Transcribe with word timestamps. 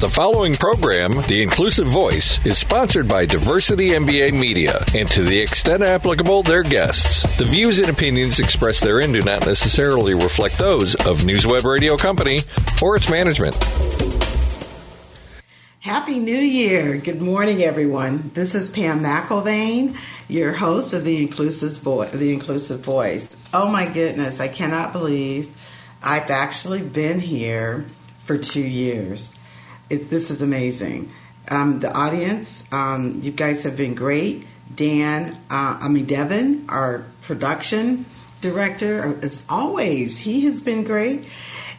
The 0.00 0.08
following 0.08 0.54
program, 0.54 1.12
The 1.28 1.42
Inclusive 1.42 1.86
Voice, 1.86 2.44
is 2.46 2.56
sponsored 2.56 3.06
by 3.06 3.26
Diversity 3.26 3.90
MBA 3.90 4.32
Media 4.32 4.82
and 4.94 5.06
to 5.10 5.22
the 5.22 5.38
extent 5.38 5.82
applicable, 5.82 6.42
their 6.42 6.62
guests. 6.62 7.22
The 7.36 7.44
views 7.44 7.78
and 7.80 7.90
opinions 7.90 8.40
expressed 8.40 8.82
therein 8.82 9.12
do 9.12 9.22
not 9.22 9.44
necessarily 9.44 10.14
reflect 10.14 10.56
those 10.56 10.94
of 10.94 11.20
NewsWeb 11.20 11.64
Radio 11.64 11.98
Company 11.98 12.40
or 12.80 12.96
its 12.96 13.10
management. 13.10 13.54
Happy 15.80 16.18
New 16.18 16.32
Year. 16.32 16.96
Good 16.96 17.20
morning, 17.20 17.62
everyone. 17.62 18.30
This 18.32 18.54
is 18.54 18.70
Pam 18.70 19.00
McElvane, 19.00 19.98
your 20.28 20.52
host 20.52 20.94
of 20.94 21.04
the 21.04 21.20
Inclusive, 21.20 21.76
Vo- 21.82 22.06
the 22.06 22.32
Inclusive 22.32 22.80
Voice. 22.80 23.28
Oh 23.52 23.68
my 23.68 23.86
goodness, 23.86 24.40
I 24.40 24.48
cannot 24.48 24.94
believe 24.94 25.54
I've 26.02 26.30
actually 26.30 26.80
been 26.80 27.20
here 27.20 27.84
for 28.24 28.38
two 28.38 28.66
years. 28.66 29.34
It, 29.90 30.08
this 30.08 30.30
is 30.30 30.40
amazing. 30.40 31.10
Um, 31.48 31.80
the 31.80 31.92
audience, 31.92 32.62
um, 32.70 33.20
you 33.22 33.32
guys 33.32 33.64
have 33.64 33.76
been 33.76 33.94
great. 33.94 34.46
Dan, 34.74 35.36
uh, 35.50 35.78
I 35.80 35.88
mean 35.88 36.06
Devin, 36.06 36.66
our 36.68 37.04
production 37.22 38.06
director, 38.40 39.18
as 39.22 39.44
always, 39.48 40.18
he 40.18 40.44
has 40.46 40.62
been 40.62 40.84
great. 40.84 41.26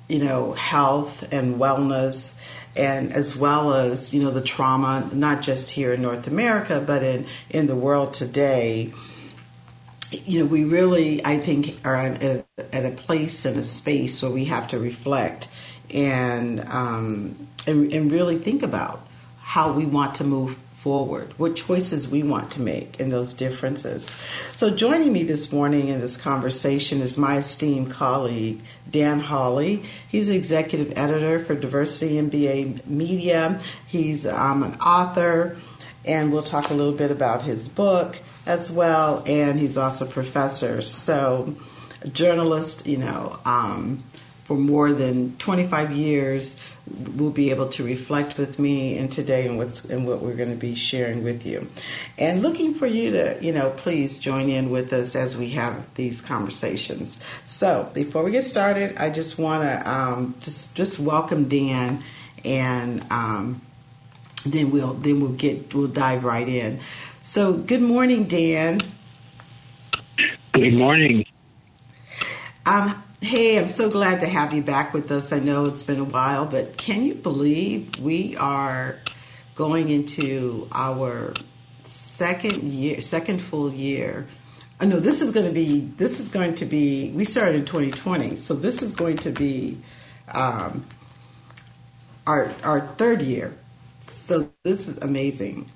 you 0.08 0.18
know 0.18 0.52
health 0.52 1.32
and 1.32 1.56
wellness 1.56 2.32
and 2.76 3.12
as 3.12 3.36
well 3.36 3.74
as 3.74 4.12
you 4.12 4.22
know 4.22 4.30
the 4.30 4.42
trauma 4.42 5.08
not 5.12 5.42
just 5.42 5.70
here 5.70 5.94
in 5.94 6.02
North 6.02 6.26
America 6.26 6.82
but 6.84 7.02
in 7.02 7.26
in 7.50 7.66
the 7.66 7.76
world 7.76 8.12
today 8.12 8.92
you 10.26 10.40
know, 10.40 10.46
we 10.46 10.64
really, 10.64 11.24
I 11.24 11.38
think, 11.38 11.80
are 11.84 11.96
at 11.96 12.22
a, 12.22 12.44
at 12.72 12.84
a 12.84 12.90
place 12.90 13.44
and 13.44 13.58
a 13.58 13.64
space 13.64 14.22
where 14.22 14.30
we 14.30 14.46
have 14.46 14.68
to 14.68 14.78
reflect 14.78 15.48
and, 15.90 16.60
um, 16.68 17.48
and 17.66 17.92
and 17.92 18.10
really 18.10 18.38
think 18.38 18.62
about 18.62 19.06
how 19.40 19.72
we 19.72 19.86
want 19.86 20.16
to 20.16 20.24
move 20.24 20.56
forward, 20.84 21.32
what 21.38 21.56
choices 21.56 22.06
we 22.06 22.22
want 22.22 22.50
to 22.52 22.60
make, 22.60 23.00
and 23.00 23.10
those 23.10 23.32
differences. 23.32 24.10
So, 24.54 24.68
joining 24.68 25.14
me 25.14 25.22
this 25.22 25.50
morning 25.50 25.88
in 25.88 26.00
this 26.00 26.18
conversation 26.18 27.00
is 27.00 27.16
my 27.16 27.38
esteemed 27.38 27.90
colleague 27.90 28.60
Dan 28.90 29.18
Holly. 29.18 29.82
He's 30.10 30.28
executive 30.28 30.98
editor 30.98 31.42
for 31.42 31.54
Diversity 31.54 32.16
MBA 32.16 32.86
Media. 32.86 33.60
He's 33.86 34.26
um, 34.26 34.62
an 34.62 34.74
author, 34.74 35.56
and 36.04 36.30
we'll 36.30 36.42
talk 36.42 36.68
a 36.68 36.74
little 36.74 36.92
bit 36.92 37.10
about 37.10 37.40
his 37.40 37.66
book 37.66 38.18
as 38.46 38.70
well, 38.70 39.22
and 39.26 39.58
he's 39.58 39.76
also 39.76 40.06
a 40.06 40.08
professor. 40.08 40.82
So, 40.82 41.54
a 42.02 42.08
journalist, 42.08 42.86
you 42.86 42.98
know, 42.98 43.38
um, 43.44 44.02
for 44.44 44.56
more 44.56 44.92
than 44.92 45.36
25 45.38 45.92
years, 45.92 46.58
will 47.16 47.30
be 47.30 47.50
able 47.50 47.68
to 47.70 47.82
reflect 47.82 48.36
with 48.36 48.58
me 48.58 48.98
and 48.98 49.10
today 49.10 49.46
and 49.46 49.56
what's 49.56 49.86
and 49.86 50.06
what 50.06 50.20
we're 50.20 50.34
going 50.34 50.50
to 50.50 50.56
be 50.56 50.74
sharing 50.74 51.24
with 51.24 51.46
you, 51.46 51.68
and 52.18 52.42
looking 52.42 52.74
for 52.74 52.86
you 52.86 53.10
to, 53.12 53.38
you 53.40 53.52
know, 53.52 53.70
please 53.70 54.18
join 54.18 54.50
in 54.50 54.68
with 54.70 54.92
us 54.92 55.16
as 55.16 55.36
we 55.36 55.50
have 55.50 55.94
these 55.94 56.20
conversations. 56.20 57.18
So, 57.46 57.90
before 57.94 58.22
we 58.22 58.30
get 58.30 58.44
started, 58.44 58.96
I 58.98 59.10
just 59.10 59.38
want 59.38 59.62
to 59.62 59.90
um, 59.90 60.34
just 60.40 60.74
just 60.74 60.98
welcome 60.98 61.48
Dan, 61.48 62.02
and 62.44 63.04
um, 63.10 63.62
then 64.44 64.70
we'll 64.70 64.94
then 64.94 65.20
we'll 65.20 65.32
get 65.32 65.74
we'll 65.74 65.88
dive 65.88 66.24
right 66.24 66.48
in. 66.48 66.80
So, 67.34 67.52
good 67.52 67.82
morning, 67.82 68.26
Dan. 68.26 68.80
Good 70.52 70.74
morning. 70.74 71.24
Um, 72.64 73.02
hey, 73.20 73.58
I'm 73.58 73.66
so 73.66 73.90
glad 73.90 74.20
to 74.20 74.28
have 74.28 74.52
you 74.52 74.62
back 74.62 74.94
with 74.94 75.10
us. 75.10 75.32
I 75.32 75.40
know 75.40 75.66
it's 75.66 75.82
been 75.82 75.98
a 75.98 76.04
while, 76.04 76.46
but 76.46 76.76
can 76.76 77.04
you 77.04 77.12
believe 77.12 77.90
we 77.98 78.36
are 78.36 79.00
going 79.56 79.88
into 79.88 80.68
our 80.70 81.34
second 81.86 82.62
year, 82.62 83.00
second 83.00 83.42
full 83.42 83.74
year? 83.74 84.28
I 84.78 84.84
know 84.84 85.00
this 85.00 85.20
is 85.20 85.32
going 85.32 85.46
to 85.46 85.52
be. 85.52 85.80
This 85.80 86.20
is 86.20 86.28
going 86.28 86.54
to 86.54 86.64
be. 86.64 87.10
We 87.16 87.24
started 87.24 87.56
in 87.56 87.64
2020, 87.64 88.36
so 88.36 88.54
this 88.54 88.80
is 88.80 88.94
going 88.94 89.18
to 89.18 89.32
be 89.32 89.76
um, 90.28 90.86
our 92.28 92.54
our 92.62 92.80
third 92.96 93.22
year. 93.22 93.52
So 94.06 94.52
this 94.62 94.86
is 94.86 94.98
amazing 94.98 95.68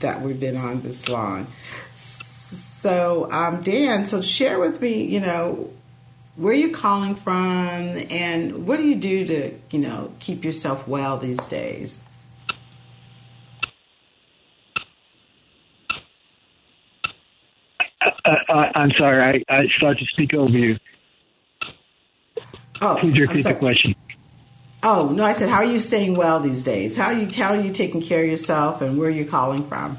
that 0.00 0.22
we've 0.22 0.40
been 0.40 0.56
on 0.56 0.80
this 0.82 1.08
long. 1.08 1.46
So, 1.94 3.30
um, 3.30 3.62
Dan, 3.62 4.06
so 4.06 4.22
share 4.22 4.58
with 4.58 4.80
me, 4.80 5.02
you 5.02 5.20
know, 5.20 5.70
where 6.36 6.54
you're 6.54 6.70
calling 6.70 7.14
from 7.14 7.98
and 8.10 8.66
what 8.66 8.78
do 8.78 8.88
you 8.88 8.94
do 8.94 9.26
to, 9.26 9.54
you 9.70 9.78
know, 9.78 10.12
keep 10.20 10.44
yourself 10.44 10.88
well 10.88 11.18
these 11.18 11.44
days? 11.48 12.00
Uh, 18.00 18.34
uh, 18.48 18.54
I'm 18.74 18.90
sorry, 18.98 19.44
I, 19.48 19.54
I 19.54 19.64
started 19.76 19.98
to 19.98 20.06
speak 20.06 20.32
over 20.32 20.56
you. 20.56 20.78
Oh, 22.80 22.96
Please 22.98 23.20
repeat 23.20 23.44
the 23.44 23.54
question. 23.54 23.94
Oh 24.82 25.10
no, 25.10 25.24
I 25.24 25.34
said, 25.34 25.48
how 25.48 25.56
are 25.56 25.64
you 25.64 25.78
staying 25.78 26.16
well 26.16 26.40
these 26.40 26.62
days? 26.62 26.96
How 26.96 27.06
are 27.06 27.12
you 27.12 27.26
how 27.30 27.54
are 27.54 27.60
you 27.60 27.70
taking 27.70 28.00
care 28.00 28.22
of 28.22 28.30
yourself, 28.30 28.80
and 28.80 28.98
where 28.98 29.08
are 29.08 29.12
you 29.12 29.26
calling 29.26 29.68
from? 29.68 29.98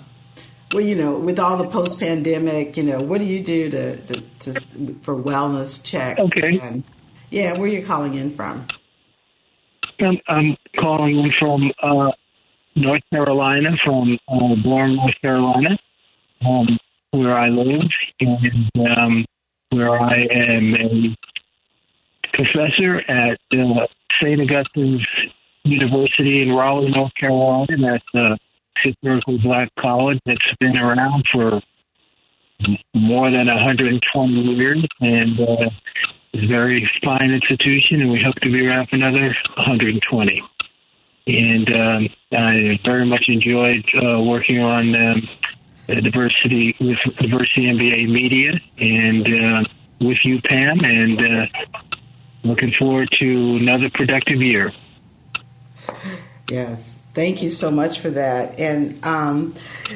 Well, 0.74 0.84
you 0.84 0.96
know, 0.96 1.18
with 1.18 1.38
all 1.38 1.58
the 1.58 1.68
post 1.68 2.00
pandemic, 2.00 2.78
you 2.78 2.84
know, 2.84 3.02
what 3.02 3.20
do 3.20 3.26
you 3.26 3.44
do 3.44 3.70
to, 3.70 3.98
to, 3.98 4.22
to 4.40 4.62
for 5.02 5.16
wellness 5.16 5.84
check? 5.84 6.18
Okay. 6.18 6.60
And, 6.60 6.84
yeah, 7.30 7.54
where 7.54 7.64
are 7.64 7.68
you 7.68 7.86
calling 7.86 8.14
in 8.14 8.36
from? 8.36 8.68
I'm, 10.00 10.18
I'm 10.28 10.58
calling 10.80 11.20
in 11.20 11.32
from 11.38 11.72
uh, 11.84 12.12
North 12.76 13.02
Carolina, 13.12 13.72
from 13.84 14.18
uh, 14.28 14.56
North 14.64 15.16
Carolina, 15.22 15.78
um, 16.46 16.80
where 17.12 17.38
I 17.38 17.50
live, 17.50 17.90
and 18.22 18.72
um, 18.98 19.26
where 19.70 20.00
I 20.00 20.26
am 20.54 20.74
a 20.76 21.18
professor 22.34 23.00
at 23.10 23.40
uh, 23.54 23.88
St. 24.22 24.40
Augustine's 24.40 25.06
University 25.64 26.42
in 26.42 26.54
Raleigh, 26.54 26.92
North 26.92 27.14
Carolina. 27.20 27.68
That's 27.80 28.16
a 28.16 28.38
historically 28.84 29.38
black 29.38 29.70
college 29.80 30.20
that's 30.26 30.40
been 30.60 30.78
around 30.78 31.26
for 31.32 31.62
more 32.94 33.32
than 33.32 33.48
120 33.48 34.32
years 34.34 34.86
and 35.00 35.40
uh, 35.40 35.70
is 36.34 36.44
a 36.44 36.48
very 36.48 36.90
fine 37.04 37.32
institution, 37.32 38.02
and 38.02 38.12
we 38.12 38.22
hope 38.24 38.36
to 38.36 38.52
be 38.52 38.66
around 38.66 38.90
for 38.90 38.96
another 38.96 39.36
120. 39.58 40.42
And 41.28 41.70
um, 41.70 42.10
I 42.32 42.80
very 42.86 43.06
much 43.06 43.26
enjoyed 43.28 43.86
uh, 43.96 44.22
working 44.22 44.60
on 44.60 44.96
um, 44.96 45.30
diversity 45.88 46.76
with 46.80 46.98
Diversity 47.20 47.68
MBA 47.68 48.10
Media 48.10 48.52
and 48.78 49.28
uh, 49.28 49.70
with 50.00 50.18
you, 50.24 50.42
Pam, 50.42 50.80
and 50.80 51.20
uh, 51.20 51.46
looking 52.44 52.74
forward 52.78 53.10
to 53.20 53.58
another 53.60 53.90
productive 53.94 54.42
year. 54.42 54.72
Yes. 56.50 56.98
Thank 57.14 57.44
you 57.44 57.50
so 57.50 57.70
much 57.72 58.00
for 58.00 58.10
that. 58.12 58.58
And 58.58 59.04
um, 59.04 59.54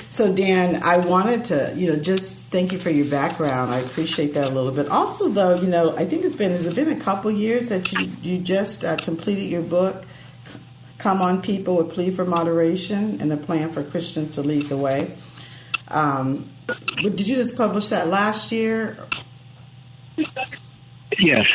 so, 0.09 0.35
Dan, 0.35 0.83
I 0.83 0.97
wanted 0.97 1.45
to, 1.45 1.73
you 1.75 1.89
know, 1.89 1.95
just 1.95 2.39
thank 2.47 2.73
you 2.73 2.79
for 2.79 2.89
your 2.89 3.05
background. 3.05 3.73
I 3.73 3.79
appreciate 3.79 4.33
that 4.33 4.47
a 4.47 4.49
little 4.49 4.71
bit. 4.71 4.89
Also, 4.89 5.29
though, 5.29 5.55
you 5.55 5.67
know, 5.67 5.95
I 5.95 6.05
think 6.05 6.25
it's 6.25 6.35
been 6.35 6.51
has 6.51 6.65
it 6.65 6.75
been 6.75 6.89
a 6.89 6.99
couple 6.99 7.31
years 7.31 7.69
that 7.69 7.89
you 7.93 8.11
you 8.21 8.37
just 8.39 8.83
uh, 8.83 8.97
completed 8.97 9.49
your 9.49 9.61
book, 9.61 10.03
"Come 10.97 11.21
on, 11.21 11.41
People: 11.41 11.79
A 11.79 11.85
Plea 11.85 12.11
for 12.11 12.25
Moderation 12.25 13.21
and 13.21 13.31
the 13.31 13.37
Plan 13.37 13.71
for 13.71 13.81
Christians 13.81 14.35
to 14.35 14.41
Lead 14.41 14.67
the 14.67 14.77
Way." 14.77 15.15
Um, 15.87 16.49
did 17.01 17.25
you 17.25 17.35
just 17.35 17.55
publish 17.55 17.87
that 17.89 18.07
last 18.07 18.51
year? 18.51 18.97
Yes. 21.17 21.45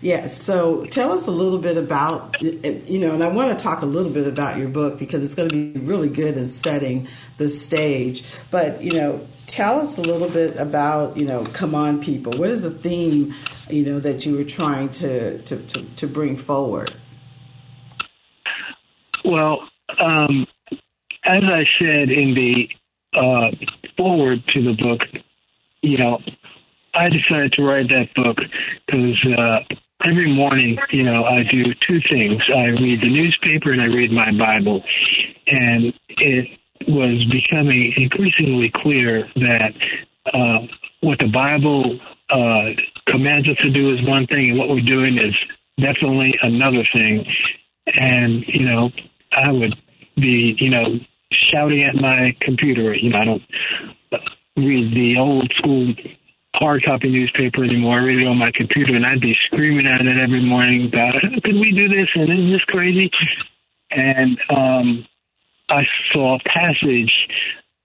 Yeah, 0.00 0.28
so 0.28 0.84
tell 0.86 1.12
us 1.12 1.26
a 1.26 1.32
little 1.32 1.58
bit 1.58 1.76
about, 1.76 2.40
you 2.40 3.00
know, 3.00 3.14
and 3.14 3.24
I 3.24 3.28
want 3.28 3.56
to 3.56 3.62
talk 3.62 3.82
a 3.82 3.86
little 3.86 4.12
bit 4.12 4.28
about 4.28 4.56
your 4.58 4.68
book 4.68 4.98
because 4.98 5.24
it's 5.24 5.34
going 5.34 5.48
to 5.48 5.54
be 5.54 5.80
really 5.80 6.08
good 6.08 6.36
in 6.36 6.50
setting 6.50 7.08
the 7.36 7.48
stage. 7.48 8.24
But, 8.50 8.80
you 8.80 8.92
know, 8.92 9.26
tell 9.48 9.80
us 9.80 9.96
a 9.98 10.00
little 10.00 10.28
bit 10.28 10.56
about 10.56 11.16
you 11.16 11.24
know 11.24 11.42
come 11.46 11.74
on 11.74 12.00
people 12.00 12.38
what 12.38 12.50
is 12.50 12.60
the 12.60 12.70
theme 12.70 13.34
you 13.70 13.82
know 13.82 13.98
that 13.98 14.24
you 14.24 14.36
were 14.36 14.44
trying 14.44 14.88
to 14.90 15.38
to, 15.42 15.56
to, 15.68 15.82
to 15.96 16.06
bring 16.06 16.36
forward 16.36 16.94
well 19.24 19.60
um, 19.98 20.46
as 21.24 21.42
i 21.44 21.64
said 21.78 22.10
in 22.10 22.34
the 22.34 22.68
uh, 23.14 23.50
forward 23.96 24.46
to 24.48 24.62
the 24.62 24.74
book 24.74 25.00
you 25.80 25.96
know 25.96 26.20
i 26.94 27.08
decided 27.08 27.50
to 27.52 27.62
write 27.62 27.88
that 27.88 28.08
book 28.14 28.36
because 28.86 29.26
uh, 29.36 29.60
every 30.04 30.32
morning 30.32 30.78
you 30.90 31.02
know 31.02 31.24
i 31.24 31.42
do 31.50 31.74
two 31.80 32.00
things 32.08 32.40
i 32.54 32.66
read 32.66 33.00
the 33.00 33.10
newspaper 33.10 33.72
and 33.72 33.82
i 33.82 33.86
read 33.86 34.12
my 34.12 34.30
bible 34.38 34.82
and 35.46 35.92
it 36.08 36.58
was 36.86 37.24
becoming 37.30 37.92
increasingly 37.96 38.70
clear 38.74 39.28
that 39.36 39.72
uh, 40.32 40.66
what 41.00 41.18
the 41.18 41.28
Bible 41.28 41.98
uh, 42.30 42.80
commands 43.06 43.48
us 43.48 43.56
to 43.62 43.70
do 43.70 43.92
is 43.94 44.06
one 44.06 44.26
thing, 44.26 44.50
and 44.50 44.58
what 44.58 44.68
we're 44.68 44.80
doing 44.80 45.18
is 45.18 45.34
definitely 45.80 46.34
another 46.42 46.84
thing. 46.92 47.26
And 47.98 48.44
you 48.46 48.66
know, 48.66 48.90
I 49.32 49.50
would 49.50 49.74
be, 50.16 50.56
you 50.58 50.70
know, 50.70 50.98
shouting 51.32 51.82
at 51.84 51.94
my 51.94 52.36
computer. 52.40 52.94
You 52.94 53.10
know, 53.10 53.18
I 53.18 53.24
don't 53.24 53.42
read 54.56 54.94
the 54.94 55.16
old 55.18 55.52
school 55.56 55.94
hard 56.58 56.84
copy 56.84 57.08
newspaper 57.08 57.64
anymore. 57.64 58.00
I 58.00 58.04
read 58.04 58.22
it 58.22 58.26
on 58.26 58.38
my 58.38 58.50
computer, 58.52 58.94
and 58.94 59.06
I'd 59.06 59.20
be 59.20 59.36
screaming 59.46 59.86
at 59.86 60.00
it 60.00 60.18
every 60.18 60.44
morning 60.44 60.86
about, 60.86 61.14
"Could 61.44 61.54
we 61.54 61.72
do 61.72 61.88
this? 61.88 62.08
And 62.14 62.30
isn't 62.30 62.52
this 62.52 62.64
crazy?" 62.64 63.10
And 63.90 64.38
um, 64.50 65.06
I 65.68 65.84
saw 66.12 66.36
a 66.36 66.40
passage 66.40 67.12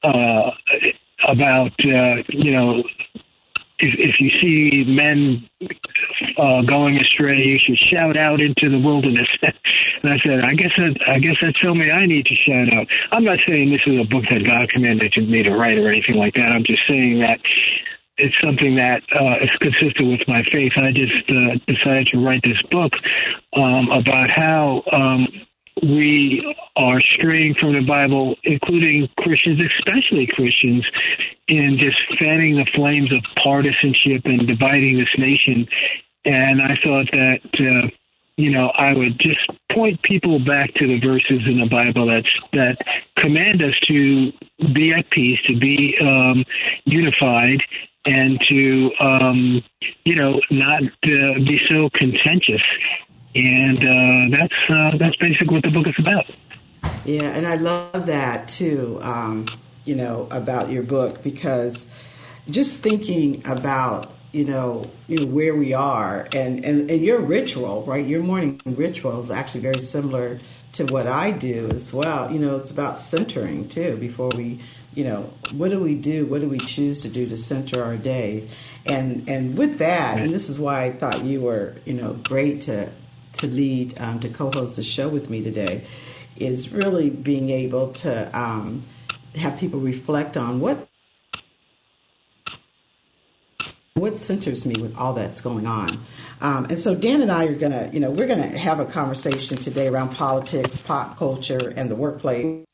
uh, 0.04 0.52
about 1.28 1.72
uh, 1.80 2.24
you 2.30 2.52
know 2.52 2.84
if, 3.80 3.94
if 3.98 4.20
you 4.20 4.30
see 4.40 4.84
men 4.88 5.50
uh, 6.38 6.62
going 6.62 6.98
astray, 6.98 7.38
you 7.38 7.60
should 7.60 7.80
shout 7.80 8.16
out 8.16 8.40
into 8.40 8.70
the 8.70 8.80
wilderness. 8.80 9.28
and 9.42 10.14
I 10.14 10.18
said, 10.24 10.40
I 10.42 10.54
guess 10.56 10.72
that 10.78 11.00
I 11.08 11.20
guess 11.20 11.36
that's 11.42 11.62
me 11.64 11.92
I 11.92 12.06
need 12.06 12.26
to 12.26 12.36
shout 12.36 12.74
out. 12.74 12.88
I'm 13.12 13.24
not 13.24 13.40
saying 13.48 13.72
this 13.72 13.82
is 13.86 14.00
a 14.00 14.08
book 14.08 14.24
that 14.30 14.46
God 14.46 14.70
commanded 14.70 15.14
me 15.30 15.44
to 15.44 15.52
write 15.52 15.78
or 15.78 15.90
anything 15.90 16.16
like 16.16 16.34
that. 16.36 16.52
I'm 16.52 16.64
just 16.64 16.82
saying 16.88 17.20
that 17.20 17.40
it's 18.18 18.36
something 18.44 18.76
that 18.76 19.02
uh, 19.14 19.44
is 19.44 19.50
consistent 19.60 20.12
with 20.12 20.28
my 20.28 20.44
faith. 20.52 20.74
I 20.78 20.92
just 20.92 21.30
uh, 21.30 21.58
decided 21.68 22.08
to 22.14 22.20
write 22.20 22.42
this 22.44 22.62
book 22.70 22.94
um, 23.56 23.90
about 23.90 24.30
how 24.30 24.84
um, 24.92 25.28
we 25.82 26.56
are 26.76 27.02
straying 27.02 27.56
from 27.60 27.74
the 27.74 27.82
Bible, 27.82 28.36
including 28.44 29.10
Christians, 29.18 29.60
especially 29.80 30.28
Christians, 30.28 30.86
in 31.48 31.78
just 31.80 31.98
fanning 32.24 32.56
the 32.56 32.68
flames 32.76 33.12
of 33.12 33.24
partisanship 33.44 34.22
and 34.26 34.48
dividing 34.48 34.98
this 34.98 35.10
nation. 35.18 35.68
And 36.26 36.62
I 36.62 36.76
thought 36.84 37.10
that, 37.12 37.40
uh, 37.60 37.90
you 38.38 38.52
know, 38.52 38.70
I 38.78 38.94
would 38.94 39.20
just 39.20 39.42
point 39.72 40.02
people 40.04 40.40
back 40.40 40.74
to 40.76 40.88
the 40.88 41.00
verses 41.00 41.42
in 41.48 41.60
the 41.60 41.68
Bible 41.70 42.08
that's, 42.08 42.30
that 42.54 42.78
command 43.18 43.62
us 43.62 43.78
to 43.88 44.32
be 44.74 44.94
at 44.94 45.10
peace, 45.10 45.40
to 45.48 45.60
be 45.60 45.96
um, 46.00 46.46
unified, 46.86 47.62
and 48.06 48.40
to, 48.50 48.92
um, 49.00 49.64
you 50.04 50.16
know, 50.16 50.42
not 50.52 50.84
uh, 50.84 50.88
be 51.04 51.60
so 51.70 51.90
contentious 51.94 52.62
and 53.36 53.78
uh, 53.80 54.38
that's 54.38 54.54
uh, 54.70 54.98
that's 54.98 55.16
basically 55.18 55.56
what 55.56 55.64
the 55.64 55.72
book 55.72 55.88
is 55.88 55.96
about. 55.98 56.26
Yeah, 57.06 57.24
and 57.24 57.48
I 57.48 57.56
love 57.56 58.06
that 58.06 58.48
too. 58.48 59.00
Um, 59.02 59.48
you 59.86 59.96
know 59.96 60.28
about 60.32 60.70
your 60.70 60.84
book 60.84 61.24
because 61.24 61.88
just 62.50 62.80
thinking 62.80 63.42
about 63.46 64.14
you 64.32 64.46
know 64.46 64.86
you 65.08 65.20
know 65.20 65.26
where 65.26 65.56
we 65.56 65.74
are 65.74 66.28
and 66.32 66.64
and, 66.64 66.90
and 66.90 67.04
your 67.04 67.20
ritual 67.20 67.84
right 67.84 68.06
your 68.06 68.22
morning 68.22 68.62
ritual 68.66 69.24
is 69.24 69.32
actually 69.32 69.62
very 69.62 69.80
similar 69.80 70.40
to 70.74 70.86
what 70.86 71.06
I 71.06 71.32
do 71.32 71.70
as 71.70 71.94
well. 71.94 72.32
You 72.32 72.40
know, 72.40 72.56
it's 72.56 72.72
about 72.72 73.00
centering 73.00 73.68
too 73.70 73.96
before 73.98 74.32
we 74.36 74.60
you 74.96 75.04
know 75.04 75.32
what 75.52 75.70
do 75.70 75.80
we 75.80 75.96
do 75.96 76.26
what 76.26 76.42
do 76.42 76.48
we 76.48 76.60
choose 76.60 77.02
to 77.02 77.10
do 77.10 77.28
to 77.28 77.38
center 77.38 77.84
our 77.84 77.98
days 77.98 78.48
and 78.86 79.28
and 79.28 79.58
with 79.58 79.78
that 79.78 80.20
and 80.20 80.34
this 80.34 80.50
is 80.50 80.60
why 80.60 80.84
i 80.84 80.92
thought 80.92 81.24
you 81.24 81.42
were 81.42 81.76
you 81.86 81.94
know 81.94 82.14
great 82.24 82.62
to 82.62 82.90
to 83.34 83.48
lead, 83.48 84.00
um, 84.00 84.20
to 84.20 84.30
co 84.30 84.52
host 84.52 84.76
the 84.76 84.84
show 84.84 85.10
with 85.10 85.30
me 85.30 85.42
today, 85.42 85.86
is 86.38 86.72
really 86.72 87.10
being 87.10 87.50
able 87.50 87.92
to 87.94 88.40
um, 88.40 88.84
have 89.36 89.58
people 89.58 89.80
reflect 89.80 90.38
on 90.38 90.60
what 90.60 90.88
what 93.96 94.18
centers 94.18 94.66
me 94.66 94.82
with 94.82 94.96
all 94.98 95.14
that's 95.14 95.40
going 95.40 95.66
on. 95.68 96.04
Um, 96.42 96.66
and 96.66 96.80
so 96.80 96.96
Dan 96.96 97.22
and 97.22 97.32
I 97.32 97.46
are 97.46 97.56
gonna, 97.56 97.90
you 97.94 98.00
know, 98.00 98.10
we're 98.10 98.28
gonna 98.28 98.48
have 98.48 98.80
a 98.80 98.86
conversation 98.86 99.58
today 99.58 99.88
around 99.88 100.10
politics, 100.10 100.82
pop 100.82 101.18
culture, 101.18 101.72
and 101.76 101.90
the 101.90 101.96
workplace. 101.96 102.66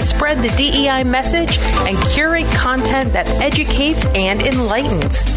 to 0.00 0.06
spread 0.06 0.38
the 0.38 0.48
DEI 0.56 1.04
message 1.04 1.58
and 1.58 1.98
curate 2.08 2.46
content 2.54 3.12
that 3.12 3.28
educates 3.42 4.06
and 4.14 4.40
enlightens. 4.40 5.30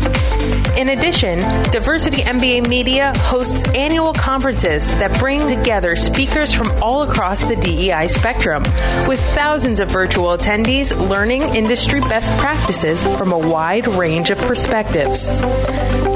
In 0.78 0.90
addition, 0.90 1.40
Diversity 1.72 2.22
MBA 2.24 2.68
Media 2.68 3.14
hosts 3.18 3.64
annual 3.70 4.14
conferences 4.14 4.86
that 5.00 5.18
bring 5.20 5.48
together 5.48 5.96
speakers 5.96 6.54
from 6.54 6.72
all 6.82 7.04
across 7.04 7.42
the 7.42 7.56
DEI 7.56 8.08
spectrum, 8.08 8.64
with 9.08 9.22
thousands 9.36 9.80
of 9.80 9.90
virtual 9.90 10.36
attendees 10.38 10.92
learning 11.10 11.44
industry 11.56 12.02
best 12.02 12.30
practices 12.40 13.06
from 13.18 13.32
a 13.32 13.38
wide 13.38 13.88
range 13.88 14.32
of 14.32 14.38
perspectives. 14.40 15.30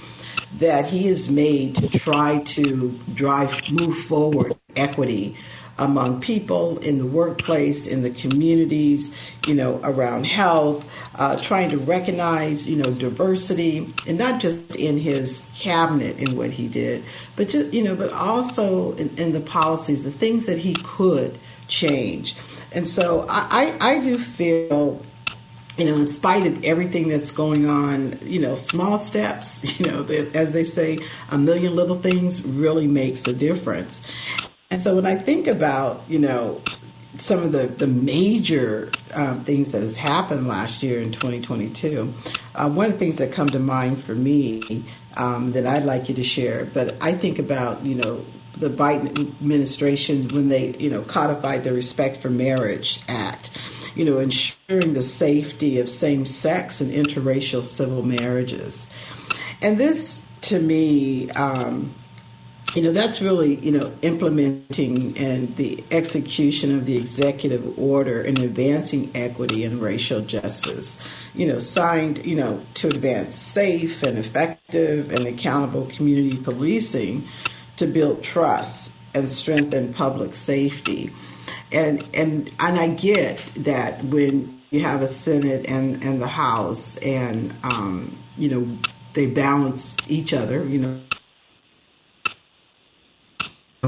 that 0.59 0.89
he 0.89 1.07
has 1.07 1.31
made 1.31 1.75
to 1.77 1.89
try 1.89 2.41
to 2.41 3.01
drive 3.15 3.59
move 3.71 3.97
forward 3.97 4.53
equity 4.77 5.35
among 5.83 6.21
people 6.21 6.79
in 6.79 6.99
the 6.99 7.07
workplace, 7.07 7.87
in 7.87 8.03
the 8.03 8.11
communities, 8.11 9.15
you 9.47 9.55
know, 9.55 9.81
around 9.83 10.25
health, 10.25 10.85
uh, 11.17 11.41
trying 11.43 11.71
to 11.71 11.79
recognize, 11.79 12.69
you 12.69 12.77
know, 12.77 12.91
diversity, 12.91 13.93
and 14.07 14.19
not 14.19 14.41
just 14.41 14.77
in 14.77 14.97
his 14.97 15.51
cabinet 15.55 16.19
and 16.19 16.37
what 16.37 16.51
he 16.51 16.69
did, 16.69 17.05
but 17.37 17.49
just, 17.49 17.73
you 17.73 17.83
know, 17.83 17.95
but 17.95 18.13
also 18.13 18.95
in, 18.97 19.17
in 19.19 19.33
the 19.33 19.41
policies, 19.41 20.05
the 20.05 20.11
things 20.11 20.47
that 20.47 20.59
he 20.59 20.75
could 20.83 21.39
change. 21.69 22.37
And 22.73 22.89
so 22.89 23.27
I, 23.29 23.75
I, 23.81 23.95
I 23.95 24.01
do 24.01 24.19
feel 24.19 25.03
you 25.79 25.87
know, 25.87 25.97
in 25.97 26.07
spite 26.07 26.47
of 26.47 26.65
everything 26.65 27.09
that's 27.09 27.31
going 27.31 27.67
on, 27.67 28.19
you 28.23 28.39
know, 28.39 28.55
small 28.57 28.99
steps, 28.99 29.79
you 29.81 29.87
know, 29.87 30.05
as 30.35 30.53
they 30.53 30.65
say, 30.65 30.99
a 31.31 31.39
million 31.39 31.75
little 31.75 31.99
things 31.99 32.45
really 32.45 32.87
makes 32.87 33.27
a 33.27 33.33
difference. 33.33 34.03
And 34.73 34.81
so 34.81 34.97
when 34.97 35.05
I 35.05 35.17
think 35.17 35.49
about, 35.49 36.01
you 36.09 36.19
know, 36.19 36.63
some 37.19 37.41
of 37.43 37.53
the, 37.53 37.67
the 37.67 37.87
major 37.87 38.91
um, 39.13 39.45
things 39.45 39.73
that 39.73 39.83
has 39.83 39.99
happened 39.99 40.49
last 40.49 40.83
year 40.83 41.03
in 41.03 41.13
2022, 41.13 42.11
uh, 42.55 42.71
one 42.71 42.87
of 42.87 42.93
the 42.93 42.99
things 42.99 43.17
that 43.17 43.33
come 43.33 43.51
to 43.51 43.59
mind 43.59 44.03
for 44.03 44.15
me 44.15 44.83
um, 45.19 45.53
that 45.53 45.67
I'd 45.67 45.85
like 45.85 46.09
you 46.09 46.15
to 46.15 46.25
share, 46.25 46.65
but 46.73 46.97
I 47.03 47.13
think 47.13 47.39
about, 47.39 47.85
you 47.85 47.97
know, 47.97 48.25
the 48.57 48.71
Biden 48.71 49.15
administration 49.43 50.35
when 50.35 50.49
they, 50.49 50.75
you 50.79 50.89
know, 50.89 51.03
codified 51.03 51.65
the 51.65 51.75
Respect 51.75 52.23
for 52.23 52.31
Marriage 52.31 52.99
Act, 53.09 53.51
you 53.95 54.07
know, 54.07 54.21
ensuring 54.21 54.95
the 54.95 55.03
safety 55.03 55.81
of 55.81 55.91
same-sex 55.91 56.81
and 56.81 56.91
interracial 56.91 57.63
civil 57.63 58.03
marriages. 58.03 58.87
And 59.61 59.77
this, 59.77 60.19
to 60.43 60.59
me, 60.59 61.29
um, 61.33 61.95
you 62.75 62.83
know 62.83 62.93
that's 62.93 63.21
really 63.21 63.57
you 63.57 63.71
know 63.71 63.93
implementing 64.03 65.17
and 65.19 65.55
the 65.57 65.85
execution 65.91 66.77
of 66.77 66.87
the 66.87 66.97
executive 66.97 67.79
order 67.79 68.23
and 68.23 68.39
advancing 68.39 69.11
equity 69.15 69.65
and 69.65 69.81
racial 69.81 70.21
justice 70.23 70.99
you 71.35 71.47
know 71.47 71.59
signed 71.59 72.25
you 72.25 72.35
know 72.35 72.61
to 72.75 72.89
advance 72.89 73.35
safe 73.35 74.03
and 74.03 74.19
effective 74.19 75.13
and 75.13 75.27
accountable 75.27 75.87
community 75.87 76.37
policing 76.37 77.27
to 77.77 77.87
build 77.87 78.23
trust 78.23 78.93
and 79.15 79.31
strengthen 79.31 79.93
public 79.93 80.35
safety. 80.35 81.13
And 81.71 82.05
and 82.15 82.51
and 82.59 82.79
I 82.79 82.89
get 82.89 83.45
that 83.57 84.05
when 84.05 84.61
you 84.71 84.81
have 84.81 85.03
a 85.03 85.09
senate 85.09 85.67
and 85.67 86.03
and 86.03 86.21
the 86.21 86.29
house 86.29 86.97
and 86.99 87.55
um 87.65 88.19
you 88.37 88.49
know 88.49 88.79
they 89.15 89.27
balance 89.27 89.97
each 90.09 90.33
other 90.33 90.65
you 90.65 90.79
know 90.79 91.01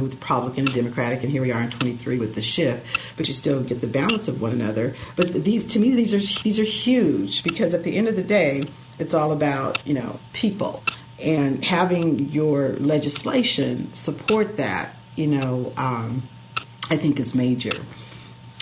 with 0.00 0.14
Republican 0.14 0.66
and 0.66 0.74
Democratic, 0.74 1.22
and 1.22 1.30
here 1.30 1.40
we 1.40 1.52
are 1.52 1.60
in 1.60 1.70
23 1.70 2.18
with 2.18 2.34
the 2.34 2.42
shift. 2.42 2.84
But 3.16 3.28
you 3.28 3.34
still 3.34 3.62
get 3.62 3.80
the 3.80 3.86
balance 3.86 4.26
of 4.26 4.40
one 4.40 4.50
another. 4.50 4.96
But 5.14 5.32
these, 5.32 5.68
to 5.68 5.78
me, 5.78 5.94
these 5.94 6.12
are 6.12 6.42
these 6.42 6.58
are 6.58 6.64
huge 6.64 7.44
because 7.44 7.74
at 7.74 7.84
the 7.84 7.96
end 7.96 8.08
of 8.08 8.16
the 8.16 8.24
day, 8.24 8.68
it's 8.98 9.14
all 9.14 9.30
about 9.30 9.86
you 9.86 9.94
know 9.94 10.18
people 10.32 10.82
and 11.20 11.64
having 11.64 12.30
your 12.30 12.70
legislation 12.70 13.94
support 13.94 14.56
that. 14.56 14.96
You 15.14 15.28
know, 15.28 15.72
um, 15.76 16.28
I 16.90 16.96
think 16.96 17.20
is 17.20 17.36
major. 17.36 17.76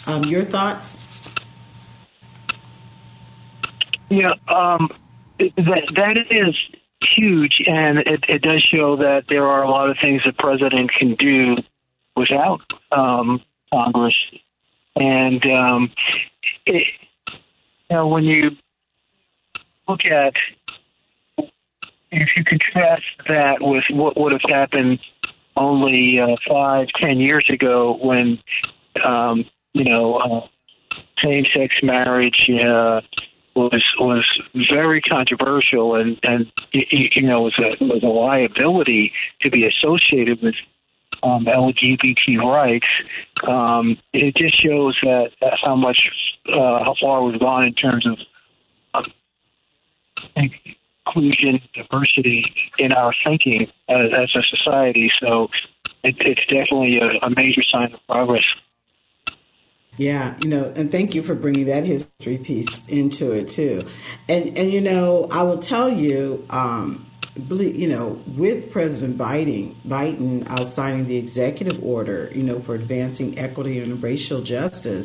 Um, 0.07 0.25
your 0.25 0.45
thoughts? 0.45 0.99
Yeah, 4.11 4.35
um, 4.49 4.91
that 5.39 5.93
that 5.97 6.27
is 6.31 6.82
huge, 7.17 7.63
and 7.67 7.99
it, 7.99 8.25
it 8.29 8.43
does 8.43 8.63
show 8.63 8.97
that 8.97 9.25
there 9.29 9.47
are 9.47 9.63
a 9.63 9.71
lot 9.71 9.91
of 9.91 9.97
things 10.01 10.23
the 10.25 10.33
president 10.33 10.91
can 10.93 11.15
do 11.15 11.57
without 12.17 12.61
um, 12.91 13.41
Congress. 13.73 14.17
And 14.97 15.45
um, 15.47 15.93
it, 16.67 16.87
you 17.91 17.97
know, 17.97 18.09
when 18.09 18.25
you 18.25 18.51
look 19.89 20.05
at 20.05 20.35
if 22.13 22.29
you 22.37 22.45
contrast 22.45 23.05
that 23.29 23.57
with 23.61 23.85
what 23.91 24.19
would 24.19 24.33
have 24.33 24.43
happened 24.49 25.01
only 25.57 26.21
uh, 26.21 26.37
five, 26.49 26.89
ten 27.01 27.19
years 27.19 27.47
ago, 27.51 27.99
when 28.01 28.39
um, 29.05 29.45
you 29.73 29.85
know 29.85 30.17
uh, 30.17 30.97
same-sex 31.25 31.75
marriage 31.83 32.51
uh, 32.51 33.01
was 33.55 33.83
was 33.97 34.25
very 34.71 35.01
controversial 35.01 35.95
and 35.95 36.19
and 36.23 36.51
you 36.73 37.23
know 37.23 37.43
was 37.43 37.59
a 37.59 37.85
was 37.85 38.03
a 38.03 38.07
liability 38.07 39.13
to 39.41 39.51
be 39.51 39.67
associated 39.67 40.43
with 40.43 40.55
um, 41.23 41.45
LGBT 41.45 42.39
rights. 42.39 42.87
Um, 43.47 43.99
it 44.13 44.35
just 44.37 44.61
shows 44.61 44.99
that, 45.03 45.31
how 45.63 45.77
much 45.77 46.09
uh, 46.49 46.85
how 46.85 46.95
far 47.01 47.23
we've 47.23 47.39
gone 47.39 47.65
in 47.65 47.75
terms 47.75 48.07
of 48.07 48.19
um, 48.95 50.51
inclusion, 51.07 51.61
diversity 51.75 52.45
in 52.79 52.93
our 52.93 53.13
thinking 53.25 53.69
as, 53.89 54.07
as 54.17 54.31
a 54.35 54.43
society. 54.57 55.11
So 55.21 55.49
it, 56.03 56.17
it's 56.21 56.45
definitely 56.49 56.99
a, 56.99 57.27
a 57.27 57.31
major 57.31 57.63
sign 57.63 57.93
of 57.95 58.01
progress. 58.09 58.45
Yeah, 59.99 60.37
you 60.41 60.49
know, 60.49 60.73
and 60.75 60.91
thank 60.91 61.15
you 61.15 61.23
for 61.23 61.35
bringing 61.35 61.67
that 61.67 61.85
history 61.85 62.39
piece 62.39 62.87
into 62.89 63.33
it 63.33 63.51
too. 63.51 63.87
And 64.27 64.57
and 64.57 64.73
you 64.73 64.81
know, 64.81 65.29
I 65.31 65.43
will 65.43 65.59
tell 65.59 65.91
you, 65.91 66.47
um, 66.49 67.11
you 67.37 67.89
know, 67.89 68.21
with 68.27 68.73
President 68.73 69.19
Biden, 69.19 69.75
Biden 69.87 70.49
uh, 70.51 70.65
signing 70.65 71.07
the 71.07 71.17
executive 71.17 71.83
order, 71.85 72.31
you 72.35 72.43
know, 72.43 72.59
for 72.61 72.75
advancing 72.75 73.39
equity 73.39 73.81
and 73.81 74.03
racial 74.03 74.41
justice, 74.41 75.05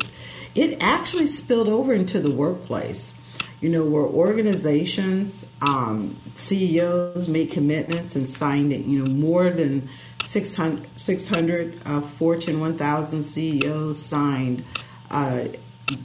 it 0.54 0.78
actually 0.82 1.26
spilled 1.26 1.68
over 1.68 1.92
into 1.92 2.20
the 2.20 2.30
workplace. 2.30 3.14
You 3.60 3.70
know, 3.70 3.84
where 3.84 4.04
organizations, 4.04 5.44
um, 5.62 6.16
CEOs 6.36 7.28
made 7.28 7.50
commitments 7.50 8.14
and 8.14 8.30
signed 8.30 8.72
it. 8.72 8.84
You 8.84 9.04
know, 9.04 9.10
more 9.10 9.50
than 9.50 9.88
600, 10.22 10.88
600 10.96 11.80
uh, 11.86 12.00
Fortune 12.00 12.60
1000 12.60 13.24
CEOs 13.24 14.02
signed 14.02 14.64
uh, 15.10 15.48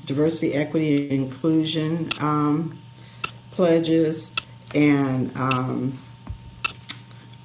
diversity, 0.05 0.53
equity, 0.53 1.09
and 1.09 1.11
inclusion 1.11 2.11
um, 2.19 2.79
pledges, 3.51 4.31
and 4.73 5.35
um, 5.37 5.99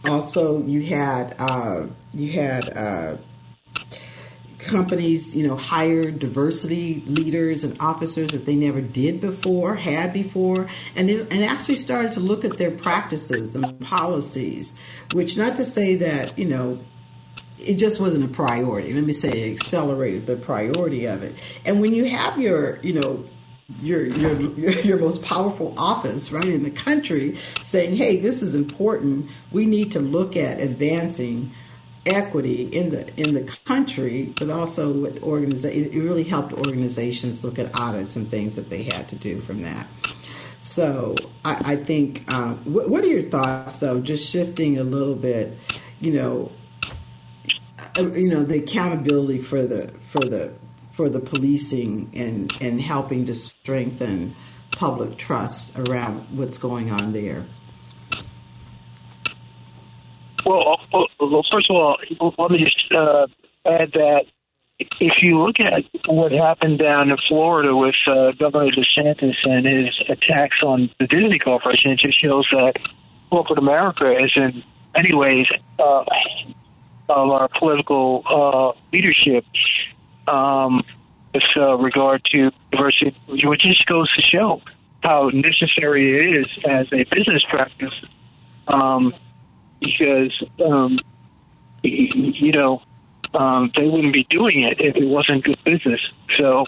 also 0.04 0.62
you 0.64 0.82
had 0.82 1.34
uh, 1.38 1.86
you 2.12 2.32
had 2.32 2.76
uh, 2.76 3.16
companies, 4.58 5.34
you 5.34 5.46
know, 5.46 5.56
hire 5.56 6.10
diversity 6.10 7.02
leaders 7.06 7.64
and 7.64 7.76
officers 7.80 8.30
that 8.30 8.46
they 8.46 8.54
never 8.54 8.80
did 8.80 9.20
before, 9.20 9.74
had 9.74 10.12
before, 10.12 10.68
and 10.96 11.10
it, 11.10 11.32
and 11.32 11.44
actually 11.44 11.76
started 11.76 12.12
to 12.12 12.20
look 12.20 12.44
at 12.44 12.58
their 12.58 12.70
practices 12.70 13.54
and 13.54 13.80
policies. 13.80 14.74
Which, 15.12 15.36
not 15.36 15.56
to 15.56 15.64
say 15.64 15.96
that 15.96 16.38
you 16.38 16.46
know, 16.46 16.80
it 17.58 17.74
just 17.74 18.00
wasn't 18.00 18.24
a 18.24 18.28
priority. 18.28 18.92
Let 18.92 19.04
me 19.04 19.12
say, 19.12 19.30
it 19.30 19.60
accelerated 19.60 20.26
the 20.26 20.36
priority 20.36 21.06
of 21.06 21.22
it. 21.22 21.34
And 21.64 21.80
when 21.80 21.94
you 21.94 22.04
have 22.06 22.38
your, 22.38 22.78
you 22.82 22.94
know, 22.94 23.24
your, 23.82 24.06
your 24.06 24.32
your 24.80 24.98
most 24.98 25.22
powerful 25.22 25.74
office 25.76 26.32
right 26.32 26.48
in 26.48 26.62
the 26.62 26.70
country 26.70 27.36
saying 27.64 27.94
hey 27.94 28.18
this 28.18 28.42
is 28.42 28.54
important 28.54 29.28
we 29.52 29.66
need 29.66 29.92
to 29.92 30.00
look 30.00 30.38
at 30.38 30.58
advancing 30.58 31.52
equity 32.08 32.64
in 32.64 32.90
the 32.90 33.14
in 33.20 33.34
the 33.34 33.42
country, 33.64 34.34
but 34.38 34.50
also 34.50 34.92
what 34.92 35.22
organization 35.22 35.84
it 35.84 35.98
really 35.98 36.24
helped 36.24 36.52
organizations 36.52 37.44
look 37.44 37.58
at 37.58 37.74
audits 37.74 38.16
and 38.16 38.30
things 38.30 38.54
that 38.56 38.70
they 38.70 38.82
had 38.82 39.08
to 39.08 39.16
do 39.16 39.40
from 39.40 39.62
that. 39.62 39.86
So 40.60 41.16
I, 41.44 41.72
I 41.72 41.76
think, 41.76 42.28
um, 42.30 42.58
what, 42.64 42.88
what, 42.88 43.04
are 43.04 43.08
your 43.08 43.22
thoughts 43.22 43.76
though? 43.76 44.00
Just 44.00 44.28
shifting 44.28 44.78
a 44.78 44.82
little 44.82 45.14
bit, 45.14 45.56
you 46.00 46.12
know, 46.12 46.50
uh, 47.96 48.02
you 48.12 48.28
know 48.28 48.42
the 48.42 48.58
accountability 48.58 49.40
for 49.40 49.62
the 49.62 49.92
for 50.10 50.24
the 50.24 50.52
for 50.92 51.08
the 51.08 51.20
policing 51.20 52.10
and 52.14 52.52
and 52.60 52.80
helping 52.80 53.24
to 53.26 53.34
strengthen 53.34 54.34
public 54.72 55.16
trust 55.16 55.78
around 55.78 56.26
what's 56.36 56.58
going 56.58 56.90
on 56.90 57.12
there. 57.12 57.46
Well, 60.44 60.78
well, 60.92 61.44
first 61.50 61.70
of 61.70 61.76
all, 61.76 61.96
let 62.38 62.50
me 62.50 62.58
just 62.64 62.92
uh, 62.92 63.26
add 63.66 63.92
that 63.92 64.24
if 64.78 65.22
you 65.22 65.42
look 65.42 65.56
at 65.60 65.84
what 66.06 66.32
happened 66.32 66.78
down 66.78 67.10
in 67.10 67.16
Florida 67.28 67.74
with 67.74 67.96
uh, 68.06 68.32
Governor 68.38 68.70
DeSantis 68.70 69.34
and 69.44 69.66
his 69.66 69.94
attacks 70.08 70.58
on 70.62 70.90
the 71.00 71.06
Disney 71.06 71.38
Corporation, 71.38 71.90
it 71.90 71.98
just 71.98 72.20
shows 72.20 72.46
that 72.52 72.74
corporate 73.30 73.58
America 73.58 74.12
is 74.12 74.32
in 74.36 74.62
many 74.94 75.14
ways 75.14 75.46
uh, 75.78 76.04
of 77.08 77.30
our 77.30 77.48
political 77.58 78.22
uh, 78.28 78.78
leadership 78.92 79.44
um, 80.28 80.82
with 81.34 81.42
uh, 81.56 81.76
regard 81.76 82.24
to 82.32 82.50
diversity, 82.70 83.16
which 83.26 83.60
just 83.60 83.86
goes 83.86 84.14
to 84.14 84.22
show 84.22 84.62
how 85.02 85.30
necessary 85.32 86.14
it 86.14 86.40
is 86.40 86.46
as 86.68 86.86
a 86.92 87.04
business 87.14 87.42
practice. 87.50 87.94
Um, 88.68 89.14
because 89.80 90.44
um, 90.64 90.98
you 91.82 92.52
know 92.52 92.82
um, 93.34 93.70
they 93.76 93.84
wouldn't 93.84 94.12
be 94.12 94.26
doing 94.30 94.62
it 94.62 94.80
if 94.80 94.96
it 94.96 95.06
wasn't 95.06 95.44
good 95.44 95.58
business. 95.64 96.00
So, 96.38 96.66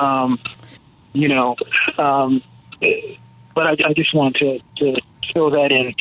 um, 0.00 0.38
you 1.12 1.28
know, 1.28 1.56
um, 1.98 2.42
but 3.54 3.66
I, 3.66 3.72
I 3.86 3.92
just 3.94 4.14
want 4.14 4.36
to, 4.36 4.58
to 4.78 5.00
fill 5.32 5.50
that 5.50 5.70
in. 5.72 5.94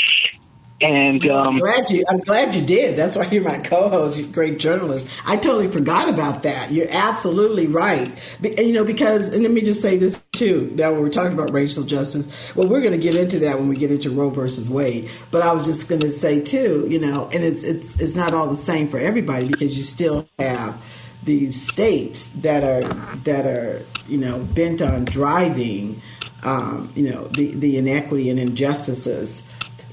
And 0.84 1.26
um, 1.30 1.48
I'm 1.48 1.60
glad 1.60 1.90
you. 1.90 2.04
I'm 2.10 2.20
glad 2.20 2.54
you 2.54 2.66
did. 2.66 2.98
That's 2.98 3.16
why 3.16 3.26
you're 3.28 3.42
my 3.42 3.58
co-host. 3.60 4.18
You're 4.18 4.28
a 4.28 4.32
great 4.32 4.60
journalist. 4.60 5.08
I 5.26 5.38
totally 5.38 5.70
forgot 5.70 6.10
about 6.10 6.44
that. 6.44 6.72
You're 6.74 6.90
absolutely 6.90 7.68
right. 7.68 8.12
Be, 8.42 8.54
you 8.58 8.74
know, 8.74 8.84
because 8.84 9.30
and 9.30 9.44
let 9.44 9.52
me 9.54 9.62
just 9.62 9.82
say 9.82 9.96
this 9.96 10.20
too. 10.34 10.74
Now, 10.76 10.92
when 10.92 11.02
we're 11.02 11.10
talking 11.10 11.32
about 11.32 11.54
racial 11.54 11.84
justice, 11.84 12.28
well, 12.54 12.68
we're 12.68 12.82
going 12.82 12.92
to 12.92 12.98
get 12.98 13.16
into 13.16 13.40
that 13.40 13.58
when 13.58 13.70
we 13.70 13.78
get 13.78 13.92
into 13.92 14.10
Roe 14.10 14.30
versus 14.30 14.70
Wade. 14.70 15.10
But 15.32 15.42
I 15.42 15.54
was 15.54 15.66
just 15.66 15.88
going 15.88 16.02
to 16.02 16.10
say 16.10 16.42
too. 16.42 16.86
You 16.90 17.00
know, 17.00 17.30
and 17.32 17.46
it's 17.46 17.64
it's 17.64 17.98
it's 18.02 18.16
not 18.16 18.34
all 18.34 18.50
the 18.50 18.58
same 18.58 18.90
for 18.90 18.98
everybody 18.98 19.48
because 19.48 19.78
you 19.78 19.84
still 19.84 20.28
have 20.38 20.78
these 21.24 21.66
states 21.66 22.28
that 22.42 22.62
are 22.62 22.94
that 23.20 23.46
are 23.46 23.86
you 24.10 24.18
know 24.18 24.40
bent 24.40 24.82
on 24.82 25.06
driving 25.06 26.02
um, 26.44 26.92
you 26.94 27.10
know 27.10 27.30
the 27.30 27.56
the 27.56 27.78
inequity 27.78 28.30
and 28.30 28.38
injustices 28.38 29.44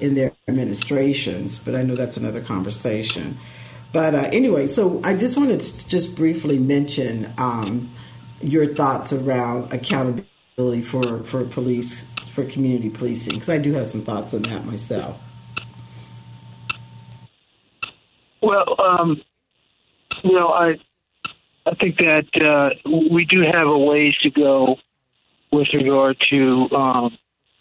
in 0.01 0.15
their 0.15 0.33
administrations, 0.51 1.59
but 1.59 1.75
I 1.75 1.83
know 1.83 1.95
that's 1.95 2.17
another 2.17 2.43
conversation. 2.43 3.39
But 3.93 4.15
uh, 4.15 4.29
anyway, 4.33 4.67
so 4.67 5.01
I 5.05 5.17
just 5.17 5.37
wanted 5.37 5.61
to 5.61 5.89
just 5.89 6.17
briefly 6.17 6.59
mention 6.59 7.33
um, 7.39 7.93
your 8.41 8.75
thoughts 8.75 9.13
around 9.13 9.73
accountability 9.73 10.83
for, 10.83 11.23
for 11.25 11.45
police, 11.45 12.05
for 12.31 12.45
community 12.45 12.91
policing, 12.91 13.35
because 13.35 13.49
I 13.49 13.59
do 13.59 13.73
have 13.73 13.87
some 13.87 14.05
thoughts 14.05 14.35
on 14.35 14.43
that 14.43 14.65
myself. 14.65 15.17
Well, 18.43 18.81
um, 18.81 19.21
you 20.23 20.33
know, 20.33 20.49
I 20.49 20.77
I 21.67 21.75
think 21.75 21.99
that 21.99 22.27
uh, 22.43 22.71
we 23.13 23.25
do 23.27 23.43
have 23.43 23.67
a 23.67 23.79
ways 23.79 24.15
to 24.23 24.31
go 24.31 24.77
with 25.53 25.69
regard 25.75 26.17
to 26.31 26.69
um, 26.75 27.19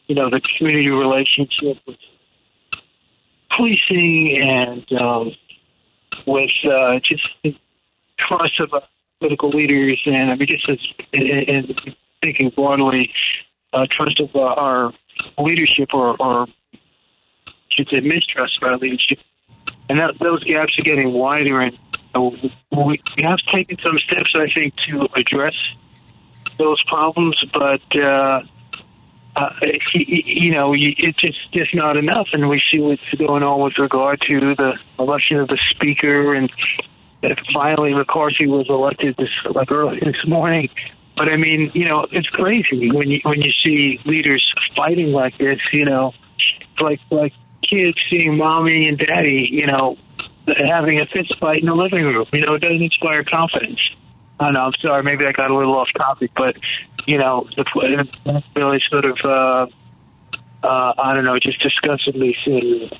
you 0.07 0.15
know 0.15 0.29
the 0.29 0.41
community 0.57 0.89
relationship 0.89 1.77
with 1.85 1.97
policing 3.55 4.41
and 4.43 5.01
um, 5.01 5.31
with 6.25 6.49
uh, 6.65 6.99
just 7.03 7.57
trust 8.17 8.59
of 8.59 8.83
political 9.19 9.49
leaders, 9.49 10.01
and 10.05 10.31
I 10.31 10.35
mean, 10.35 10.47
just 10.47 10.69
as 10.69 10.77
and, 11.13 11.73
thinking 12.23 12.51
broadly, 12.55 13.11
uh, 13.73 13.85
trust 13.89 14.19
of 14.19 14.35
uh, 14.35 14.39
our 14.39 14.93
leadership, 15.37 15.89
or, 15.93 16.15
or 16.21 16.47
should 17.69 17.87
say 17.89 17.99
mistrust 18.01 18.57
of 18.61 18.67
our 18.67 18.77
leadership, 18.77 19.19
and 19.89 19.99
that, 19.99 20.15
those 20.19 20.43
gaps 20.43 20.77
are 20.77 20.83
getting 20.83 21.13
wider, 21.13 21.61
and 21.61 21.77
uh, 22.15 22.21
we 22.21 23.01
have 23.23 23.39
taken 23.53 23.77
some 23.83 23.97
steps, 23.99 24.31
I 24.35 24.47
think, 24.57 24.73
to 24.89 25.07
address 25.15 25.55
those 26.57 26.81
problems, 26.83 27.41
but. 27.53 27.97
Uh, 27.97 28.41
uh, 29.35 29.49
you 29.93 30.51
know, 30.51 30.73
it's 30.75 31.17
just 31.17 31.51
just 31.53 31.73
not 31.73 31.97
enough. 31.97 32.29
And 32.33 32.49
we 32.49 32.61
see 32.71 32.79
what's 32.79 33.01
going 33.17 33.43
on 33.43 33.61
with 33.61 33.77
regard 33.77 34.21
to 34.21 34.55
the 34.55 34.73
election 34.97 35.37
of 35.37 35.47
the 35.47 35.59
speaker, 35.71 36.33
and 36.33 36.51
finally 37.53 37.93
McCarthy 37.93 38.47
was 38.47 38.67
elected 38.69 39.15
this 39.17 39.29
like 39.53 39.71
early 39.71 39.99
this 39.99 40.25
morning. 40.27 40.69
But 41.15 41.31
I 41.31 41.37
mean, 41.37 41.71
you 41.73 41.85
know, 41.85 42.07
it's 42.11 42.29
crazy 42.29 42.89
when 42.91 43.09
you 43.09 43.19
when 43.23 43.41
you 43.41 43.51
see 43.63 43.99
leaders 44.05 44.45
fighting 44.77 45.11
like 45.11 45.37
this. 45.37 45.59
You 45.71 45.85
know, 45.85 46.13
like 46.79 46.99
like 47.09 47.33
kids 47.61 47.97
seeing 48.09 48.37
mommy 48.37 48.87
and 48.87 48.97
daddy, 48.97 49.47
you 49.51 49.67
know, 49.67 49.97
having 50.67 50.99
a 50.99 51.05
fist 51.05 51.37
fight 51.39 51.61
in 51.61 51.67
the 51.67 51.75
living 51.75 52.03
room. 52.03 52.25
You 52.33 52.41
know, 52.47 52.55
it 52.55 52.61
doesn't 52.61 52.81
inspire 52.81 53.23
confidence. 53.23 53.79
I 54.39 54.51
know. 54.51 54.61
I'm 54.61 54.73
sorry. 54.81 55.03
Maybe 55.03 55.25
I 55.25 55.33
got 55.33 55.51
a 55.51 55.55
little 55.55 55.75
off 55.75 55.89
topic, 55.97 56.31
but 56.35 56.55
you 57.09 57.17
know, 57.17 57.49
really 58.55 58.79
sort 58.87 59.03
of, 59.05 59.17
uh, 59.23 59.65
uh, 60.63 60.93
I 60.95 61.15
don't 61.15 61.25
know, 61.25 61.39
just 61.39 61.59
disgustingly 61.59 62.37
silly. 62.45 62.91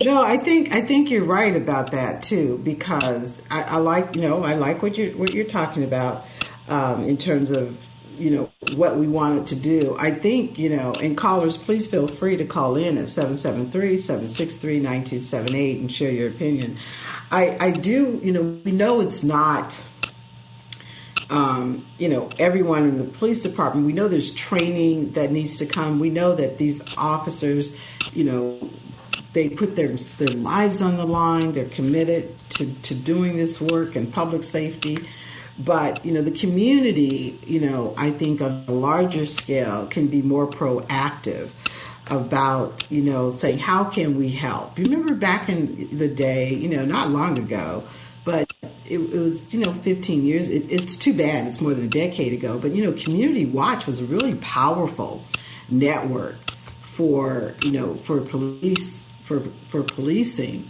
No, 0.00 0.22
I 0.22 0.36
think 0.36 0.72
I 0.72 0.80
think 0.82 1.10
you're 1.10 1.24
right 1.24 1.56
about 1.56 1.90
that 1.92 2.22
too, 2.22 2.60
because 2.62 3.42
I, 3.50 3.62
I 3.62 3.76
like 3.78 4.14
you 4.14 4.22
know 4.22 4.44
I 4.44 4.54
like 4.54 4.80
what 4.82 4.96
you 4.96 5.10
what 5.16 5.34
you're 5.34 5.46
talking 5.46 5.82
about 5.82 6.24
um, 6.68 7.02
in 7.04 7.16
terms 7.16 7.50
of 7.50 7.76
you 8.16 8.30
know 8.30 8.52
what 8.76 8.96
we 8.96 9.08
wanted 9.08 9.48
to 9.48 9.56
do. 9.56 9.96
I 9.98 10.12
think 10.12 10.56
you 10.58 10.68
know, 10.68 10.92
and 10.92 11.16
callers, 11.16 11.56
please 11.56 11.86
feel 11.86 12.06
free 12.06 12.36
to 12.36 12.44
call 12.44 12.76
in 12.76 12.98
at 12.98 13.06
773-763-9278 13.06 15.80
and 15.80 15.90
share 15.90 16.12
your 16.12 16.28
opinion. 16.28 16.76
I 17.30 17.56
I 17.58 17.70
do 17.70 18.20
you 18.22 18.32
know 18.32 18.60
we 18.64 18.70
know 18.70 19.00
it's 19.00 19.22
not 19.24 19.82
um, 21.30 21.86
you 21.98 22.08
know, 22.08 22.30
everyone 22.38 22.84
in 22.84 22.98
the 22.98 23.04
police 23.04 23.42
department. 23.42 23.86
We 23.86 23.92
know 23.92 24.08
there's 24.08 24.32
training 24.34 25.12
that 25.12 25.30
needs 25.30 25.58
to 25.58 25.66
come. 25.66 25.98
We 25.98 26.10
know 26.10 26.34
that 26.34 26.58
these 26.58 26.82
officers, 26.96 27.76
you 28.12 28.24
know, 28.24 28.70
they 29.32 29.48
put 29.48 29.76
their 29.76 29.88
their 29.88 30.30
lives 30.30 30.82
on 30.82 30.96
the 30.96 31.06
line. 31.06 31.52
They're 31.52 31.68
committed 31.68 32.36
to, 32.50 32.72
to 32.72 32.94
doing 32.94 33.36
this 33.36 33.60
work 33.60 33.96
and 33.96 34.12
public 34.12 34.42
safety. 34.42 34.98
But 35.58 36.04
you 36.04 36.12
know, 36.12 36.22
the 36.22 36.32
community, 36.32 37.38
you 37.46 37.60
know, 37.60 37.94
I 37.96 38.10
think 38.10 38.40
on 38.40 38.64
a 38.66 38.72
larger 38.72 39.26
scale 39.26 39.86
can 39.86 40.08
be 40.08 40.20
more 40.20 40.48
proactive 40.48 41.50
about 42.08 42.84
you 42.90 43.02
know 43.02 43.30
saying 43.30 43.58
how 43.58 43.84
can 43.84 44.18
we 44.18 44.30
help. 44.30 44.78
You 44.78 44.84
remember 44.84 45.14
back 45.14 45.48
in 45.48 45.96
the 45.96 46.08
day, 46.08 46.52
you 46.52 46.68
know, 46.68 46.84
not 46.84 47.10
long 47.10 47.38
ago 47.38 47.84
but 48.24 48.50
it, 48.86 48.98
it, 48.98 49.18
was 49.18 49.52
you 49.52 49.60
know 49.60 49.72
15 49.72 50.24
years. 50.24 50.48
It, 50.48 50.70
it's 50.70 50.96
too 50.96 51.14
bad 51.14 51.46
it's 51.46 51.60
more 51.60 51.74
than 51.74 51.86
a 51.86 51.88
decade 51.88 52.32
ago 52.32 52.58
but 52.58 52.74
you 52.74 52.84
know 52.84 52.92
community 52.92 53.46
watch 53.46 53.86
was 53.86 54.00
a 54.00 54.04
really 54.04 54.34
powerful 54.36 55.22
network 55.68 56.36
for 56.82 57.54
you 57.62 57.72
know 57.72 57.96
for 57.96 58.20
police 58.20 59.02
for 59.24 59.42
for 59.68 59.82
policing. 59.82 60.68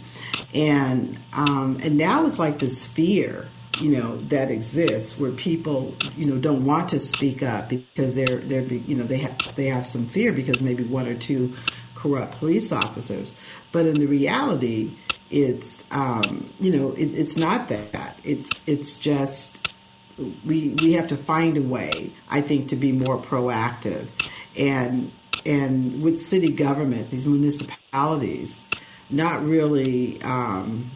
And 0.53 1.19
um, 1.33 1.77
and 1.83 1.97
now 1.97 2.25
it's 2.25 2.39
like 2.39 2.59
this 2.59 2.85
fear 2.85 3.47
you 3.81 3.91
know 3.91 4.17
that 4.17 4.49
exists 4.49 5.19
where 5.19 5.31
people 5.31 5.93
you 6.15 6.25
know 6.25 6.37
don't 6.39 6.65
want 6.65 6.89
to 6.89 6.99
speak 6.99 7.43
up 7.43 7.69
because 7.69 8.15
they're 8.15 8.37
they're 8.37 8.63
you 8.63 8.95
know 8.95 9.03
they 9.03 9.17
have 9.17 9.37
they 9.55 9.65
have 9.65 9.85
some 9.85 10.07
fear 10.07 10.31
because 10.31 10.61
maybe 10.61 10.83
one 10.83 11.07
or 11.07 11.15
two 11.15 11.53
corrupt 11.93 12.37
police 12.37 12.71
officers. 12.71 13.33
But 13.71 13.85
in 13.85 13.99
the 13.99 14.07
reality 14.07 14.97
it's 15.29 15.83
um, 15.91 16.49
you 16.59 16.75
know 16.75 16.91
it, 16.91 17.05
it's 17.05 17.37
not 17.37 17.69
that. 17.69 18.19
It's 18.23 18.51
it's 18.67 18.97
just 18.97 19.67
we 20.45 20.75
we 20.81 20.93
have 20.93 21.07
to 21.07 21.17
find 21.17 21.57
a 21.57 21.61
way 21.61 22.11
I 22.29 22.41
think 22.41 22.69
to 22.69 22.75
be 22.75 22.91
more 22.91 23.17
proactive. 23.21 24.07
And 24.57 25.11
and 25.45 26.01
with 26.01 26.21
city 26.21 26.51
government 26.51 27.11
these 27.11 27.27
municipalities 27.27 28.65
not 29.09 29.43
really 29.45 30.21
um, 30.23 30.91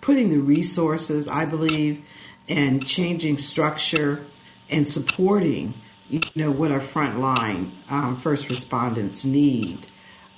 putting 0.00 0.30
the 0.30 0.38
resources 0.38 1.26
I 1.28 1.44
believe 1.44 2.04
and 2.48 2.86
changing 2.86 3.38
structure 3.38 4.26
and 4.68 4.86
supporting 4.86 5.74
you 6.08 6.20
know 6.34 6.50
what 6.50 6.70
our 6.70 6.80
frontline 6.80 7.70
um, 7.90 8.20
first 8.20 8.48
respondents 8.48 9.24
need 9.24 9.86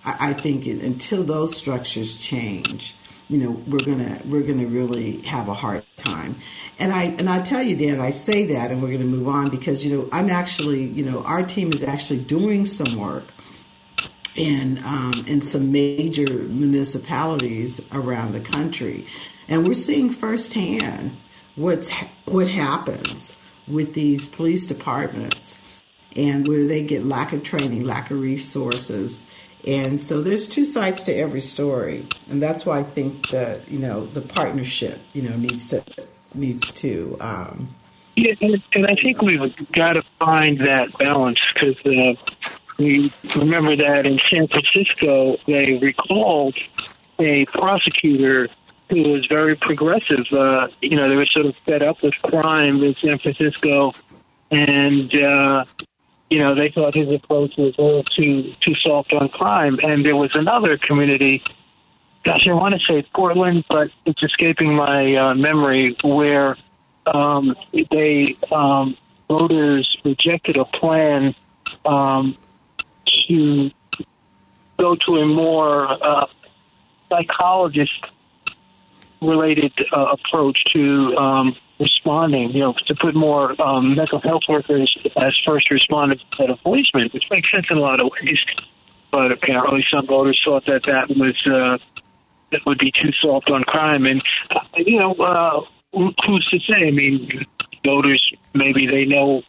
I, 0.04 0.30
I 0.30 0.32
think 0.34 0.66
it, 0.66 0.82
until 0.82 1.24
those 1.24 1.56
structures 1.56 2.18
change 2.18 2.94
you 3.30 3.38
know 3.38 3.52
we're 3.68 3.84
gonna 3.84 4.20
we're 4.26 4.42
gonna 4.42 4.66
really 4.66 5.22
have 5.22 5.48
a 5.48 5.54
hard 5.54 5.84
time. 5.96 6.36
And 6.78 6.92
i 6.92 7.04
and 7.04 7.30
i 7.30 7.42
tell 7.42 7.62
you 7.62 7.76
dan 7.76 8.00
i 8.00 8.10
say 8.10 8.46
that 8.46 8.70
and 8.70 8.82
we're 8.82 8.92
gonna 8.92 9.04
move 9.04 9.28
on 9.28 9.50
because 9.50 9.84
you 9.84 9.96
know 9.96 10.08
i'm 10.12 10.30
actually 10.30 10.82
you 10.82 11.04
know 11.04 11.22
our 11.24 11.42
team 11.42 11.72
is 11.72 11.82
actually 11.82 12.20
doing 12.20 12.66
some 12.66 12.98
work 12.98 13.32
in 14.36 14.82
um, 14.84 15.24
in 15.26 15.42
some 15.42 15.72
major 15.72 16.28
municipalities 16.28 17.80
around 17.92 18.32
the 18.32 18.40
country. 18.40 19.06
And 19.48 19.66
we're 19.66 19.74
seeing 19.74 20.10
firsthand 20.10 21.16
what's 21.56 21.90
what 22.26 22.48
happens 22.48 23.34
with 23.66 23.94
these 23.94 24.28
police 24.28 24.66
departments 24.66 25.58
and 26.16 26.46
where 26.48 26.66
they 26.66 26.82
get 26.84 27.04
lack 27.04 27.32
of 27.32 27.42
training 27.42 27.84
lack 27.84 28.10
of 28.10 28.20
resources 28.20 29.24
and 29.66 30.00
so 30.00 30.22
there's 30.22 30.48
two 30.48 30.64
sides 30.64 31.04
to 31.04 31.14
every 31.14 31.40
story, 31.40 32.08
and 32.28 32.42
that's 32.42 32.64
why 32.64 32.80
I 32.80 32.82
think 32.82 33.30
that 33.30 33.70
you 33.70 33.78
know 33.78 34.06
the 34.06 34.22
partnership 34.22 35.00
you 35.12 35.22
know 35.22 35.36
needs 35.36 35.68
to 35.68 35.84
needs 36.34 36.72
to. 36.72 37.16
Um, 37.20 37.74
yeah, 38.16 38.34
and, 38.40 38.86
I 38.86 38.94
think 39.02 39.22
we've 39.22 39.40
got 39.72 39.94
to 39.94 40.02
find 40.18 40.58
that 40.60 40.96
balance 40.98 41.38
because 41.54 41.76
uh, 41.86 42.14
we 42.78 43.12
remember 43.36 43.76
that 43.76 44.04
in 44.04 44.18
San 44.32 44.48
Francisco, 44.48 45.36
they 45.46 45.78
recalled 45.80 46.56
a 47.18 47.44
prosecutor 47.46 48.48
who 48.88 49.02
was 49.10 49.26
very 49.26 49.56
progressive. 49.56 50.26
Uh, 50.32 50.68
you 50.82 50.96
know, 50.96 51.08
they 51.08 51.16
were 51.16 51.26
sort 51.26 51.46
of 51.46 51.54
fed 51.64 51.82
up 51.82 52.02
with 52.02 52.14
crime 52.22 52.82
in 52.82 52.94
San 52.94 53.18
Francisco, 53.18 53.92
and 54.50 55.14
uh, 55.14 55.64
you 56.30 56.38
know 56.38 56.54
they 56.54 56.70
thought 56.70 56.94
his 56.94 57.08
approach 57.12 57.52
was 57.58 57.74
a 57.76 57.82
little 57.82 58.04
too 58.04 58.54
too 58.64 58.74
soft 58.82 59.12
on 59.12 59.28
crime. 59.28 59.78
And 59.82 60.06
there 60.06 60.16
was 60.16 60.30
another 60.34 60.78
community. 60.78 61.42
Gosh, 62.24 62.46
I 62.48 62.52
want 62.52 62.74
to 62.74 62.80
say 62.88 63.06
Portland, 63.14 63.64
but 63.68 63.88
it's 64.06 64.22
escaping 64.22 64.74
my 64.74 65.14
uh, 65.16 65.34
memory. 65.34 65.96
Where 66.02 66.56
um, 67.06 67.56
they 67.72 68.36
um, 68.52 68.96
voters 69.28 69.96
rejected 70.04 70.56
a 70.56 70.64
plan 70.64 71.34
um, 71.84 72.36
to 73.28 73.70
go 74.78 74.96
to 75.06 75.16
a 75.16 75.26
more 75.26 75.88
uh, 75.90 76.26
psychologist 77.08 78.06
related 79.20 79.72
uh, 79.92 80.06
approach 80.12 80.58
to 80.72 81.16
um, 81.16 81.56
responding, 81.80 82.50
you 82.52 82.60
know, 82.60 82.74
to 82.86 82.94
put 82.94 83.14
more 83.14 83.60
um, 83.60 83.96
mental 83.96 84.20
health 84.20 84.42
workers 84.48 84.94
as 85.16 85.34
first 85.46 85.70
responders 85.70 86.20
instead 86.30 86.50
of 86.50 86.60
policemen, 86.62 87.08
which 87.12 87.24
makes 87.30 87.50
sense 87.50 87.66
in 87.70 87.78
a 87.78 87.80
lot 87.80 87.98
of 87.98 88.10
ways. 88.12 88.38
But 89.10 89.32
apparently, 89.32 89.84
some 89.92 90.06
voters 90.06 90.40
thought 90.44 90.66
that 90.66 90.82
that 90.86 91.08
was 91.16 91.34
uh, 91.46 91.78
that 92.52 92.60
would 92.66 92.78
be 92.78 92.92
too 92.92 93.10
soft 93.20 93.50
on 93.50 93.64
crime, 93.64 94.06
and 94.06 94.22
uh, 94.50 94.60
you 94.76 95.00
know, 95.00 95.14
uh, 95.14 95.60
who's 95.92 96.48
to 96.50 96.58
say? 96.60 96.86
I 96.86 96.90
mean, 96.90 97.46
voters 97.84 98.22
maybe 98.54 98.86
they 98.86 99.06
know, 99.06 99.42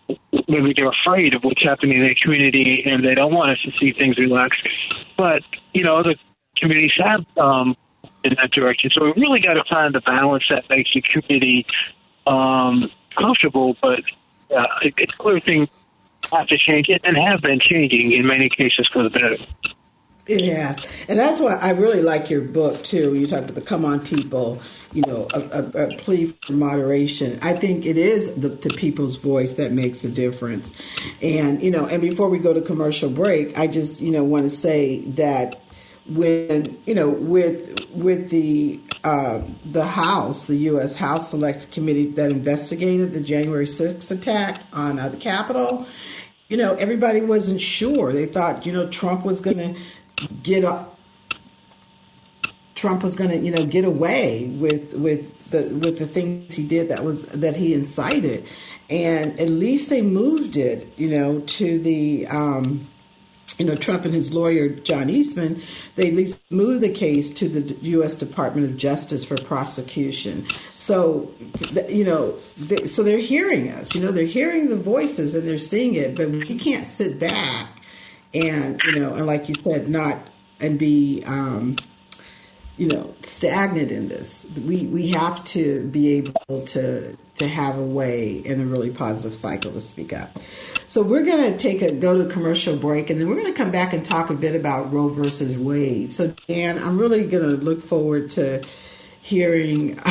maybe 0.48 0.74
they're 0.76 0.91
afraid 1.06 1.36
of 1.36 1.44
what's 1.44 1.63
happening 1.63 1.98
in 1.98 2.02
their 2.02 2.15
community, 2.24 2.84
and 2.86 3.06
they 3.06 3.13
don't 3.13 3.34
want 3.34 3.52
us 3.52 3.60
to 3.65 3.72
see 3.80 3.94
things 3.94 4.17
relax. 4.17 4.58
But 5.17 5.44
you 5.74 5.84
know, 5.84 6.02
the 6.02 6.15
communities 6.58 6.98
have 6.98 7.26
um, 7.38 7.76
in 8.24 8.36
that 8.41 8.52
direction. 8.52 8.89
So 8.94 9.06
we 9.06 9.13
really 9.22 9.41
got 9.41 9.54
to 9.54 9.63
find 9.70 9.94
the 9.94 10.02
balance 10.02 10.44
that 10.50 10.63
makes 10.70 10.89
the 10.94 11.02
community 11.02 11.65
um, 12.27 12.89
comfortable, 13.21 13.75
but 13.81 13.99
uh, 14.55 14.65
it, 14.81 14.93
it's 14.97 15.13
clear 15.15 15.39
things 15.39 15.69
have 16.31 16.47
to 16.47 16.57
change 16.57 16.88
and 16.89 17.17
have 17.17 17.41
been 17.41 17.60
changing 17.60 18.12
in 18.12 18.25
many 18.25 18.49
cases 18.49 18.88
for 18.91 19.03
the 19.03 19.10
better. 19.10 19.38
It 20.27 20.53
has, 20.53 20.77
and 21.07 21.19
that's 21.19 21.41
why 21.41 21.55
I 21.55 21.71
really 21.71 22.01
like 22.01 22.29
your 22.29 22.41
book 22.41 22.84
too. 22.84 23.15
You 23.15 23.25
talk 23.25 23.39
about 23.39 23.55
the 23.55 23.62
"Come 23.62 23.84
On, 23.86 23.99
People," 23.99 24.62
you 24.93 25.01
know, 25.01 25.27
a, 25.34 25.39
a, 25.39 25.88
a 25.88 25.97
plea 25.97 26.38
for 26.45 26.53
moderation. 26.53 27.39
I 27.41 27.53
think 27.53 27.88
it 27.88 27.97
is 27.97 28.34
the, 28.36 28.49
the, 28.49 28.69
people's 28.69 29.15
voice 29.15 29.53
that 29.53 29.71
makes 29.71 30.05
a 30.05 30.10
difference. 30.10 30.73
And 31.23 31.62
you 31.62 31.71
know, 31.71 31.88
and 31.88 32.01
before 32.01 32.29
we 32.29 32.38
go 32.38 32.53
to 32.53 32.62
commercial 32.62 33.10
break, 33.10 33.57
I 33.57 33.65
just 33.65 33.99
you 33.99 34.12
know 34.12 34.23
want 34.23 34.43
to 34.43 34.55
say 34.55 35.01
that 35.15 35.63
when 36.07 36.77
you 36.86 36.93
know 36.93 37.10
with 37.10 37.75
with 37.91 38.29
the 38.29 38.79
uh, 39.04 39.42
the 39.66 39.86
House, 39.86 40.46
the 40.46 40.56
U.S. 40.56 40.96
House 40.96 41.32
Select 41.32 41.72
Committee 41.72 42.08
that 42.12 42.30
investigated 42.30 43.14
the 43.14 43.22
January 43.22 43.66
6th 43.66 44.12
attack 44.12 44.62
on 44.74 45.00
uh, 45.00 45.10
the 45.10 45.18
Capitol, 45.18 45.88
you 46.50 46.58
know 46.58 46.76
everybody 46.76 47.22
wasn't 47.22 47.62
sure. 47.62 48.12
They 48.12 48.26
thought 48.26 48.66
you 48.66 48.74
know 48.74 48.90
Trump 48.90 49.26
was 49.26 49.40
going 49.40 49.58
to 49.58 49.82
get 50.44 50.66
up. 50.66 51.00
Trump 52.76 53.04
was 53.04 53.16
going 53.16 53.30
to 53.30 53.38
you 53.38 53.52
know 53.52 53.66
get 53.66 53.86
away 53.86 54.46
with 54.60 54.94
with 54.94 55.50
the 55.50 55.64
with 55.70 55.98
the 55.98 56.06
things 56.06 56.54
he 56.54 56.68
did 56.68 56.90
that 56.90 57.06
was 57.06 57.26
that 57.28 57.56
he 57.56 57.74
incited, 57.74 58.46
and 58.90 59.40
at 59.40 59.48
least 59.48 59.90
they 59.90 60.02
moved 60.02 60.58
it 60.58 60.92
you 60.98 61.10
know 61.10 61.40
to 61.40 61.80
the. 61.80 62.28
Um, 62.28 62.88
you 63.62 63.67
know, 63.67 63.76
Trump 63.76 64.06
and 64.06 64.13
his 64.13 64.34
lawyer, 64.34 64.69
John 64.69 65.08
Eastman, 65.08 65.62
they 65.95 66.08
at 66.08 66.15
least 66.15 66.39
moved 66.50 66.82
the 66.82 66.91
case 66.91 67.32
to 67.36 67.47
the 67.47 67.76
U.S. 67.89 68.15
Department 68.15 68.67
of 68.67 68.76
Justice 68.76 69.24
for 69.24 69.39
prosecution. 69.39 70.47
So, 70.74 71.32
you 71.88 72.04
know, 72.04 72.38
they, 72.58 72.88
so 72.88 73.04
they're 73.04 73.19
hearing 73.19 73.69
us, 73.69 73.93
you 73.93 74.02
know, 74.02 74.12
they're 74.12 74.26
hearing 74.26 74.69
the 74.69 74.78
voices 74.78 75.36
and 75.36 75.47
they're 75.47 75.60
seeing 75.60 75.93
it, 75.93 76.17
but 76.17 76.32
we 76.32 76.58
can't 76.58 76.88
sit 76.88 77.19
back 77.19 77.69
and, 78.34 78.82
you 78.84 78.95
know, 79.00 79.13
and 79.13 79.28
like 79.28 79.47
you 79.47 79.54
said, 79.69 79.88
not, 79.88 80.17
and 80.60 80.80
be, 80.80 81.24
um, 81.28 81.78
you 82.82 82.88
know, 82.88 83.13
stagnant 83.22 83.91
in 83.91 84.08
this. 84.08 84.44
We, 84.65 84.88
we 84.88 85.08
have 85.10 85.46
to 85.46 85.88
be 85.89 86.13
able 86.13 86.65
to, 86.65 87.15
to 87.36 87.48
have 87.48 87.78
a 87.78 87.84
way 87.84 88.38
in 88.38 88.60
a 88.60 88.65
really 88.65 88.89
positive 88.89 89.38
cycle 89.38 89.72
to 89.74 89.80
speak 89.80 90.13
up. 90.13 90.39
So 90.88 91.04
we're 91.04 91.24
going 91.24 91.52
to 91.52 91.60
take 91.60 91.84
a 91.84 91.91
go 91.91 92.17
to 92.17 92.28
commercial 92.28 92.76
break, 92.76 93.12
and 93.12 93.22
then 93.22 93.30
we're 93.30 93.36
going 93.36 93.54
to 93.54 93.54
come 93.54 93.70
back 93.70 93.94
and 93.94 94.04
talk 94.04 94.32
a 94.32 94.34
bit 94.34 94.56
about 94.56 94.91
Roe 94.91 95.10
versus 95.10 95.56
Wade. 95.60 96.10
So 96.10 96.34
Dan, 96.48 96.80
I'm 96.80 96.98
really 96.98 97.28
going 97.28 97.44
to 97.44 97.63
look 97.63 97.84
forward 97.84 98.32
to 98.32 98.63
hearing 99.21 99.99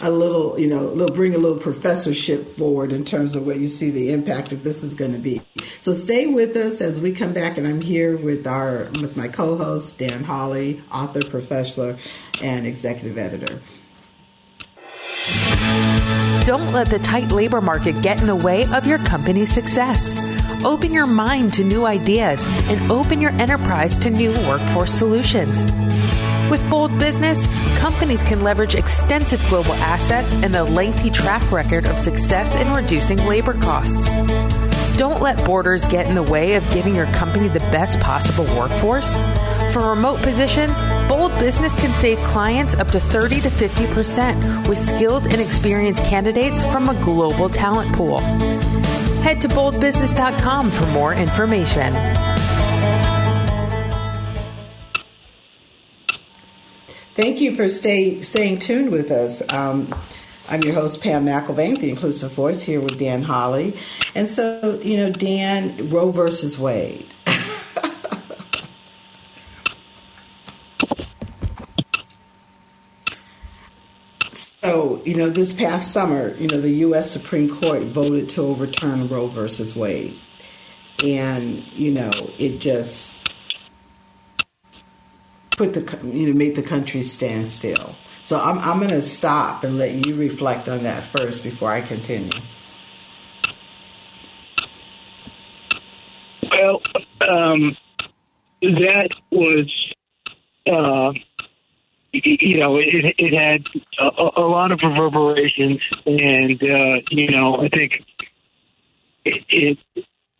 a 0.00 0.10
little, 0.10 0.58
you 0.58 0.66
know, 0.66 0.82
little, 0.82 1.14
bring 1.14 1.34
a 1.34 1.38
little 1.38 1.58
professorship 1.58 2.56
forward 2.56 2.92
in 2.92 3.04
terms 3.04 3.34
of 3.34 3.46
what 3.46 3.58
you 3.58 3.68
see 3.68 3.90
the 3.90 4.12
impact 4.12 4.52
of 4.52 4.62
this 4.64 4.82
is 4.82 4.94
going 4.94 5.12
to 5.12 5.18
be. 5.18 5.40
So 5.80 5.92
stay 5.92 6.26
with 6.26 6.54
us 6.56 6.80
as 6.80 7.00
we 7.00 7.12
come 7.12 7.32
back, 7.32 7.56
and 7.56 7.66
I'm 7.66 7.80
here 7.80 8.16
with 8.16 8.46
our 8.46 8.88
with 8.92 9.16
my 9.16 9.28
co-host 9.28 9.98
Dan 9.98 10.24
Holly, 10.24 10.82
author, 10.92 11.24
professor, 11.24 11.98
and 12.40 12.66
executive 12.66 13.18
editor. 13.18 13.60
Don't 16.44 16.72
let 16.72 16.88
the 16.88 16.98
tight 16.98 17.30
labor 17.30 17.60
market 17.60 18.00
get 18.00 18.20
in 18.20 18.26
the 18.26 18.36
way 18.36 18.64
of 18.72 18.86
your 18.86 18.98
company's 18.98 19.52
success. 19.52 20.16
Open 20.64 20.92
your 20.92 21.06
mind 21.06 21.52
to 21.54 21.64
new 21.64 21.84
ideas 21.84 22.44
and 22.68 22.90
open 22.90 23.20
your 23.20 23.32
enterprise 23.32 23.96
to 23.98 24.10
new 24.10 24.32
workforce 24.48 24.92
solutions. 24.92 25.70
Mm-hmm. 26.48 26.62
With 26.62 26.70
Bold 26.70 26.98
Business, 26.98 27.46
companies 27.78 28.22
can 28.22 28.42
leverage 28.42 28.74
extensive 28.74 29.44
global 29.48 29.74
assets 29.74 30.32
and 30.34 30.54
a 30.56 30.64
lengthy 30.64 31.10
track 31.10 31.52
record 31.52 31.86
of 31.86 31.98
success 31.98 32.56
in 32.56 32.72
reducing 32.72 33.18
labor 33.26 33.54
costs. 33.54 34.08
Don't 34.96 35.20
let 35.20 35.44
borders 35.44 35.84
get 35.84 36.06
in 36.06 36.14
the 36.14 36.22
way 36.22 36.56
of 36.56 36.68
giving 36.70 36.94
your 36.94 37.06
company 37.06 37.48
the 37.48 37.60
best 37.60 38.00
possible 38.00 38.44
workforce. 38.56 39.18
For 39.72 39.90
remote 39.90 40.20
positions, 40.22 40.80
Bold 41.06 41.32
Business 41.38 41.76
can 41.76 41.92
save 41.92 42.18
clients 42.20 42.74
up 42.74 42.88
to 42.88 43.00
30 43.00 43.42
to 43.42 43.48
50% 43.48 44.68
with 44.68 44.78
skilled 44.78 45.24
and 45.24 45.40
experienced 45.40 46.02
candidates 46.04 46.62
from 46.62 46.88
a 46.88 46.94
global 47.04 47.48
talent 47.48 47.94
pool. 47.94 48.20
Head 49.20 49.40
to 49.42 49.48
boldbusiness.com 49.48 50.70
for 50.70 50.86
more 50.86 51.12
information. 51.12 51.92
Thank 57.18 57.40
you 57.40 57.56
for 57.56 57.68
stay, 57.68 58.22
staying 58.22 58.60
tuned 58.60 58.92
with 58.92 59.10
us. 59.10 59.42
Um, 59.48 59.92
I'm 60.48 60.62
your 60.62 60.74
host, 60.74 61.02
Pam 61.02 61.26
McElvane, 61.26 61.80
the 61.80 61.90
Inclusive 61.90 62.30
Voice, 62.30 62.62
here 62.62 62.80
with 62.80 62.96
Dan 62.96 63.24
Holly. 63.24 63.76
And 64.14 64.30
so, 64.30 64.80
you 64.84 64.98
know, 64.98 65.10
Dan, 65.10 65.90
Roe 65.90 66.12
versus 66.12 66.56
Wade. 66.56 67.12
So, 74.62 75.00
you 75.04 75.16
know, 75.16 75.30
this 75.30 75.54
past 75.54 75.92
summer, 75.92 76.34
you 76.36 76.46
know, 76.46 76.60
the 76.60 76.70
U.S. 76.70 77.10
Supreme 77.10 77.48
Court 77.48 77.84
voted 77.86 78.28
to 78.30 78.42
overturn 78.42 79.08
Roe 79.08 79.28
versus 79.28 79.74
Wade. 79.74 80.18
And, 81.02 81.64
you 81.68 81.90
know, 81.92 82.10
it 82.38 82.58
just 82.58 83.17
put 85.58 85.74
the, 85.74 86.06
you 86.06 86.28
know, 86.28 86.34
made 86.34 86.56
the 86.56 86.62
country 86.62 87.02
stand 87.02 87.52
still. 87.52 87.94
So 88.24 88.40
I'm, 88.40 88.58
I'm 88.60 88.78
going 88.78 88.90
to 88.90 89.02
stop 89.02 89.64
and 89.64 89.76
let 89.76 89.92
you 89.92 90.14
reflect 90.14 90.68
on 90.68 90.84
that 90.84 91.02
first 91.02 91.42
before 91.42 91.70
I 91.70 91.82
continue. 91.82 92.32
Well, 96.50 96.80
um, 97.28 97.76
that 98.62 99.08
was 99.30 99.94
uh, 100.66 101.12
you 102.12 102.58
know, 102.58 102.76
it, 102.76 103.14
it 103.18 103.34
had 103.34 103.62
a, 103.98 104.40
a 104.40 104.46
lot 104.46 104.72
of 104.72 104.80
reverberations, 104.82 105.80
and 106.06 106.62
uh, 106.62 107.00
you 107.10 107.30
know, 107.30 107.56
I 107.56 107.68
think 107.68 108.04
it 109.24 109.78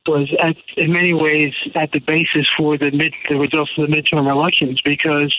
was 0.09 0.33
at, 0.43 0.57
in 0.77 0.93
many 0.93 1.13
ways 1.13 1.53
at 1.75 1.93
the 1.93 2.01
basis 2.01 2.47
for 2.57 2.77
the 2.79 2.91
mid 2.91 3.15
the 3.29 3.37
results 3.37 3.71
of 3.79 3.89
the 3.89 3.95
midterm 3.95 4.31
elections 4.31 4.81
because 4.85 5.35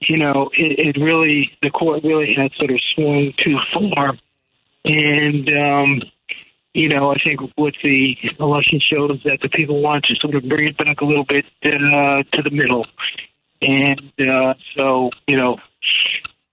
you 0.00 0.16
know 0.16 0.50
it, 0.56 0.96
it 0.96 1.00
really 1.00 1.50
the 1.62 1.70
court 1.70 2.02
really 2.04 2.34
had 2.34 2.52
sort 2.58 2.70
of 2.70 2.80
swung 2.94 3.32
too 3.42 3.58
far, 3.72 4.18
and 4.84 5.52
um, 5.58 6.02
you 6.74 6.88
know 6.88 7.10
I 7.10 7.16
think 7.24 7.40
what 7.56 7.74
the 7.82 8.16
election 8.40 8.80
showed 8.80 9.12
is 9.12 9.22
that 9.24 9.38
the 9.42 9.48
people 9.48 9.80
want 9.80 10.04
to 10.04 10.14
sort 10.16 10.34
of 10.34 10.48
bring 10.48 10.68
it 10.68 10.76
back 10.76 11.00
a 11.00 11.04
little 11.04 11.24
bit 11.24 11.44
uh, 11.64 12.22
to 12.22 12.42
the 12.42 12.50
middle, 12.50 12.86
and 13.66 14.12
uh, 14.28 14.54
so, 14.78 15.10
you 15.26 15.36
know, 15.36 15.58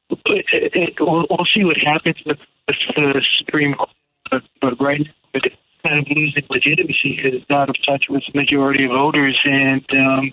it, 0.10 0.46
it, 0.52 0.94
we'll, 1.00 1.26
we'll 1.30 1.48
see 1.54 1.64
what 1.66 1.78
happens 1.78 2.16
with 2.26 2.38
the, 2.68 3.22
Supreme 3.40 3.74
Court. 3.74 3.90
But, 4.30 4.44
but 4.62 4.82
right 4.82 5.02
now, 5.02 5.42
kind 5.84 6.00
of 6.00 6.06
losing 6.16 6.44
legitimacy 6.50 7.16
because 7.16 7.42
it's 7.42 7.52
out 7.52 7.70
of 7.70 7.76
touch 7.86 8.06
with 8.10 8.24
the 8.32 8.40
majority 8.40 8.86
of 8.86 8.92
voters, 8.92 9.40
and 9.46 9.86
um, 9.92 10.32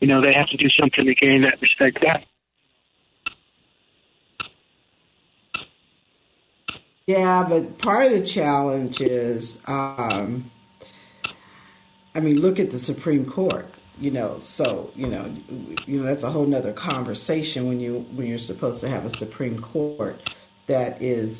you 0.00 0.08
know 0.08 0.22
they 0.22 0.32
have 0.32 0.48
to 0.48 0.56
do 0.56 0.68
something 0.80 1.04
to 1.06 1.14
gain 1.14 1.42
that 1.42 1.60
respect 1.60 2.00
back. 2.00 2.24
Yeah, 7.06 7.44
but 7.48 7.78
part 7.78 8.06
of 8.06 8.12
the 8.12 8.26
challenge 8.26 9.00
is, 9.02 9.60
um, 9.66 10.50
I 12.14 12.20
mean, 12.20 12.40
look 12.40 12.58
at 12.58 12.70
the 12.70 12.78
Supreme 12.78 13.26
Court. 13.26 13.68
You 14.00 14.10
know, 14.10 14.40
so 14.40 14.90
you 14.96 15.06
know, 15.06 15.32
you 15.86 16.00
know 16.00 16.04
that's 16.04 16.24
a 16.24 16.30
whole 16.30 16.46
nother 16.46 16.72
conversation 16.72 17.68
when 17.68 17.78
you 17.78 18.06
when 18.14 18.26
you're 18.26 18.38
supposed 18.38 18.80
to 18.80 18.88
have 18.88 19.04
a 19.04 19.08
Supreme 19.08 19.58
Court 19.58 20.20
that 20.66 21.00
is 21.00 21.38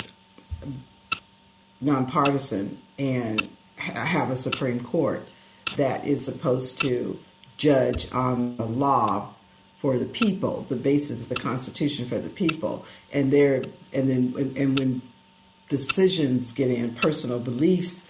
nonpartisan 1.80 2.78
and 2.98 3.48
have 3.76 4.30
a 4.30 4.36
Supreme 4.36 4.80
Court 4.80 5.28
that 5.76 6.06
is 6.06 6.24
supposed 6.24 6.78
to 6.80 7.18
judge 7.56 8.10
on 8.12 8.56
the 8.56 8.66
law 8.66 9.34
for 9.80 9.98
the 9.98 10.06
people, 10.06 10.64
the 10.68 10.76
basis 10.76 11.20
of 11.20 11.28
the 11.28 11.36
Constitution 11.36 12.08
for 12.08 12.18
the 12.18 12.30
people, 12.30 12.84
and 13.12 13.32
there, 13.32 13.64
and 13.92 14.08
then, 14.10 14.54
and 14.56 14.78
when 14.78 15.02
decisions 15.68 16.52
get 16.52 16.70
in, 16.70 16.94
personal 16.94 17.38
beliefs 17.38 18.02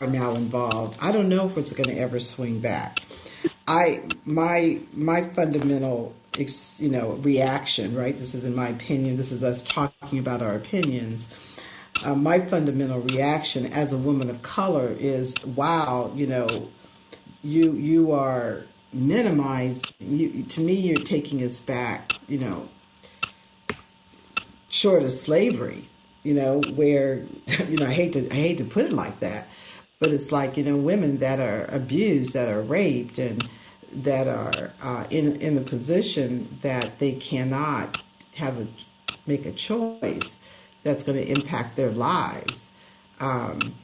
are 0.00 0.06
now 0.06 0.32
involved. 0.32 0.96
I 1.00 1.12
don't 1.12 1.28
know 1.28 1.46
if 1.46 1.56
it's 1.56 1.72
going 1.72 1.88
to 1.88 1.98
ever 1.98 2.20
swing 2.20 2.60
back. 2.60 2.98
I 3.66 4.02
my 4.24 4.78
my 4.92 5.28
fundamental 5.30 6.14
you 6.78 6.88
know 6.88 7.12
reaction, 7.14 7.94
right? 7.94 8.16
This 8.16 8.34
is 8.34 8.44
in 8.44 8.54
my 8.54 8.68
opinion. 8.68 9.16
This 9.16 9.32
is 9.32 9.42
us 9.42 9.62
talking 9.62 10.18
about 10.18 10.42
our 10.42 10.54
opinions. 10.54 11.28
Uh, 12.02 12.14
my 12.14 12.40
fundamental 12.40 13.00
reaction 13.00 13.66
as 13.72 13.92
a 13.92 13.98
woman 13.98 14.30
of 14.30 14.42
color 14.42 14.94
is, 14.98 15.34
wow, 15.44 16.12
you 16.14 16.26
know, 16.26 16.68
you 17.42 17.72
you 17.72 18.12
are 18.12 18.64
minimized. 18.92 19.86
You, 19.98 20.42
to 20.44 20.60
me, 20.60 20.74
you're 20.74 21.04
taking 21.04 21.42
us 21.42 21.60
back, 21.60 22.12
you 22.28 22.38
know, 22.38 22.68
short 24.68 25.02
of 25.02 25.10
slavery 25.10 25.88
you 26.26 26.34
know, 26.34 26.60
where 26.74 27.24
you 27.68 27.76
know 27.76 27.86
I 27.86 27.92
hate 27.92 28.12
to 28.14 28.28
I 28.30 28.34
hate 28.34 28.58
to 28.58 28.64
put 28.64 28.86
it 28.86 28.92
like 28.92 29.20
that, 29.20 29.46
but 30.00 30.10
it's 30.10 30.32
like 30.32 30.56
you 30.56 30.64
know 30.64 30.76
women 30.76 31.18
that 31.18 31.38
are 31.38 31.66
abused, 31.66 32.34
that 32.34 32.48
are 32.48 32.62
raped, 32.62 33.18
and 33.18 33.48
that 33.92 34.26
are 34.26 34.72
uh, 34.82 35.04
in 35.08 35.36
in 35.36 35.56
a 35.56 35.60
position 35.60 36.58
that 36.62 36.98
they 36.98 37.12
cannot 37.12 37.96
have 38.34 38.58
a 38.58 38.66
make 39.26 39.46
a 39.46 39.52
choice 39.52 40.35
that's 40.86 41.02
going 41.02 41.18
to 41.18 41.28
impact 41.28 41.76
their 41.76 41.90
lives. 41.90 42.62
Um, 43.20 43.74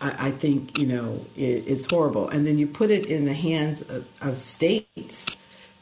I, 0.00 0.28
I, 0.28 0.30
think 0.30 0.76
you 0.78 0.86
know 0.86 1.24
it, 1.36 1.64
it's 1.66 1.86
horrible, 1.86 2.28
and 2.28 2.46
then 2.46 2.58
you 2.58 2.66
put 2.66 2.90
it 2.90 3.06
in 3.06 3.24
the 3.24 3.34
hands 3.34 3.82
of, 3.82 4.06
of 4.20 4.38
states 4.38 5.28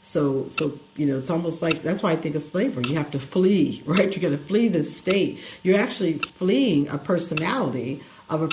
so, 0.04 0.48
so 0.48 0.78
you 0.96 1.06
know, 1.06 1.18
it's 1.18 1.30
almost 1.30 1.62
like 1.62 1.84
that's 1.84 2.02
why 2.02 2.10
I 2.10 2.16
think 2.16 2.34
of 2.34 2.42
slavery. 2.42 2.84
You 2.88 2.96
have 2.96 3.12
to 3.12 3.20
flee, 3.20 3.82
right? 3.86 4.14
You 4.14 4.20
got 4.20 4.30
to 4.30 4.38
flee 4.38 4.68
the 4.68 4.82
state. 4.82 5.38
You're 5.62 5.78
actually 5.78 6.18
fleeing 6.34 6.88
a 6.88 6.98
personality 6.98 8.02
of 8.28 8.42
a 8.42 8.48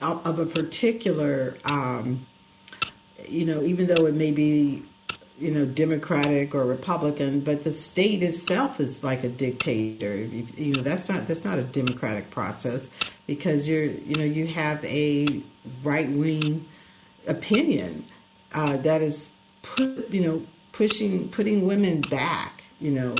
of 0.00 0.38
a 0.38 0.46
particular, 0.46 1.56
um, 1.64 2.26
you 3.28 3.44
know, 3.44 3.62
even 3.62 3.88
though 3.88 4.06
it 4.06 4.14
may 4.14 4.30
be, 4.30 4.84
you 5.38 5.50
know, 5.50 5.66
Democratic 5.66 6.54
or 6.54 6.64
Republican, 6.64 7.40
but 7.40 7.64
the 7.64 7.72
state 7.72 8.22
itself 8.22 8.78
is 8.80 9.02
like 9.02 9.24
a 9.24 9.28
dictator. 9.28 10.16
You, 10.16 10.46
you 10.56 10.76
know, 10.76 10.82
that's 10.82 11.08
not 11.08 11.26
that's 11.26 11.44
not 11.44 11.58
a 11.58 11.64
democratic 11.64 12.30
process 12.30 12.88
because 13.26 13.66
you're, 13.66 13.84
you 13.84 14.16
know, 14.16 14.24
you 14.24 14.46
have 14.46 14.84
a 14.84 15.42
right 15.82 16.08
wing 16.10 16.66
opinion 17.26 18.04
uh, 18.52 18.76
that 18.78 19.02
is 19.02 19.30
put, 19.62 20.10
you 20.10 20.20
know 20.20 20.46
pushing, 20.74 21.28
putting 21.30 21.66
women 21.66 22.02
back, 22.02 22.64
you 22.80 22.90
know, 22.90 23.16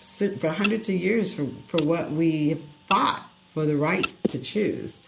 for 0.00 0.50
hundreds 0.50 0.88
of 0.88 0.94
years 0.94 1.34
for, 1.34 1.48
for 1.66 1.82
what 1.82 2.12
we 2.12 2.62
fought 2.86 3.22
for 3.54 3.64
the 3.64 3.76
right 3.76 4.06
to 4.28 4.38
choose. 4.38 5.00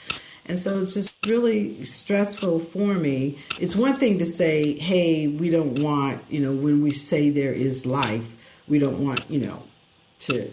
And 0.50 0.58
so 0.58 0.80
it's 0.80 0.94
just 0.94 1.14
really 1.24 1.84
stressful 1.84 2.58
for 2.58 2.94
me. 2.94 3.38
It's 3.60 3.76
one 3.76 3.94
thing 3.98 4.18
to 4.18 4.26
say, 4.26 4.76
hey, 4.76 5.28
we 5.28 5.48
don't 5.48 5.80
want, 5.80 6.24
you 6.28 6.40
know, 6.40 6.50
when 6.50 6.82
we 6.82 6.90
say 6.90 7.30
there 7.30 7.52
is 7.52 7.86
life, 7.86 8.24
we 8.66 8.80
don't 8.80 8.98
want, 8.98 9.30
you 9.30 9.46
know, 9.46 9.62
to 10.20 10.50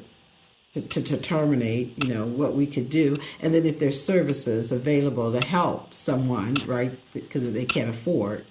to, 0.75 1.01
to, 1.01 1.17
terminate, 1.17 1.97
you 1.97 2.13
know, 2.13 2.27
what 2.27 2.53
we 2.55 2.67
could 2.67 2.91
do. 2.91 3.17
And 3.39 3.55
then 3.55 3.65
if 3.65 3.79
there's 3.79 3.99
services 3.99 4.71
available 4.71 5.31
to 5.31 5.41
help 5.41 5.91
someone, 5.91 6.57
right, 6.67 6.91
because 7.11 7.51
they 7.51 7.65
can't 7.65 7.89
afford, 7.89 8.45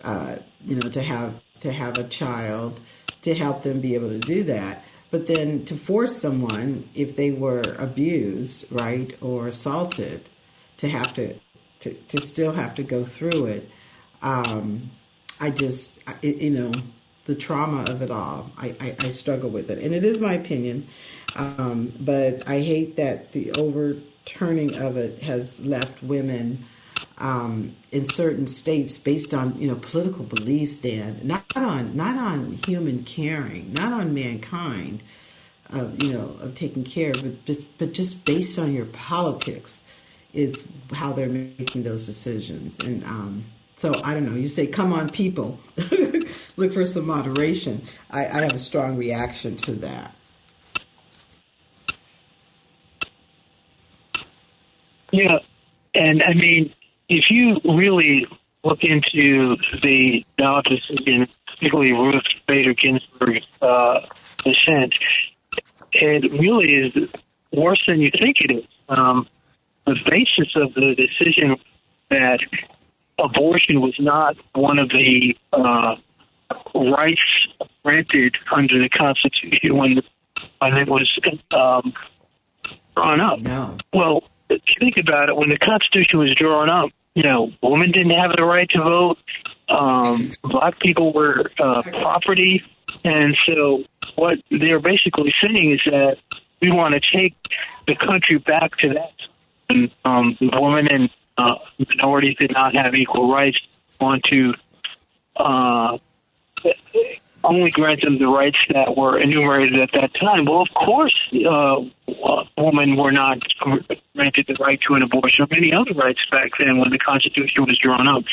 uh, 0.00 0.38
you 0.64 0.74
know, 0.74 0.90
to 0.90 1.00
have 1.00 1.34
to 1.60 1.70
have 1.70 1.94
a 1.94 2.08
child 2.08 2.80
to 3.20 3.36
help 3.36 3.62
them 3.62 3.80
be 3.80 3.94
able 3.94 4.08
to 4.08 4.18
do 4.18 4.42
that. 4.44 4.82
But 5.12 5.28
then 5.28 5.64
to 5.66 5.76
force 5.76 6.20
someone, 6.20 6.88
if 6.96 7.14
they 7.14 7.30
were 7.30 7.76
abused, 7.78 8.66
right, 8.72 9.16
or 9.20 9.46
assaulted, 9.46 10.28
to 10.78 10.88
have 10.88 11.14
to, 11.14 11.34
to, 11.80 11.94
to 11.94 12.20
still 12.20 12.52
have 12.52 12.74
to 12.76 12.82
go 12.82 13.04
through 13.04 13.46
it, 13.46 13.68
um, 14.22 14.90
I 15.40 15.50
just, 15.50 15.98
you 16.22 16.50
know, 16.50 16.72
the 17.24 17.34
trauma 17.34 17.90
of 17.90 18.02
it 18.02 18.10
all, 18.10 18.50
I, 18.56 18.74
I, 18.80 18.96
I, 18.98 19.10
struggle 19.10 19.48
with 19.48 19.70
it. 19.70 19.78
And 19.78 19.94
it 19.94 20.04
is 20.04 20.20
my 20.20 20.34
opinion, 20.34 20.88
um, 21.36 21.92
but 22.00 22.48
I 22.48 22.60
hate 22.60 22.96
that 22.96 23.32
the 23.32 23.52
overturning 23.52 24.74
of 24.74 24.96
it 24.96 25.22
has 25.22 25.60
left 25.60 26.02
women 26.02 26.64
um, 27.18 27.76
in 27.92 28.06
certain 28.06 28.46
states 28.46 28.98
based 28.98 29.32
on 29.32 29.56
you 29.60 29.68
know 29.68 29.76
political 29.76 30.24
beliefs, 30.24 30.78
Dan, 30.78 31.20
not 31.22 31.44
on 31.54 31.96
not 31.96 32.16
on 32.16 32.52
human 32.66 33.04
caring, 33.04 33.72
not 33.72 33.92
on 33.92 34.12
mankind, 34.14 35.02
of 35.70 35.98
you 36.00 36.12
know 36.12 36.36
of 36.40 36.54
taking 36.54 36.84
care, 36.84 37.12
but 37.14 37.44
just 37.44 37.78
but 37.78 37.92
just 37.92 38.24
based 38.24 38.58
on 38.58 38.72
your 38.74 38.86
politics 38.86 39.81
is 40.32 40.66
how 40.92 41.12
they're 41.12 41.28
making 41.28 41.82
those 41.82 42.06
decisions. 42.06 42.78
And 42.80 43.04
um, 43.04 43.44
so 43.76 44.00
I 44.04 44.14
don't 44.14 44.26
know. 44.26 44.36
You 44.36 44.48
say, 44.48 44.66
"Come 44.66 44.92
on, 44.92 45.10
people, 45.10 45.58
look 46.56 46.72
for 46.72 46.84
some 46.84 47.06
moderation." 47.06 47.82
I, 48.10 48.26
I 48.26 48.42
have 48.42 48.54
a 48.54 48.58
strong 48.58 48.96
reaction 48.96 49.56
to 49.58 49.72
that. 49.72 50.14
Yeah, 55.10 55.38
and 55.94 56.22
I 56.22 56.32
mean, 56.32 56.72
if 57.08 57.30
you 57.30 57.60
really 57.64 58.26
look 58.64 58.78
into 58.82 59.56
the 59.82 60.24
ballot 60.38 60.64
decision, 60.66 61.28
particularly 61.46 61.92
Ruth 61.92 62.22
Bader 62.46 62.74
Ginsburg's 62.74 63.46
uh, 63.60 64.00
dissent, 64.44 64.94
it 65.92 66.32
really 66.32 66.72
is 66.72 67.10
worse 67.52 67.82
than 67.86 68.00
you 68.00 68.08
think 68.20 68.36
it 68.40 68.58
is. 68.58 68.64
Um, 68.88 69.28
the 69.86 69.96
basis 70.08 70.52
of 70.56 70.74
the 70.74 70.94
decision 70.94 71.56
that 72.10 72.40
abortion 73.18 73.80
was 73.80 73.94
not 73.98 74.36
one 74.54 74.78
of 74.78 74.88
the 74.88 75.36
uh, 75.52 75.96
rights 76.74 77.20
granted 77.82 78.36
under 78.54 78.78
the 78.78 78.88
Constitution 78.88 79.76
when, 79.76 80.02
when 80.60 80.74
it 80.80 80.88
was 80.88 81.10
um, 81.50 81.92
drawn 82.96 83.20
up. 83.20 83.40
No. 83.40 83.78
Well, 83.92 84.22
think 84.78 84.96
about 84.98 85.28
it. 85.28 85.36
When 85.36 85.50
the 85.50 85.58
Constitution 85.58 86.18
was 86.18 86.34
drawn 86.36 86.70
up, 86.70 86.90
you 87.14 87.22
know, 87.24 87.50
women 87.62 87.90
didn't 87.90 88.12
have 88.12 88.32
the 88.36 88.44
right 88.44 88.68
to 88.70 88.82
vote. 88.82 89.18
Um, 89.68 90.32
black 90.42 90.78
people 90.80 91.12
were 91.12 91.50
uh, 91.58 91.82
property, 91.82 92.62
and 93.04 93.36
so 93.48 93.84
what 94.16 94.38
they're 94.50 94.80
basically 94.80 95.32
saying 95.42 95.72
is 95.72 95.80
that 95.86 96.16
we 96.60 96.70
want 96.70 96.94
to 96.94 97.00
take 97.16 97.34
the 97.86 97.96
country 97.96 98.38
back 98.38 98.76
to 98.78 98.88
that. 98.94 99.12
And, 99.72 99.90
um, 100.04 100.36
women 100.40 100.86
and 100.90 101.10
uh, 101.38 101.56
minorities 101.78 102.36
did 102.38 102.52
not 102.52 102.74
have 102.74 102.94
equal 102.94 103.32
rights. 103.32 103.58
Want 104.00 104.24
to 104.24 104.52
uh, 105.36 105.98
only 107.44 107.70
grant 107.70 108.00
them 108.02 108.18
the 108.18 108.26
rights 108.26 108.58
that 108.72 108.96
were 108.96 109.20
enumerated 109.20 109.80
at 109.80 109.90
that 109.92 110.10
time. 110.20 110.44
Well, 110.44 110.62
of 110.62 110.68
course, 110.74 111.14
uh, 111.32 111.76
women 112.56 112.96
were 112.96 113.12
not 113.12 113.38
granted 113.60 114.46
the 114.46 114.56
right 114.60 114.80
to 114.88 114.94
an 114.94 115.02
abortion 115.02 115.44
or 115.44 115.48
many 115.50 115.72
other 115.72 115.94
rights 115.94 116.20
back 116.30 116.50
then 116.60 116.78
when 116.78 116.90
the 116.90 116.98
Constitution 116.98 117.64
was 117.66 117.78
drawn 117.82 118.06
up. 118.08 118.24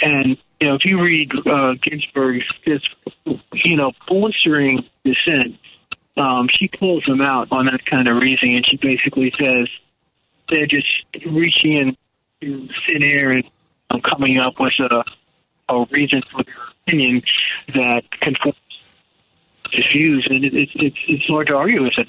And 0.00 0.36
you 0.60 0.68
know, 0.68 0.74
if 0.76 0.84
you 0.84 1.00
read 1.00 1.30
uh, 1.46 1.74
Ginsburg's, 1.82 2.44
this, 2.66 2.82
you 3.26 3.76
know, 3.76 3.92
blistering 4.08 4.84
dissent, 5.04 5.58
um, 6.16 6.48
she 6.48 6.68
calls 6.68 7.04
them 7.06 7.20
out 7.20 7.48
on 7.50 7.66
that 7.66 7.84
kind 7.86 8.08
of 8.08 8.16
reasoning, 8.16 8.56
and 8.56 8.66
she 8.66 8.76
basically 8.76 9.32
says 9.40 9.68
they're 10.50 10.66
just 10.66 10.86
reaching 11.26 11.76
into 11.76 12.68
thin 12.86 13.02
air 13.02 13.32
and 13.32 13.44
um, 13.90 14.00
coming 14.00 14.38
up 14.38 14.54
with 14.58 14.72
a, 14.80 15.04
a 15.68 15.86
reason 15.90 16.22
for 16.30 16.44
their 16.44 16.54
opinion 16.86 17.22
that 17.74 18.02
conforms 18.20 18.58
to 19.70 19.82
views, 19.92 20.26
and 20.30 20.44
it, 20.44 20.54
it, 20.54 20.68
it's 20.74 20.96
it's 21.08 21.26
hard 21.26 21.48
to 21.48 21.56
argue 21.56 21.82
with 21.82 21.94
it. 21.98 22.08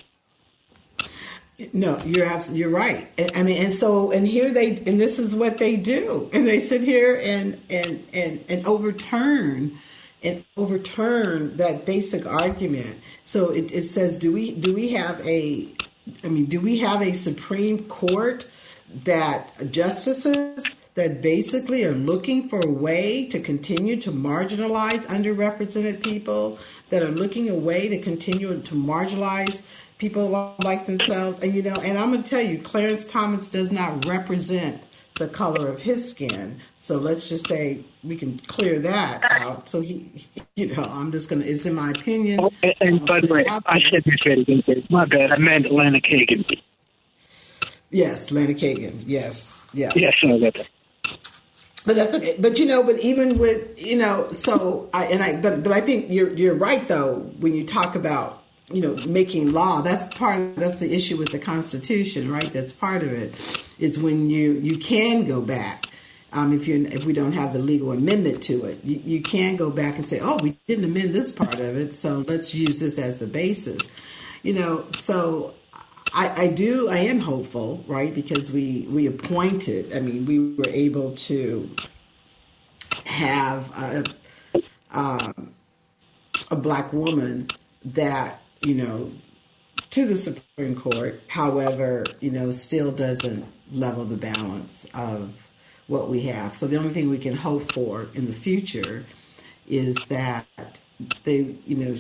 No, 1.74 1.98
you're 2.00 2.26
absolutely, 2.26 2.60
you're 2.60 2.70
right. 2.70 3.08
I 3.34 3.44
mean, 3.44 3.64
and 3.64 3.72
so 3.72 4.12
and 4.12 4.28
here 4.28 4.52
they 4.52 4.78
and 4.78 5.00
this 5.00 5.20
is 5.20 5.34
what 5.34 5.58
they 5.58 5.78
do, 5.78 6.30
and 6.34 6.46
they 6.46 6.60
sit 6.60 6.82
here 6.82 7.20
and 7.24 7.62
and 7.70 8.06
and 8.14 8.44
and 8.50 8.66
overturn 8.68 9.78
and 10.22 10.44
overturn 10.58 11.56
that 11.58 11.86
basic 11.86 12.26
argument. 12.26 13.00
So 13.26 13.52
it, 13.52 13.72
it 13.72 13.84
says, 13.84 14.18
do 14.18 14.34
we 14.34 14.52
do 14.52 14.74
we 14.74 14.90
have 14.90 15.26
a 15.26 15.72
I 16.24 16.30
mean, 16.30 16.46
do 16.46 16.62
we 16.62 16.78
have 16.80 17.02
a 17.02 17.14
Supreme 17.14 17.86
Court 17.86 18.48
that 19.04 19.72
justices 19.72 20.64
that 20.94 21.22
basically 21.22 21.84
are 21.84 21.94
looking 21.94 22.48
for 22.48 22.62
a 22.62 22.70
way 22.70 23.26
to 23.28 23.40
continue 23.40 24.00
to 24.02 24.12
marginalize 24.12 25.02
underrepresented 25.08 26.04
people, 26.04 26.58
that 26.90 27.04
are 27.04 27.12
looking 27.12 27.50
a 27.50 27.56
way 27.56 27.90
to 27.90 28.00
continue 28.00 28.62
to 28.62 28.76
marginalize 28.76 29.64
people 29.98 30.56
like 30.60 30.86
themselves? 30.86 31.40
And 31.40 31.54
you 31.54 31.64
know, 31.64 31.76
and 31.76 31.98
I'm 31.98 32.12
going 32.12 32.24
to 32.24 32.30
tell 32.30 32.42
you, 32.42 32.62
Clarence 32.62 33.04
Thomas 33.04 33.48
does 33.48 33.72
not 33.72 34.06
represent 34.06 34.86
the 35.20 35.28
color 35.28 35.68
of 35.68 35.82
his 35.82 36.10
skin. 36.10 36.60
So 36.78 36.98
let's 36.98 37.30
just 37.30 37.48
say 37.48 37.84
we 38.04 38.16
can 38.16 38.40
clear 38.48 38.80
that 38.80 39.24
out. 39.24 39.70
So 39.70 39.82
he, 39.82 40.28
you 40.56 40.76
know, 40.76 40.84
I'm 40.84 41.12
just 41.12 41.30
gonna. 41.30 41.46
It's 41.46 41.66
in 41.66 41.74
my 41.74 41.92
opinion. 41.92 42.40
Oh, 42.42 42.52
and, 42.64 42.76
and 42.82 43.06
by 43.06 43.22
the 43.22 43.28
way, 43.28 43.46
I 43.48 43.80
said 43.92 44.06
again. 44.06 44.84
My 44.90 45.06
bad. 45.06 45.32
I 45.32 45.38
meant 45.38 45.66
Atlantic 45.66 46.04
Kagan. 46.04 46.62
Yes, 47.92 48.28
Atlantic 48.28 48.58
Kagan. 48.58 49.04
Yes, 49.06 49.62
yeah. 49.74 49.92
Yes, 49.96 50.14
I 50.24 50.40
got 50.40 50.54
that. 50.56 50.70
But 51.86 51.96
that's 51.96 52.16
okay. 52.16 52.36
But 52.40 52.60
you 52.60 52.66
know, 52.66 52.84
but 52.84 53.00
even 53.00 53.38
with 53.38 53.80
you 53.80 53.98
know, 53.98 54.32
so 54.32 54.90
I 54.94 55.06
and 55.06 55.24
I, 55.24 55.40
but 55.40 55.64
but 55.64 55.72
I 55.72 55.82
think 55.82 56.08
you're 56.10 56.34
you're 56.34 56.56
right 56.56 56.86
though 56.88 57.20
when 57.40 57.56
you 57.56 57.66
talk 57.66 57.96
about 57.96 58.44
you 58.70 58.82
know 58.82 58.96
making 59.06 59.52
law 59.52 59.82
that's 59.82 60.12
part 60.16 60.40
of, 60.40 60.56
that's 60.56 60.80
the 60.80 60.94
issue 60.94 61.18
with 61.18 61.32
the 61.32 61.40
constitution 61.40 62.32
right? 62.32 62.52
That's 62.52 62.74
part 62.74 63.04
of 63.04 63.12
it 63.12 63.34
is 63.78 64.00
when 64.00 64.30
you 64.30 64.54
you 64.54 64.78
can 64.78 65.26
go 65.26 65.42
back 65.42 65.86
um, 66.34 66.52
if 66.54 66.68
you 66.68 66.86
if 66.86 67.06
we 67.06 67.14
don't 67.14 67.32
have 67.34 67.54
the 67.54 67.60
legal 67.60 67.92
amendment 67.92 68.44
to 68.44 68.66
it 68.66 68.84
you, 68.84 69.02
you 69.06 69.22
can 69.22 69.56
go 69.56 69.70
back 69.70 69.96
and 69.96 70.06
say 70.06 70.20
oh 70.20 70.38
we 70.42 70.58
didn't 70.68 70.86
amend 70.86 71.14
this 71.14 71.32
part 71.32 71.60
of 71.60 71.78
it 71.78 71.96
so 71.96 72.26
let's 72.28 72.54
use 72.56 72.80
this 72.80 72.98
as 72.98 73.18
the 73.20 73.28
basis. 73.28 73.82
You 74.44 74.54
know 74.54 74.86
so 74.98 75.54
I, 76.14 76.44
I 76.44 76.48
do 76.48 76.90
I 76.90 76.98
am 76.98 77.20
hopeful 77.20 77.84
right? 77.88 78.14
Because 78.14 78.52
we 78.52 78.88
we 78.90 79.06
appointed 79.06 79.94
I 79.94 80.00
mean 80.00 80.26
we 80.26 80.56
were 80.56 80.70
able 80.70 81.16
to 81.16 81.70
have 83.06 83.70
a, 83.72 84.04
um, 84.92 85.54
a 86.50 86.56
black 86.56 86.92
woman 86.92 87.50
that 87.84 88.42
you 88.66 88.74
know, 88.74 89.12
to 89.92 90.08
the 90.08 90.18
Supreme 90.18 90.76
Court. 90.76 91.22
However, 91.28 92.06
you 92.20 92.32
know, 92.32 92.52
still 92.52 92.92
doesn't 92.92 93.46
level 93.72 94.06
the 94.06 94.18
balance 94.18 94.88
of 94.94 95.34
what 95.88 96.10
we 96.10 96.22
have. 96.22 96.56
So 96.56 96.66
the 96.66 96.78
only 96.78 96.94
thing 96.94 97.10
we 97.10 97.20
can 97.20 97.36
hope 97.36 97.72
for 97.74 98.08
in 98.16 98.26
the 98.26 98.34
future 98.34 99.06
is 99.68 99.96
that 100.10 100.80
they, 101.24 101.56
you 101.68 101.76
know, 101.78 101.96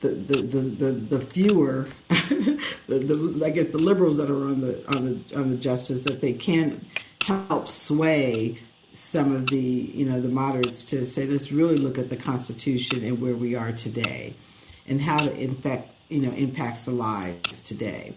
the 0.00 0.08
the 0.10 0.42
the, 0.42 0.60
the, 0.60 0.92
the 0.92 1.20
fewer, 1.20 1.88
the, 2.08 2.58
the 2.86 3.42
I 3.44 3.50
guess 3.50 3.66
the 3.68 3.78
liberals 3.78 4.16
that 4.18 4.30
are 4.30 4.44
on 4.44 4.60
the 4.60 4.88
on 4.88 5.04
the 5.04 5.36
on 5.36 5.50
the 5.50 5.56
justice 5.56 6.02
that 6.02 6.20
they 6.20 6.32
can 6.32 6.86
help 7.22 7.68
sway 7.68 8.58
some 8.94 9.34
of 9.34 9.46
the 9.48 9.58
you 9.58 10.06
know 10.06 10.20
the 10.20 10.28
moderates 10.28 10.84
to 10.86 11.04
say 11.04 11.26
let's 11.26 11.52
really 11.52 11.76
look 11.76 11.98
at 11.98 12.08
the 12.08 12.16
Constitution 12.16 13.04
and 13.04 13.20
where 13.20 13.36
we 13.36 13.54
are 13.54 13.72
today 13.72 14.34
and 14.88 15.00
how 15.00 15.26
it 15.26 15.36
infect, 15.38 15.90
you 16.08 16.20
know, 16.20 16.32
impacts 16.32 16.84
the 16.84 16.90
lives 16.90 17.62
today. 17.62 18.14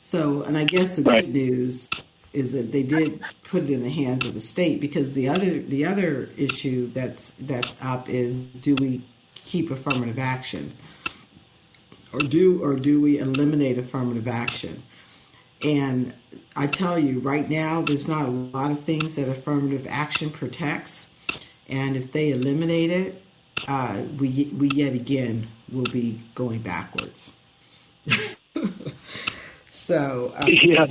So, 0.00 0.42
and 0.42 0.58
I 0.58 0.64
guess 0.64 0.96
the 0.96 1.02
right. 1.02 1.24
good 1.24 1.32
news 1.32 1.88
is 2.32 2.52
that 2.52 2.72
they 2.72 2.82
did 2.82 3.20
put 3.44 3.64
it 3.64 3.70
in 3.70 3.82
the 3.82 3.90
hands 3.90 4.24
of 4.24 4.34
the 4.34 4.40
state 4.40 4.80
because 4.80 5.12
the 5.12 5.28
other 5.28 5.60
the 5.60 5.84
other 5.84 6.30
issue 6.36 6.90
that's 6.92 7.32
that's 7.40 7.76
up 7.82 8.08
is 8.08 8.34
do 8.60 8.74
we 8.76 9.04
keep 9.34 9.70
affirmative 9.70 10.18
action 10.18 10.72
or 12.12 12.20
do 12.20 12.62
or 12.62 12.76
do 12.76 13.00
we 13.00 13.18
eliminate 13.18 13.78
affirmative 13.78 14.28
action? 14.28 14.82
And 15.62 16.14
I 16.56 16.66
tell 16.66 16.98
you 16.98 17.20
right 17.20 17.48
now, 17.48 17.82
there's 17.82 18.08
not 18.08 18.26
a 18.26 18.30
lot 18.30 18.70
of 18.70 18.82
things 18.84 19.14
that 19.14 19.28
affirmative 19.28 19.86
action 19.88 20.30
protects, 20.30 21.06
and 21.68 21.96
if 21.96 22.12
they 22.12 22.30
eliminate 22.30 22.90
it, 22.90 23.22
uh, 23.68 24.02
we 24.18 24.50
we 24.58 24.68
yet 24.70 24.94
again 24.94 25.48
will 25.72 25.90
be 25.90 26.20
going 26.34 26.62
backwards. 26.62 27.32
so 29.70 30.32
um, 30.36 30.48
yeah, 30.62 30.86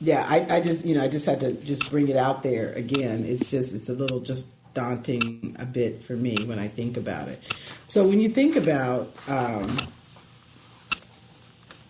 yeah. 0.00 0.26
I, 0.28 0.56
I 0.56 0.60
just 0.60 0.84
you 0.84 0.94
know 0.94 1.02
I 1.02 1.08
just 1.08 1.26
had 1.26 1.40
to 1.40 1.52
just 1.52 1.90
bring 1.90 2.08
it 2.08 2.16
out 2.16 2.42
there 2.42 2.72
again. 2.72 3.24
It's 3.24 3.48
just 3.50 3.74
it's 3.74 3.88
a 3.88 3.94
little 3.94 4.20
just 4.20 4.54
daunting 4.74 5.56
a 5.58 5.66
bit 5.66 6.02
for 6.02 6.14
me 6.16 6.44
when 6.44 6.58
I 6.58 6.68
think 6.68 6.96
about 6.96 7.28
it. 7.28 7.40
So 7.86 8.06
when 8.06 8.20
you 8.20 8.28
think 8.28 8.56
about 8.56 9.14
um, 9.28 9.88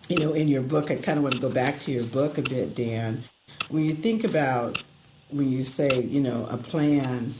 you 0.07 0.19
know 0.19 0.33
in 0.33 0.47
your 0.47 0.61
book, 0.61 0.91
I 0.91 0.95
kind 0.95 1.17
of 1.17 1.23
want 1.23 1.35
to 1.35 1.41
go 1.41 1.49
back 1.49 1.79
to 1.81 1.91
your 1.91 2.05
book 2.05 2.37
a 2.37 2.41
bit, 2.43 2.75
Dan. 2.75 3.23
When 3.69 3.83
you 3.83 3.95
think 3.95 4.23
about 4.23 4.77
when 5.29 5.51
you 5.51 5.63
say 5.63 6.01
you 6.01 6.21
know 6.21 6.47
a 6.49 6.57
plan 6.57 7.33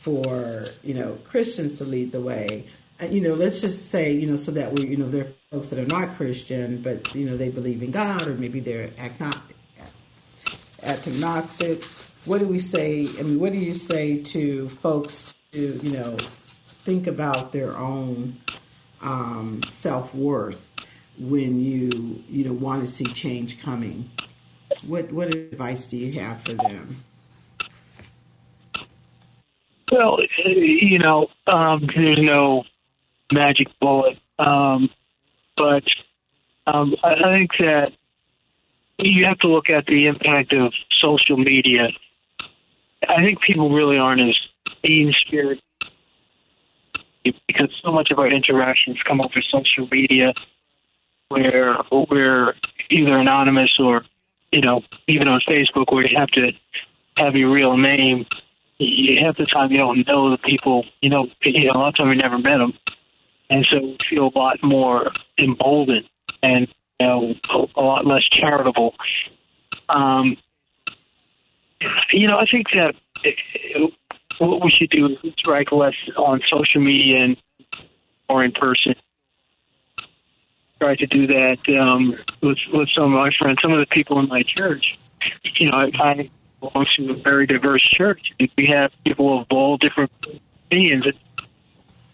for 0.00 0.66
you 0.82 0.94
know 0.94 1.18
Christians 1.24 1.74
to 1.74 1.84
lead 1.84 2.12
the 2.12 2.20
way. 2.20 2.66
And, 2.98 3.12
you 3.14 3.20
know, 3.20 3.34
let's 3.34 3.60
just 3.60 3.90
say 3.90 4.12
you 4.12 4.26
know 4.26 4.36
so 4.36 4.52
that 4.52 4.72
we 4.72 4.86
you 4.86 4.96
know 4.96 5.08
there 5.08 5.24
are 5.24 5.32
folks 5.50 5.68
that 5.68 5.78
are 5.78 5.86
not 5.86 6.16
Christian, 6.16 6.82
but 6.82 7.14
you 7.14 7.28
know 7.28 7.36
they 7.36 7.50
believe 7.50 7.82
in 7.82 7.90
God, 7.90 8.28
or 8.28 8.34
maybe 8.34 8.60
they're 8.60 8.90
agnostic. 8.98 9.56
What 12.24 12.38
do 12.38 12.46
we 12.46 12.60
say? 12.60 13.08
I 13.18 13.22
mean, 13.22 13.40
what 13.40 13.52
do 13.52 13.58
you 13.58 13.74
say 13.74 14.22
to 14.22 14.68
folks 14.68 15.36
to 15.52 15.78
you 15.82 15.92
know 15.92 16.18
think 16.84 17.06
about 17.06 17.52
their 17.52 17.76
own 17.76 18.38
um, 19.02 19.62
self 19.68 20.14
worth 20.14 20.60
when 21.18 21.60
you 21.60 22.22
you 22.28 22.44
know 22.44 22.52
want 22.52 22.84
to 22.84 22.90
see 22.90 23.06
change 23.12 23.60
coming? 23.62 24.10
What 24.86 25.12
what 25.12 25.28
advice 25.28 25.86
do 25.86 25.96
you 25.96 26.20
have 26.20 26.42
for 26.42 26.54
them? 26.54 27.04
Well, 29.90 30.18
you 30.44 30.98
know, 31.00 31.28
um, 31.46 31.88
there's 31.94 32.20
no 32.20 32.64
magic 33.32 33.68
bullet, 33.80 34.18
um, 34.38 34.88
but 35.56 35.82
um, 36.66 36.94
I, 37.02 37.14
think 37.38 37.50
that 37.58 37.92
you 38.98 39.24
have 39.26 39.38
to 39.40 39.48
look 39.48 39.68
at 39.68 39.86
the 39.86 40.06
impact 40.06 40.52
of 40.52 40.72
social 41.02 41.36
media. 41.36 41.88
I 43.08 43.24
think 43.24 43.40
people 43.40 43.70
really 43.70 43.98
aren't 43.98 44.20
as 44.20 44.38
mean 44.84 45.12
spirited 45.18 45.62
because 47.24 47.70
so 47.82 47.90
much 47.90 48.10
of 48.10 48.18
our 48.18 48.28
interactions 48.28 48.98
come 49.06 49.20
over 49.20 49.42
social 49.42 49.88
media, 49.90 50.32
where 51.28 51.78
we're 51.90 52.54
either 52.90 53.16
anonymous 53.16 53.74
or, 53.78 54.04
you 54.52 54.60
know, 54.60 54.82
even 55.08 55.28
on 55.28 55.40
Facebook, 55.48 55.92
where 55.92 56.06
you 56.06 56.16
have 56.16 56.30
to 56.30 56.52
have 57.16 57.34
your 57.34 57.50
real 57.50 57.76
name 57.76 58.26
you, 58.84 59.24
half 59.24 59.36
the 59.36 59.46
time 59.46 59.70
you 59.70 59.78
don't 59.78 60.06
know 60.06 60.30
the 60.30 60.38
people. 60.38 60.84
You 61.00 61.10
know, 61.10 61.28
you 61.42 61.66
know, 61.66 61.72
a 61.72 61.78
lot 61.78 61.88
of 61.88 61.96
time 61.96 62.08
you 62.08 62.16
never 62.16 62.38
met 62.38 62.58
them, 62.58 62.72
and 63.48 63.66
so 63.66 63.78
you 63.78 63.96
feel 64.08 64.30
a 64.34 64.38
lot 64.38 64.58
more 64.62 65.10
emboldened 65.38 66.08
and 66.42 66.68
you 66.98 67.06
know 67.06 67.34
a, 67.50 67.80
a 67.80 67.82
lot 67.82 68.06
less 68.06 68.24
charitable. 68.30 68.94
Um, 69.88 70.36
you 72.12 72.28
know, 72.28 72.38
I 72.38 72.46
think 72.50 72.66
that 72.74 72.94
it, 73.24 73.92
what 74.38 74.64
we 74.64 74.70
should 74.70 74.90
do 74.90 75.06
is 75.06 75.34
strike 75.38 75.72
less 75.72 75.94
on 76.16 76.40
social 76.52 76.80
media 76.80 77.18
and 77.20 77.36
or 78.28 78.44
in 78.44 78.52
person. 78.52 78.94
Try 80.82 80.96
to 80.96 81.06
do 81.06 81.26
that 81.26 81.58
um, 81.78 82.14
with 82.42 82.58
with 82.72 82.88
some 82.94 83.04
of 83.04 83.10
my 83.10 83.30
friends, 83.38 83.58
some 83.60 83.72
of 83.72 83.80
the 83.80 83.86
people 83.86 84.18
in 84.18 84.28
my 84.28 84.42
church. 84.42 84.98
You 85.58 85.68
know, 85.70 85.76
I, 85.76 85.90
I 86.02 86.30
belongs 86.60 86.88
to 86.96 87.10
a 87.10 87.22
very 87.22 87.46
diverse 87.46 87.82
church. 87.82 88.20
We 88.38 88.68
have 88.72 88.90
people 89.04 89.40
of 89.40 89.46
all 89.50 89.76
different 89.76 90.12
opinions. 90.66 91.06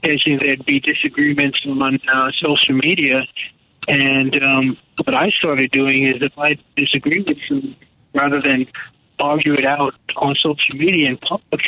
Occasionally, 0.03 0.41
there'd 0.45 0.67
be 0.67 0.81
disagreements 0.81 1.59
on 1.67 1.99
uh, 2.13 2.31
social 2.45 2.75
media, 2.75 3.23
and 3.89 4.43
um, 4.43 4.77
what 5.05 5.17
I 5.17 5.29
started 5.39 5.71
doing 5.71 6.07
is 6.07 6.23
if 6.23 6.39
I 6.39 6.57
disagree 6.77 7.25
with 7.27 7.39
them, 7.49 7.77
rather 8.15 8.41
than 8.41 8.67
argue 9.19 9.55
it 9.55 9.65
out 9.65 9.95
on 10.17 10.35
social 10.37 10.75
media 10.75 11.11
in 11.11 11.19
public, 11.19 11.61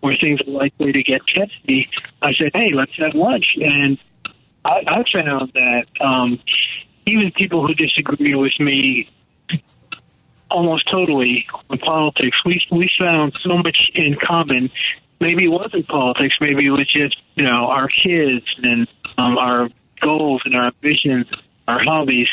where 0.00 0.16
things 0.20 0.40
are 0.46 0.50
likely 0.50 0.92
to 0.92 1.02
get 1.02 1.20
testy, 1.26 1.88
I 2.22 2.32
said, 2.38 2.50
"Hey, 2.54 2.68
let's 2.72 2.92
have 2.98 3.14
lunch." 3.14 3.46
And 3.56 3.98
I, 4.64 4.82
I 4.86 5.04
found 5.18 5.52
that 5.54 5.84
um, 6.00 6.40
even 7.06 7.32
people 7.36 7.66
who 7.66 7.74
disagree 7.74 8.34
with 8.34 8.52
me 8.58 9.08
almost 10.50 10.88
totally 10.88 11.46
on 11.68 11.78
politics. 11.78 12.36
We 12.44 12.60
we 12.70 12.90
found 12.98 13.32
so 13.42 13.56
much 13.56 13.90
in 13.94 14.16
common. 14.24 14.70
Maybe 15.20 15.44
it 15.44 15.48
wasn't 15.48 15.86
politics. 15.88 16.34
Maybe 16.40 16.66
it 16.66 16.70
was 16.70 16.90
just 16.90 17.16
you 17.34 17.44
know 17.44 17.66
our 17.66 17.88
kids 17.88 18.44
and 18.62 18.88
um, 19.18 19.38
our 19.38 19.68
goals 20.00 20.42
and 20.44 20.56
our 20.56 20.72
visions, 20.82 21.26
our 21.68 21.82
hobbies 21.82 22.28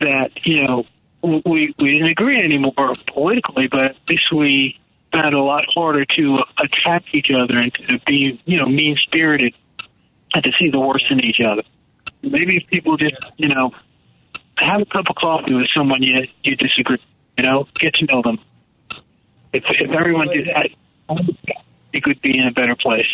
that 0.00 0.30
you 0.44 0.64
know 0.64 0.84
we 1.22 1.74
we 1.78 1.92
didn't 1.92 2.08
agree 2.10 2.40
anymore 2.40 2.96
politically, 3.12 3.68
but 3.70 3.84
at 3.84 3.96
least 4.08 4.32
we 4.32 4.78
found 5.12 5.34
a 5.34 5.42
lot 5.42 5.64
harder 5.72 6.04
to 6.04 6.38
attack 6.58 7.04
each 7.12 7.30
other 7.30 7.58
and 7.58 7.72
to 7.74 7.98
be 8.06 8.40
you 8.44 8.58
know 8.58 8.66
mean 8.66 8.96
spirited 9.02 9.54
and 10.34 10.44
to 10.44 10.52
see 10.58 10.68
the 10.70 10.80
worst 10.80 11.04
in 11.10 11.20
each 11.20 11.40
other. 11.40 11.62
Maybe 12.22 12.56
if 12.56 12.68
people 12.68 12.96
just 12.96 13.16
you 13.36 13.48
know 13.48 13.70
have 14.58 14.80
a 14.80 14.86
cup 14.86 15.06
of 15.08 15.16
coffee 15.16 15.54
with 15.54 15.68
someone 15.76 16.02
you 16.02 16.26
you 16.42 16.56
disagree, 16.56 16.98
you 17.36 17.44
know, 17.44 17.66
get 17.80 17.94
to 17.94 18.06
know 18.06 18.22
them. 18.22 18.38
If 19.52 19.64
if 19.68 19.90
everyone 19.90 20.28
did 20.28 20.48
that, 20.48 20.68
it 21.92 22.02
could 22.02 22.20
be 22.22 22.38
in 22.38 22.46
a 22.46 22.52
better 22.52 22.76
place. 22.76 23.06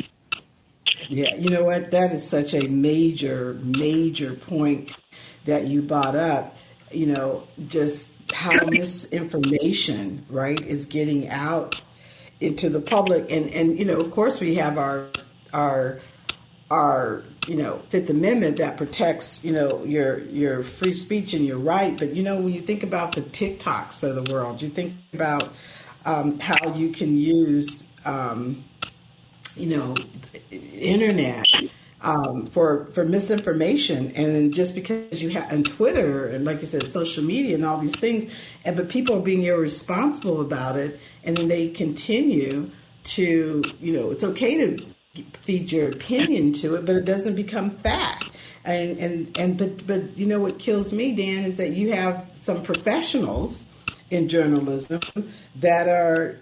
Yeah, 1.09 1.35
you 1.35 1.51
know 1.51 1.65
what? 1.65 1.91
That 1.91 2.13
is 2.13 2.27
such 2.27 2.55
a 2.55 2.69
major, 2.69 3.59
major 3.63 4.35
point 4.35 4.95
that 5.45 5.67
you 5.67 5.83
brought 5.83 6.15
up. 6.15 6.57
You 6.93 7.07
know, 7.07 7.49
just 7.67 8.07
how 8.33 8.53
misinformation, 8.67 10.25
right, 10.29 10.61
is 10.65 10.87
getting 10.87 11.29
out 11.29 11.75
into 12.41 12.71
the 12.71 12.81
public, 12.81 13.31
and 13.31 13.51
and 13.51 13.79
you 13.79 13.85
know, 13.85 14.01
of 14.01 14.11
course, 14.13 14.41
we 14.41 14.55
have 14.57 14.79
our 14.79 15.09
our 15.53 16.01
our 16.71 17.25
you 17.47 17.57
know 17.57 17.83
Fifth 17.89 18.11
Amendment 18.11 18.59
that 18.59 18.77
protects 18.77 19.45
you 19.45 19.53
know 19.53 19.85
your 19.85 20.21
your 20.25 20.63
free 20.63 20.93
speech 20.93 21.33
and 21.35 21.45
your 21.45 21.59
right. 21.59 21.99
But 21.99 22.15
you 22.15 22.23
know, 22.23 22.37
when 22.37 22.53
you 22.53 22.61
think 22.61 22.83
about 22.83 23.15
the 23.15 23.23
TikToks 23.23 24.03
of 24.03 24.15
the 24.15 24.31
world, 24.31 24.63
you 24.63 24.69
think 24.69 24.95
about 25.13 25.53
um, 26.05 26.39
how 26.39 26.75
you 26.75 26.91
can 26.91 27.17
use 27.17 27.85
um, 28.05 28.65
you 29.57 29.77
know, 29.77 29.97
internet 30.51 31.45
um, 32.03 32.47
for 32.47 32.87
for 32.93 33.05
misinformation, 33.05 34.13
and 34.13 34.55
just 34.55 34.75
because 34.75 35.23
you 35.23 35.31
have 35.31 35.51
and 35.53 35.67
Twitter 35.67 36.29
and 36.29 36.45
like 36.45 36.61
you 36.61 36.67
said, 36.67 36.87
social 36.87 37.23
media 37.23 37.55
and 37.55 37.65
all 37.65 37.79
these 37.79 37.99
things, 37.99 38.33
and 38.65 38.77
but 38.77 38.89
people 38.89 39.17
are 39.17 39.23
being 39.23 39.43
irresponsible 39.43 40.41
about 40.41 40.77
it, 40.77 40.99
and 41.25 41.37
then 41.37 41.49
they 41.49 41.69
continue 41.69 42.71
to, 43.03 43.63
you 43.81 43.93
know, 43.93 44.11
it's 44.11 44.25
okay 44.25 44.57
to 44.59 44.87
feed 45.43 45.73
your 45.73 45.91
opinion 45.91 46.53
to 46.55 46.75
it, 46.77 46.87
but 46.87 46.97
it 46.97 47.05
doesn't 47.05 47.35
become 47.35 47.71
fact. 47.71 48.25
And 48.65 48.99
and 48.99 49.39
and 49.39 49.59
but 49.59 49.87
but 49.87 50.17
you 50.17 50.27
know 50.27 50.41
what 50.41 50.59
kills 50.59 50.93
me, 50.93 51.15
Dan, 51.15 51.45
is 51.45 51.57
that 51.57 51.71
you 51.71 51.93
have 51.93 52.27
some 52.45 52.63
professionals 52.63 53.65
in 54.11 54.29
journalism 54.29 55.01
that 55.57 55.89
are 55.89 56.39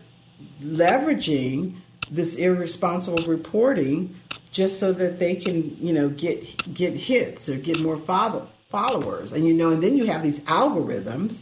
leveraging 0.62 1.76
this 2.10 2.36
irresponsible 2.36 3.26
reporting 3.26 4.16
just 4.50 4.80
so 4.80 4.92
that 4.92 5.18
they 5.18 5.36
can, 5.36 5.76
you 5.80 5.92
know, 5.92 6.08
get 6.08 6.74
get 6.74 6.94
hits 6.94 7.48
or 7.48 7.56
get 7.56 7.78
more 7.78 7.96
follow, 7.96 8.48
followers. 8.70 9.32
And 9.32 9.46
you 9.46 9.54
know, 9.54 9.70
and 9.70 9.82
then 9.82 9.96
you 9.96 10.06
have 10.06 10.22
these 10.22 10.40
algorithms 10.40 11.36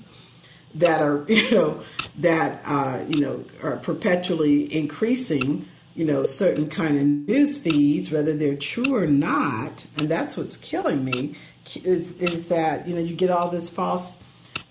that 0.74 1.00
are, 1.00 1.24
you 1.28 1.50
know, 1.50 1.82
that 2.18 2.60
uh, 2.64 3.04
you 3.08 3.20
know 3.20 3.44
are 3.62 3.76
perpetually 3.76 4.74
increasing, 4.74 5.66
you 5.96 6.04
know, 6.04 6.26
certain 6.26 6.68
kind 6.68 6.98
of 6.98 7.04
news 7.28 7.56
feeds, 7.56 8.10
whether 8.10 8.36
they're 8.36 8.54
true 8.54 8.94
or 8.94 9.06
not. 9.06 9.86
And 9.96 10.08
that's 10.10 10.36
what's 10.36 10.58
killing 10.58 11.04
me 11.04 11.36
is 11.82 12.12
is 12.18 12.46
that 12.46 12.86
you 12.86 12.94
know 12.94 13.00
you 13.00 13.16
get 13.16 13.30
all 13.30 13.48
this 13.48 13.70
false, 13.70 14.14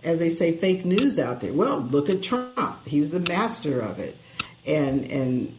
as 0.03 0.19
they 0.19 0.29
say, 0.29 0.55
fake 0.55 0.85
news 0.85 1.17
out 1.17 1.41
there. 1.41 1.51
Well, 1.51 1.79
look 1.79 2.09
at 2.09 2.21
Trump; 2.21 2.87
he 2.87 2.99
was 2.99 3.09
the 3.11 3.19
master 3.19 3.81
of 3.81 3.99
it, 3.99 4.17
and 4.67 5.11
and 5.11 5.57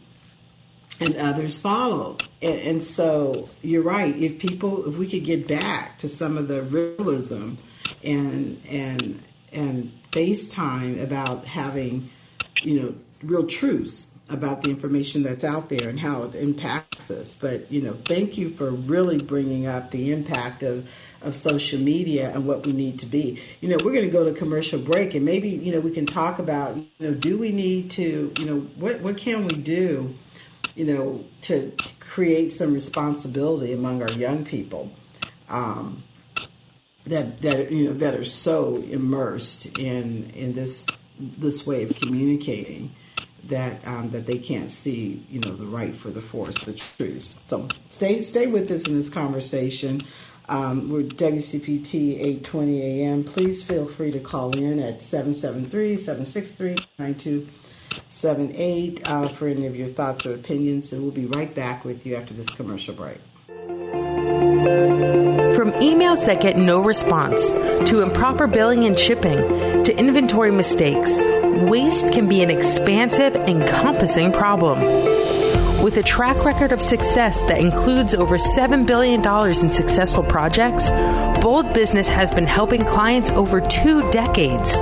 and 0.99 1.15
others 1.17 1.59
followed. 1.59 2.23
And, 2.41 2.59
and, 2.61 2.83
so 2.83 3.49
you're 3.61 3.83
right. 3.83 4.15
If 4.15 4.39
people, 4.39 4.89
if 4.89 4.97
we 4.97 5.07
could 5.07 5.25
get 5.25 5.47
back 5.47 5.99
to 5.99 6.09
some 6.09 6.37
of 6.37 6.47
the 6.47 6.63
realism 6.63 7.55
and 8.03 8.59
and 8.67 9.21
and 9.51 9.91
FaceTime 10.13 11.03
about 11.03 11.45
having, 11.45 12.09
you 12.63 12.81
know, 12.81 12.95
real 13.21 13.45
truths 13.45 14.07
about 14.29 14.61
the 14.61 14.69
information 14.69 15.23
that's 15.23 15.43
out 15.43 15.69
there 15.69 15.89
and 15.89 15.99
how 15.99 16.23
it 16.23 16.35
impacts 16.35 17.09
us. 17.09 17.35
But 17.35 17.71
you 17.71 17.81
know, 17.81 17.97
thank 18.07 18.37
you 18.37 18.49
for 18.49 18.71
really 18.71 19.21
bringing 19.21 19.67
up 19.67 19.91
the 19.91 20.11
impact 20.11 20.63
of 20.63 20.87
of 21.21 21.35
social 21.35 21.79
media 21.79 22.31
and 22.33 22.45
what 22.45 22.65
we 22.65 22.73
need 22.73 22.99
to 22.99 23.05
be. 23.05 23.41
You 23.61 23.69
know, 23.69 23.77
we're 23.83 23.93
going 23.93 24.05
to 24.05 24.11
go 24.11 24.25
to 24.25 24.33
commercial 24.33 24.79
break, 24.79 25.15
and 25.15 25.25
maybe 25.25 25.49
you 25.49 25.71
know 25.71 25.79
we 25.79 25.91
can 25.91 26.05
talk 26.05 26.39
about 26.39 26.75
you 26.77 26.87
know, 26.99 27.13
do 27.13 27.37
we 27.37 27.51
need 27.51 27.91
to 27.91 28.33
you 28.37 28.45
know 28.45 28.59
what 28.75 29.01
what 29.01 29.17
can 29.17 29.45
we 29.45 29.55
do 29.55 30.15
you 30.77 30.85
know, 30.85 31.25
to 31.41 31.71
create 31.99 32.53
some 32.53 32.71
responsibility 32.71 33.73
among 33.73 34.03
our 34.03 34.11
young 34.11 34.45
people 34.45 34.91
um, 35.49 36.03
that 37.07 37.41
that 37.41 37.71
you 37.71 37.85
know 37.85 37.93
that 37.93 38.13
are 38.13 38.23
so 38.23 38.77
immersed 38.77 39.65
in 39.79 40.29
in 40.31 40.53
this 40.53 40.85
this 41.19 41.65
way 41.65 41.83
of 41.83 41.95
communicating 41.95 42.93
that 43.49 43.85
um, 43.87 44.09
that 44.11 44.25
they 44.25 44.37
can't 44.37 44.69
see 44.69 45.25
you 45.29 45.39
know 45.39 45.55
the 45.55 45.65
right 45.65 45.95
for 45.95 46.09
the 46.09 46.21
forest, 46.21 46.65
the 46.65 46.73
trees. 46.73 47.35
So 47.47 47.67
stay 47.89 48.21
stay 48.21 48.47
with 48.47 48.71
us 48.71 48.87
in 48.87 48.97
this 48.97 49.09
conversation. 49.09 50.03
Um, 50.49 50.89
we're 50.89 51.03
WCPT 51.03 52.19
820 52.19 52.81
AM. 52.81 53.23
Please 53.25 53.63
feel 53.63 53.85
free 53.85 54.11
to 54.11 54.19
call 54.19 54.57
in 54.57 54.79
at 54.79 55.01
773 55.01 55.97
763 55.97 57.47
Seven 58.07 58.53
eight 58.55 59.01
uh, 59.05 59.27
for 59.29 59.47
any 59.47 59.65
of 59.65 59.75
your 59.75 59.87
thoughts 59.87 60.25
or 60.25 60.33
opinions, 60.33 60.91
and 60.91 61.01
we'll 61.01 61.11
be 61.11 61.25
right 61.25 61.53
back 61.53 61.85
with 61.85 62.05
you 62.05 62.15
after 62.15 62.33
this 62.33 62.47
commercial 62.49 62.93
break. 62.93 63.17
From 65.55 65.71
emails 65.73 66.25
that 66.25 66.39
get 66.41 66.57
no 66.57 66.79
response, 66.79 67.51
to 67.51 68.01
improper 68.01 68.47
billing 68.47 68.83
and 68.85 68.97
shipping, 68.97 69.83
to 69.83 69.97
inventory 69.97 70.51
mistakes, 70.51 71.19
waste 71.65 72.13
can 72.13 72.27
be 72.27 72.41
an 72.41 72.49
expansive, 72.49 73.35
encompassing 73.35 74.31
problem. 74.31 74.79
With 75.83 75.97
a 75.97 76.03
track 76.03 76.43
record 76.43 76.71
of 76.71 76.81
success 76.81 77.41
that 77.43 77.59
includes 77.59 78.13
over 78.15 78.37
$7 78.37 78.85
billion 78.85 79.21
in 79.47 79.71
successful 79.71 80.23
projects, 80.23 80.89
Bold 81.39 81.73
Business 81.73 82.07
has 82.07 82.31
been 82.31 82.47
helping 82.47 82.83
clients 82.83 83.29
over 83.29 83.61
two 83.61 84.09
decades. 84.09 84.75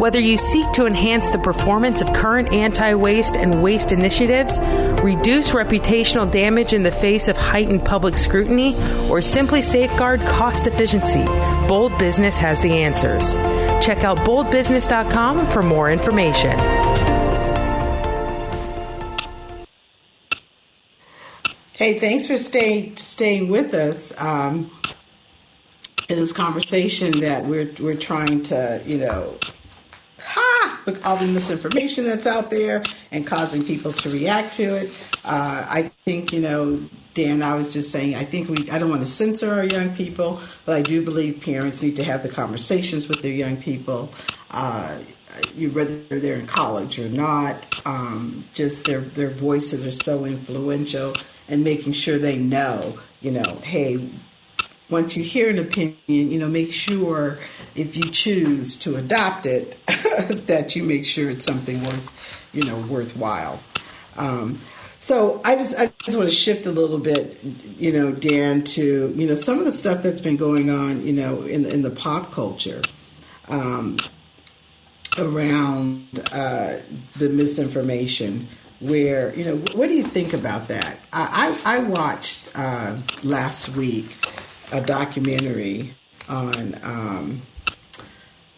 Whether 0.00 0.18
you 0.18 0.38
seek 0.38 0.72
to 0.72 0.86
enhance 0.86 1.28
the 1.28 1.38
performance 1.38 2.00
of 2.00 2.14
current 2.14 2.54
anti 2.54 2.94
waste 2.94 3.36
and 3.36 3.62
waste 3.62 3.92
initiatives, 3.92 4.58
reduce 5.02 5.50
reputational 5.50 6.30
damage 6.30 6.72
in 6.72 6.84
the 6.84 6.90
face 6.90 7.28
of 7.28 7.36
heightened 7.36 7.84
public 7.84 8.16
scrutiny, 8.16 8.74
or 9.10 9.20
simply 9.20 9.60
safeguard 9.60 10.22
cost 10.22 10.66
efficiency, 10.66 11.22
Bold 11.68 11.98
Business 11.98 12.38
has 12.38 12.62
the 12.62 12.72
answers. 12.72 13.34
Check 13.84 14.02
out 14.02 14.16
boldbusiness.com 14.20 15.44
for 15.48 15.60
more 15.60 15.90
information. 15.90 16.58
Hey, 21.74 21.98
thanks 21.98 22.26
for 22.26 22.38
staying 22.38 22.96
staying 22.96 23.50
with 23.50 23.74
us 23.74 24.14
um, 24.16 24.70
in 26.08 26.16
this 26.16 26.32
conversation 26.32 27.20
that 27.20 27.44
we're 27.44 27.70
we're 27.78 27.96
trying 27.96 28.42
to 28.44 28.82
you 28.86 28.96
know 28.96 29.38
ha, 30.30 30.80
look 30.86 31.04
all 31.04 31.16
the 31.16 31.26
misinformation 31.26 32.04
that's 32.04 32.26
out 32.26 32.50
there 32.50 32.84
and 33.10 33.26
causing 33.26 33.64
people 33.64 33.92
to 33.92 34.10
react 34.10 34.54
to 34.54 34.76
it. 34.76 34.90
Uh, 35.24 35.66
I 35.68 35.90
think, 36.04 36.32
you 36.32 36.40
know, 36.40 36.88
Dan, 37.14 37.42
I 37.42 37.54
was 37.54 37.72
just 37.72 37.90
saying, 37.90 38.14
I 38.14 38.24
think 38.24 38.48
we, 38.48 38.70
I 38.70 38.78
don't 38.78 38.90
want 38.90 39.02
to 39.02 39.06
censor 39.08 39.52
our 39.52 39.64
young 39.64 39.94
people, 39.94 40.40
but 40.64 40.76
I 40.76 40.82
do 40.82 41.04
believe 41.04 41.40
parents 41.40 41.82
need 41.82 41.96
to 41.96 42.04
have 42.04 42.22
the 42.22 42.28
conversations 42.28 43.08
with 43.08 43.22
their 43.22 43.32
young 43.32 43.56
people. 43.56 44.10
Uh, 44.50 44.98
whether 45.72 46.20
they're 46.20 46.36
in 46.36 46.46
college 46.46 46.98
or 46.98 47.08
not, 47.08 47.66
um, 47.84 48.44
just 48.52 48.84
their, 48.84 49.00
their 49.00 49.30
voices 49.30 49.86
are 49.86 49.92
so 49.92 50.24
influential 50.24 51.14
and 51.48 51.62
making 51.64 51.92
sure 51.92 52.18
they 52.18 52.36
know, 52.36 52.98
you 53.20 53.30
know, 53.30 53.56
hey, 53.62 54.08
once 54.90 55.16
you 55.16 55.22
hear 55.22 55.50
an 55.50 55.58
opinion, 55.58 55.96
you 56.06 56.38
know, 56.38 56.48
make 56.48 56.72
sure 56.72 57.38
if 57.74 57.96
you 57.96 58.10
choose 58.10 58.76
to 58.76 58.96
adopt 58.96 59.46
it, 59.46 59.76
that 60.46 60.74
you 60.74 60.82
make 60.82 61.04
sure 61.04 61.30
it's 61.30 61.44
something 61.44 61.82
worth, 61.82 62.10
you 62.52 62.64
know, 62.64 62.78
worthwhile. 62.88 63.60
Um, 64.16 64.60
so 64.98 65.40
I 65.44 65.56
just 65.56 65.74
I 65.78 65.92
just 66.04 66.18
want 66.18 66.28
to 66.28 66.34
shift 66.34 66.66
a 66.66 66.72
little 66.72 66.98
bit, 66.98 67.42
you 67.42 67.92
know, 67.92 68.12
Dan, 68.12 68.64
to 68.64 69.14
you 69.16 69.26
know 69.26 69.34
some 69.34 69.58
of 69.58 69.64
the 69.64 69.72
stuff 69.72 70.02
that's 70.02 70.20
been 70.20 70.36
going 70.36 70.68
on, 70.68 71.06
you 71.06 71.12
know, 71.12 71.42
in 71.42 71.64
in 71.64 71.82
the 71.82 71.90
pop 71.90 72.32
culture. 72.32 72.82
Um, 73.48 73.98
around 75.18 76.20
uh, 76.30 76.78
the 77.16 77.28
misinformation 77.28 78.46
where 78.80 79.34
you 79.34 79.44
know 79.44 79.56
what 79.74 79.88
do 79.88 79.94
you 79.94 80.02
think 80.02 80.32
about 80.32 80.68
that 80.68 80.98
i, 81.12 81.58
I, 81.64 81.76
I 81.76 81.78
watched 81.80 82.50
uh, 82.54 82.96
last 83.22 83.76
week 83.76 84.16
a 84.72 84.80
documentary 84.80 85.94
on 86.28 86.78
um, 86.82 87.42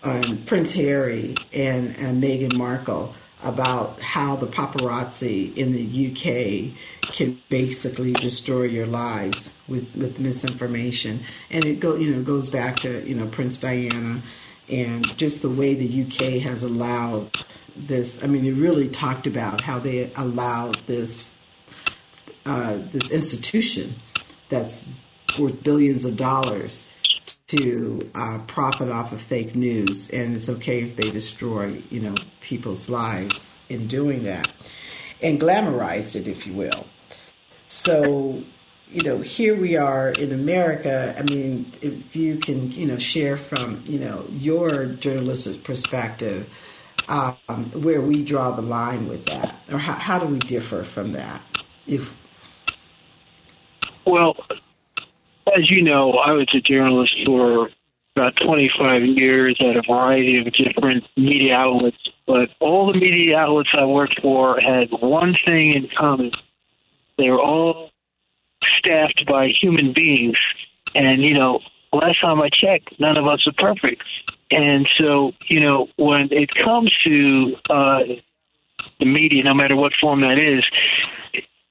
on 0.02 0.44
Prince 0.44 0.72
Harry 0.74 1.36
and, 1.52 1.96
and 1.96 2.22
Meghan 2.22 2.56
Markle. 2.56 3.14
about 3.44 4.00
how 4.00 4.36
the 4.36 4.46
paparazzi 4.46 5.52
in 5.56 5.72
the 5.72 5.84
UK 6.06 7.12
can 7.12 7.36
basically 7.48 8.12
destroy 8.12 8.62
your 8.62 8.86
lives 8.86 9.52
with, 9.66 9.92
with 9.96 10.20
misinformation. 10.20 11.20
And 11.50 11.64
it 11.64 11.80
go 11.80 11.96
you 11.96 12.14
know 12.14 12.22
goes 12.22 12.48
back 12.48 12.80
to 12.80 13.06
you 13.08 13.16
know 13.16 13.26
Prince 13.26 13.58
Diana 13.58 14.22
and 14.68 15.06
just 15.16 15.42
the 15.42 15.50
way 15.50 15.74
the 15.74 16.02
UK 16.02 16.40
has 16.42 16.62
allowed 16.62 17.30
this. 17.76 18.22
I 18.22 18.26
mean, 18.26 18.46
it 18.46 18.52
really 18.52 18.88
talked 18.88 19.26
about 19.26 19.60
how 19.60 19.78
they 19.78 20.12
allowed 20.14 20.78
this 20.86 21.28
uh, 22.46 22.78
this 22.92 23.10
institution 23.10 23.94
that's 24.48 24.84
worth 25.38 25.62
billions 25.62 26.04
of 26.04 26.16
dollars 26.16 26.86
to 27.48 28.10
uh, 28.14 28.38
profit 28.46 28.88
off 28.88 29.12
of 29.12 29.20
fake 29.20 29.54
news, 29.54 30.10
and 30.10 30.36
it's 30.36 30.48
okay 30.48 30.82
if 30.82 30.96
they 30.96 31.10
destroy, 31.10 31.82
you 31.90 32.00
know, 32.00 32.14
people's 32.40 32.88
lives 32.88 33.46
in 33.68 33.86
doing 33.86 34.24
that, 34.24 34.48
and 35.22 35.40
glamorized 35.40 36.16
it, 36.16 36.28
if 36.28 36.46
you 36.46 36.52
will. 36.52 36.86
So, 37.66 38.42
you 38.88 39.02
know, 39.02 39.18
here 39.18 39.54
we 39.54 39.76
are 39.76 40.10
in 40.10 40.32
America. 40.32 41.14
I 41.18 41.22
mean, 41.22 41.72
if 41.80 42.14
you 42.16 42.36
can, 42.38 42.72
you 42.72 42.86
know, 42.86 42.98
share 42.98 43.36
from, 43.36 43.82
you 43.86 43.98
know, 43.98 44.26
your 44.30 44.86
journalistic 44.86 45.64
perspective, 45.64 46.48
um, 47.08 47.70
where 47.72 48.00
we 48.00 48.24
draw 48.24 48.50
the 48.50 48.62
line 48.62 49.08
with 49.08 49.24
that, 49.26 49.56
or 49.70 49.78
how, 49.78 49.94
how 49.94 50.18
do 50.18 50.26
we 50.26 50.38
differ 50.40 50.84
from 50.84 51.12
that? 51.12 51.40
If 51.86 52.14
well, 54.04 54.36
as 55.56 55.70
you 55.70 55.82
know, 55.82 56.12
I 56.12 56.32
was 56.32 56.48
a 56.54 56.60
journalist 56.60 57.14
for 57.26 57.70
about 58.16 58.34
25 58.44 59.02
years 59.04 59.56
at 59.60 59.76
a 59.76 59.82
variety 59.86 60.38
of 60.38 60.52
different 60.52 61.04
media 61.16 61.54
outlets, 61.54 61.96
but 62.26 62.50
all 62.60 62.92
the 62.92 62.98
media 62.98 63.38
outlets 63.38 63.70
I 63.72 63.84
worked 63.86 64.20
for 64.20 64.60
had 64.60 64.88
one 64.90 65.34
thing 65.46 65.72
in 65.74 65.88
common. 65.96 66.30
They 67.18 67.30
were 67.30 67.40
all 67.40 67.90
staffed 68.78 69.24
by 69.26 69.48
human 69.48 69.92
beings. 69.94 70.36
And, 70.94 71.22
you 71.22 71.34
know, 71.34 71.60
last 71.92 72.20
time 72.20 72.40
I 72.40 72.48
checked, 72.52 72.98
none 72.98 73.16
of 73.16 73.26
us 73.26 73.46
are 73.46 73.54
perfect. 73.56 74.02
And 74.50 74.86
so, 74.98 75.32
you 75.48 75.60
know, 75.60 75.88
when 75.96 76.28
it 76.30 76.50
comes 76.62 76.92
to 77.06 77.56
uh, 77.70 77.98
the 78.98 79.06
media, 79.06 79.42
no 79.44 79.54
matter 79.54 79.76
what 79.76 79.92
form 80.00 80.20
that 80.20 80.38
is, 80.38 80.64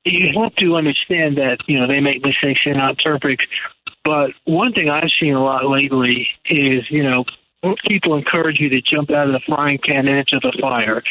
you 0.06 0.42
have 0.42 0.56
to 0.56 0.76
understand 0.76 1.38
that, 1.38 1.58
you 1.68 1.80
know, 1.80 1.88
they 1.88 2.00
make 2.00 2.24
mistakes, 2.24 2.62
they're 2.66 2.74
not 2.74 2.98
perfect. 3.04 3.44
But 4.04 4.32
one 4.46 4.74
thing 4.74 4.90
I've 4.90 5.12
seen 5.20 5.34
a 5.34 5.44
lot 5.44 5.66
lately 5.66 6.28
is, 6.50 6.90
you 6.90 7.04
know, 7.04 7.26
people 7.88 8.16
encourage 8.16 8.60
you 8.60 8.70
to 8.70 8.82
jump 8.82 9.12
out 9.12 9.28
of 9.28 9.34
the 9.34 9.42
frying 9.48 9.80
pan 9.84 10.08
into 10.08 10.40
the 10.42 10.58
fire 10.60 11.04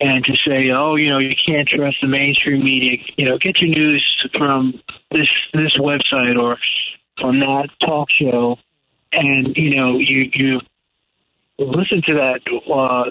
and 0.00 0.24
to 0.24 0.32
say, 0.46 0.70
oh, 0.76 0.96
you 0.96 1.10
know, 1.10 1.18
you 1.18 1.34
can't 1.46 1.68
trust 1.68 1.98
the 2.00 2.08
mainstream 2.08 2.64
media. 2.64 2.98
You 3.16 3.26
know, 3.26 3.38
get 3.38 3.60
your 3.60 3.70
news 3.70 4.28
from 4.36 4.80
this 5.10 5.28
this 5.52 5.76
website 5.76 6.38
or 6.40 6.56
from 7.20 7.40
that 7.40 7.68
talk 7.86 8.08
show, 8.10 8.56
and 9.12 9.56
you 9.56 9.76
know, 9.76 9.98
you 9.98 10.30
you 10.32 10.60
listen 11.58 12.00
to 12.06 12.14
that 12.14 12.40
uh, 12.72 13.10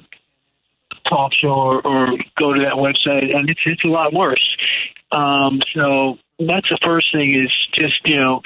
talk 1.09 1.33
show 1.33 1.49
or, 1.49 1.85
or 1.85 2.07
go 2.37 2.53
to 2.53 2.61
that 2.61 2.75
website, 2.75 3.35
and 3.35 3.49
it's 3.49 3.61
it's 3.65 3.83
a 3.83 3.87
lot 3.87 4.13
worse. 4.13 4.45
Um, 5.11 5.61
so 5.73 6.17
that's 6.39 6.67
the 6.69 6.79
first 6.83 7.07
thing 7.11 7.31
is 7.31 7.51
just 7.73 7.95
you 8.05 8.19
know 8.19 8.41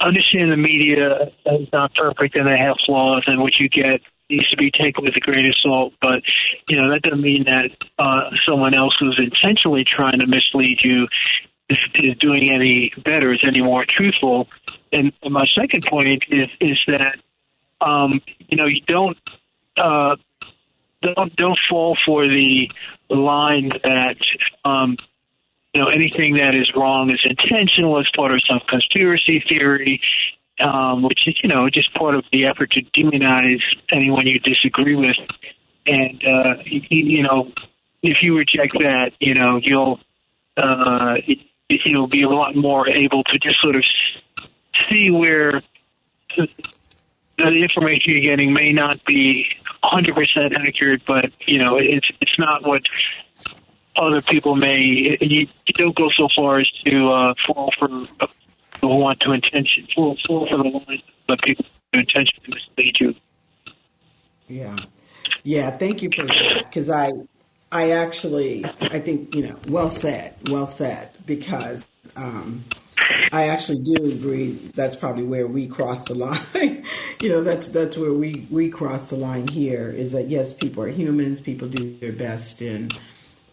understand 0.00 0.50
the 0.52 0.56
media 0.56 1.32
is 1.46 1.68
not 1.72 1.94
perfect 1.94 2.36
and 2.36 2.46
they 2.46 2.58
have 2.58 2.76
flaws, 2.86 3.22
and 3.26 3.40
what 3.40 3.58
you 3.58 3.68
get 3.68 4.00
needs 4.30 4.48
to 4.50 4.56
be 4.56 4.70
taken 4.70 5.04
with 5.04 5.14
a 5.16 5.20
grain 5.20 5.46
of 5.46 5.54
salt. 5.62 5.92
But 6.00 6.22
you 6.68 6.80
know 6.80 6.92
that 6.92 7.02
doesn't 7.02 7.22
mean 7.22 7.44
that 7.44 7.70
uh, 7.98 8.30
someone 8.48 8.74
else 8.74 8.94
who's 8.98 9.18
intentionally 9.22 9.84
trying 9.84 10.20
to 10.20 10.26
mislead 10.26 10.78
you 10.82 11.06
is, 11.68 11.78
is 11.94 12.16
doing 12.18 12.50
any 12.50 12.92
better, 13.04 13.32
is 13.32 13.40
any 13.46 13.62
more 13.62 13.84
truthful. 13.88 14.48
And, 14.92 15.12
and 15.22 15.32
my 15.32 15.46
second 15.58 15.84
point 15.88 16.24
is 16.28 16.48
is 16.60 16.78
that 16.88 17.16
um, 17.80 18.20
you 18.48 18.56
know 18.56 18.66
you 18.66 18.80
don't. 18.86 19.18
Uh, 19.76 20.14
don't 21.04 21.34
don't 21.36 21.58
fall 21.68 21.96
for 22.04 22.26
the 22.26 22.68
line 23.08 23.70
that 23.82 24.16
um, 24.64 24.96
you 25.72 25.82
know 25.82 25.88
anything 25.88 26.36
that 26.36 26.54
is 26.54 26.70
wrong 26.76 27.10
is 27.10 27.20
intentional 27.24 27.98
as 27.98 28.06
part 28.16 28.32
of 28.32 28.40
some 28.48 28.60
conspiracy 28.68 29.42
theory, 29.48 30.00
um, 30.60 31.02
which 31.02 31.26
is 31.26 31.34
you 31.42 31.48
know 31.48 31.68
just 31.70 31.92
part 31.94 32.14
of 32.14 32.24
the 32.32 32.46
effort 32.46 32.70
to 32.72 32.82
demonize 32.82 33.62
anyone 33.92 34.26
you 34.26 34.38
disagree 34.40 34.96
with. 34.96 35.16
And 35.86 36.22
uh, 36.24 36.62
you, 36.64 36.82
you 36.90 37.22
know, 37.22 37.52
if 38.02 38.22
you 38.22 38.36
reject 38.36 38.72
that, 38.80 39.12
you 39.20 39.34
know 39.34 39.60
you'll 39.62 40.00
uh, 40.56 41.16
you'll 41.68 42.08
be 42.08 42.22
a 42.22 42.28
lot 42.28 42.56
more 42.56 42.88
able 42.88 43.24
to 43.24 43.38
just 43.38 43.60
sort 43.60 43.76
of 43.76 43.84
see 44.88 45.10
where 45.10 45.62
the 46.36 46.48
information 47.38 48.12
you're 48.12 48.24
getting 48.24 48.52
may 48.52 48.72
not 48.72 49.04
be 49.04 49.46
100% 49.92 50.66
accurate, 50.66 51.02
but 51.06 51.26
you 51.46 51.62
know 51.62 51.76
it's 51.76 52.06
it's 52.20 52.38
not 52.38 52.66
what 52.66 52.82
other 53.96 54.22
people 54.22 54.54
may 54.54 54.78
you, 55.20 55.46
don't 55.78 55.96
go 55.96 56.08
so 56.16 56.28
far 56.34 56.60
as 56.60 56.70
to 56.84 57.12
uh, 57.12 57.34
fall 57.46 57.70
for 57.78 57.88
uh, 58.20 58.26
who 58.80 58.88
want 58.88 59.20
to 59.20 59.32
intention 59.32 59.86
fall, 59.94 60.16
fall 60.26 60.48
for 60.48 60.56
the 60.56 60.64
line 60.64 61.02
but 61.28 61.40
people 61.42 61.64
who 61.92 62.00
intentionally 62.00 62.48
mislead 62.48 63.00
you. 63.00 63.14
Yeah, 64.48 64.76
yeah. 65.42 65.70
Thank 65.76 66.02
you 66.02 66.10
for 66.14 66.26
that 66.26 66.64
because 66.64 66.90
I 66.90 67.12
I 67.70 67.92
actually 67.92 68.64
I 68.80 68.98
think 68.98 69.34
you 69.34 69.48
know 69.48 69.58
well 69.68 69.90
said, 69.90 70.34
well 70.50 70.66
said 70.66 71.10
because. 71.26 71.84
Um, 72.16 72.64
I 73.34 73.48
actually 73.48 73.80
do 73.80 73.96
agree. 73.96 74.52
That's 74.76 74.94
probably 74.94 75.24
where 75.24 75.48
we 75.48 75.66
cross 75.66 76.04
the 76.04 76.14
line. 76.14 76.86
you 77.20 77.28
know, 77.28 77.42
that's 77.42 77.66
that's 77.66 77.96
where 77.96 78.12
we 78.12 78.46
we 78.48 78.70
cross 78.70 79.10
the 79.10 79.16
line 79.16 79.48
here. 79.48 79.90
Is 79.90 80.12
that 80.12 80.28
yes, 80.28 80.54
people 80.54 80.84
are 80.84 80.88
humans. 80.88 81.40
People 81.40 81.66
do 81.68 81.98
their 81.98 82.12
best 82.12 82.62
in 82.62 82.92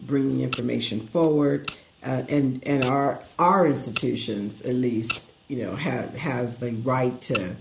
bringing 0.02 0.40
information 0.40 1.08
forward, 1.08 1.72
uh, 2.04 2.22
and 2.28 2.62
and 2.64 2.84
our 2.84 3.24
our 3.40 3.66
institutions 3.66 4.60
at 4.60 4.76
least 4.76 5.32
you 5.48 5.64
know 5.64 5.74
have 5.74 6.14
has 6.14 6.58
the 6.58 6.74
right 6.84 7.20
to 7.22 7.56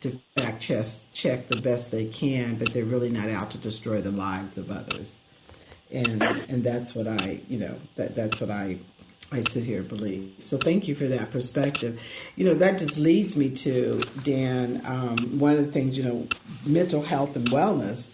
to 0.00 0.18
fact 0.34 0.60
check 0.60 0.86
check 1.12 1.46
the 1.46 1.60
best 1.60 1.92
they 1.92 2.06
can, 2.06 2.56
but 2.56 2.72
they're 2.72 2.84
really 2.84 3.10
not 3.10 3.28
out 3.28 3.52
to 3.52 3.58
destroy 3.58 4.00
the 4.00 4.10
lives 4.10 4.58
of 4.58 4.72
others, 4.72 5.14
and 5.92 6.20
and 6.20 6.64
that's 6.64 6.96
what 6.96 7.06
I 7.06 7.42
you 7.46 7.60
know 7.60 7.76
that 7.94 8.16
that's 8.16 8.40
what 8.40 8.50
I 8.50 8.80
I 9.32 9.42
sit 9.42 9.64
here 9.64 9.80
and 9.80 9.88
believe. 9.88 10.34
So 10.40 10.58
thank 10.58 10.88
you 10.88 10.94
for 10.94 11.06
that 11.06 11.30
perspective. 11.30 12.00
You 12.36 12.46
know, 12.46 12.54
that 12.54 12.78
just 12.78 12.96
leads 12.96 13.36
me 13.36 13.50
to, 13.50 14.02
Dan, 14.24 14.82
um, 14.84 15.38
one 15.38 15.52
of 15.52 15.64
the 15.64 15.70
things, 15.70 15.96
you 15.96 16.04
know, 16.04 16.28
mental 16.66 17.02
health 17.02 17.36
and 17.36 17.48
wellness 17.48 18.10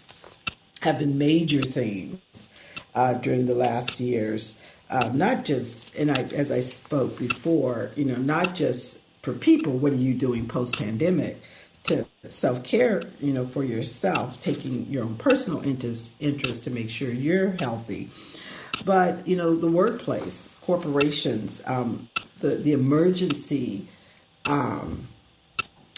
have 0.81 0.99
been 0.99 1.17
major 1.17 1.61
themes 1.61 2.47
uh, 2.93 3.15
during 3.15 3.47
the 3.47 3.55
last 3.55 3.99
years. 3.99 4.59
Uh, 4.89 5.09
not 5.09 5.43
just, 5.43 5.95
and 5.95 6.11
I, 6.11 6.23
as 6.23 6.51
I 6.51 6.61
spoke 6.61 7.17
before, 7.17 7.91
you 7.95 8.05
know, 8.05 8.15
not 8.15 8.53
just 8.55 8.99
for 9.21 9.33
people, 9.33 9.73
what 9.73 9.93
are 9.93 9.97
you 9.97 10.13
doing 10.13 10.47
post 10.47 10.77
pandemic? 10.77 11.41
To 11.85 12.05
self 12.27 12.63
care, 12.63 13.03
you 13.19 13.33
know, 13.33 13.47
for 13.47 13.63
yourself, 13.63 14.41
taking 14.41 14.85
your 14.87 15.05
own 15.05 15.15
personal 15.15 15.63
interest, 15.63 16.11
interest 16.19 16.65
to 16.65 16.69
make 16.69 16.89
sure 16.89 17.09
you're 17.09 17.51
healthy. 17.51 18.11
But, 18.85 19.25
you 19.27 19.35
know, 19.35 19.55
the 19.55 19.71
workplace, 19.71 20.46
corporations, 20.67 21.61
um, 21.65 22.09
the, 22.41 22.55
the 22.57 22.73
emergency 22.73 23.87
um, 24.45 25.07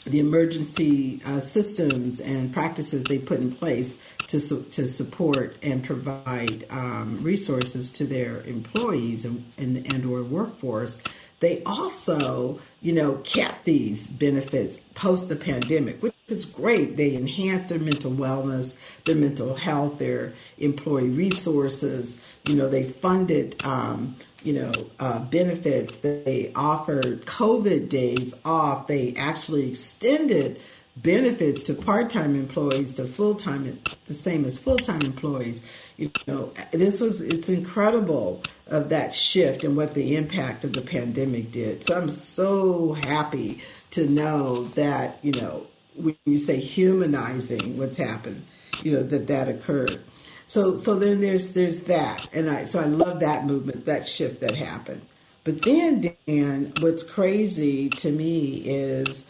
the 0.05 0.19
emergency 0.19 1.21
uh, 1.25 1.41
systems 1.41 2.21
and 2.21 2.53
practices 2.53 3.03
they 3.09 3.19
put 3.19 3.39
in 3.39 3.53
place 3.53 4.01
to, 4.27 4.39
su- 4.39 4.63
to 4.71 4.87
support 4.87 5.57
and 5.61 5.83
provide 5.83 6.65
um, 6.69 7.19
resources 7.21 7.89
to 7.89 8.05
their 8.05 8.41
employees 8.43 9.25
and, 9.25 9.43
and, 9.57 10.05
or 10.05 10.23
workforce 10.23 10.99
they 11.39 11.63
also, 11.63 12.59
you 12.81 12.93
know, 12.93 13.15
kept 13.23 13.65
these 13.65 14.07
benefits 14.07 14.77
post 14.93 15.29
the 15.29 15.35
pandemic, 15.35 16.01
which 16.03 16.13
is 16.27 16.45
great. 16.45 16.97
They 16.97 17.15
enhanced 17.15 17.69
their 17.69 17.79
mental 17.79 18.11
wellness, 18.11 18.75
their 19.05 19.15
mental 19.15 19.55
health, 19.55 19.99
their 19.99 20.33
employee 20.57 21.09
resources. 21.09 22.19
You 22.45 22.55
know, 22.55 22.67
they 22.67 22.83
funded, 22.83 23.55
um, 23.63 24.17
you 24.43 24.53
know, 24.53 24.89
uh, 24.99 25.19
benefits. 25.19 25.97
They 25.97 26.51
offered 26.55 27.25
COVID 27.25 27.89
days 27.89 28.33
off. 28.45 28.87
They 28.87 29.13
actually 29.15 29.69
extended 29.69 30.59
benefits 30.97 31.63
to 31.63 31.73
part-time 31.73 32.35
employees 32.35 32.95
to 32.95 33.05
full-time, 33.05 33.79
the 34.05 34.13
same 34.13 34.45
as 34.45 34.57
full-time 34.57 35.01
employees. 35.01 35.61
You 35.97 36.11
know, 36.27 36.53
this 36.71 36.99
was 36.99 37.21
it's 37.21 37.49
incredible 37.49 38.43
of 38.67 38.89
that 38.89 39.13
shift 39.13 39.63
and 39.63 39.75
what 39.75 39.93
the 39.93 40.15
impact 40.15 40.63
of 40.63 40.73
the 40.73 40.81
pandemic 40.81 41.51
did. 41.51 41.85
So 41.85 41.95
I'm 41.95 42.09
so 42.09 42.93
happy 42.93 43.61
to 43.91 44.07
know 44.07 44.65
that 44.75 45.19
you 45.21 45.33
know 45.33 45.67
when 45.95 46.15
you 46.25 46.37
say 46.37 46.57
humanizing 46.57 47.77
what's 47.77 47.97
happened, 47.97 48.45
you 48.83 48.93
know 48.93 49.03
that 49.03 49.27
that 49.27 49.47
occurred. 49.47 50.01
So 50.49 50.77
so 50.77 50.95
then 50.95 51.21
there's 51.21 51.53
there's 51.53 51.81
that, 51.85 52.27
and 52.33 52.49
I 52.49 52.65
so 52.65 52.79
I 52.81 52.85
love 52.85 53.21
that 53.21 53.45
movement, 53.47 53.85
that 53.85 54.07
shift 54.07 54.41
that 54.41 54.55
happened. 54.55 55.03
But 55.45 55.63
then 55.63 56.17
Dan, 56.27 56.73
what's 56.81 57.03
crazy 57.03 57.89
to 57.91 58.11
me 58.11 58.63
is, 58.65 59.25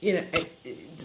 you 0.00 0.14
know, 0.14 0.24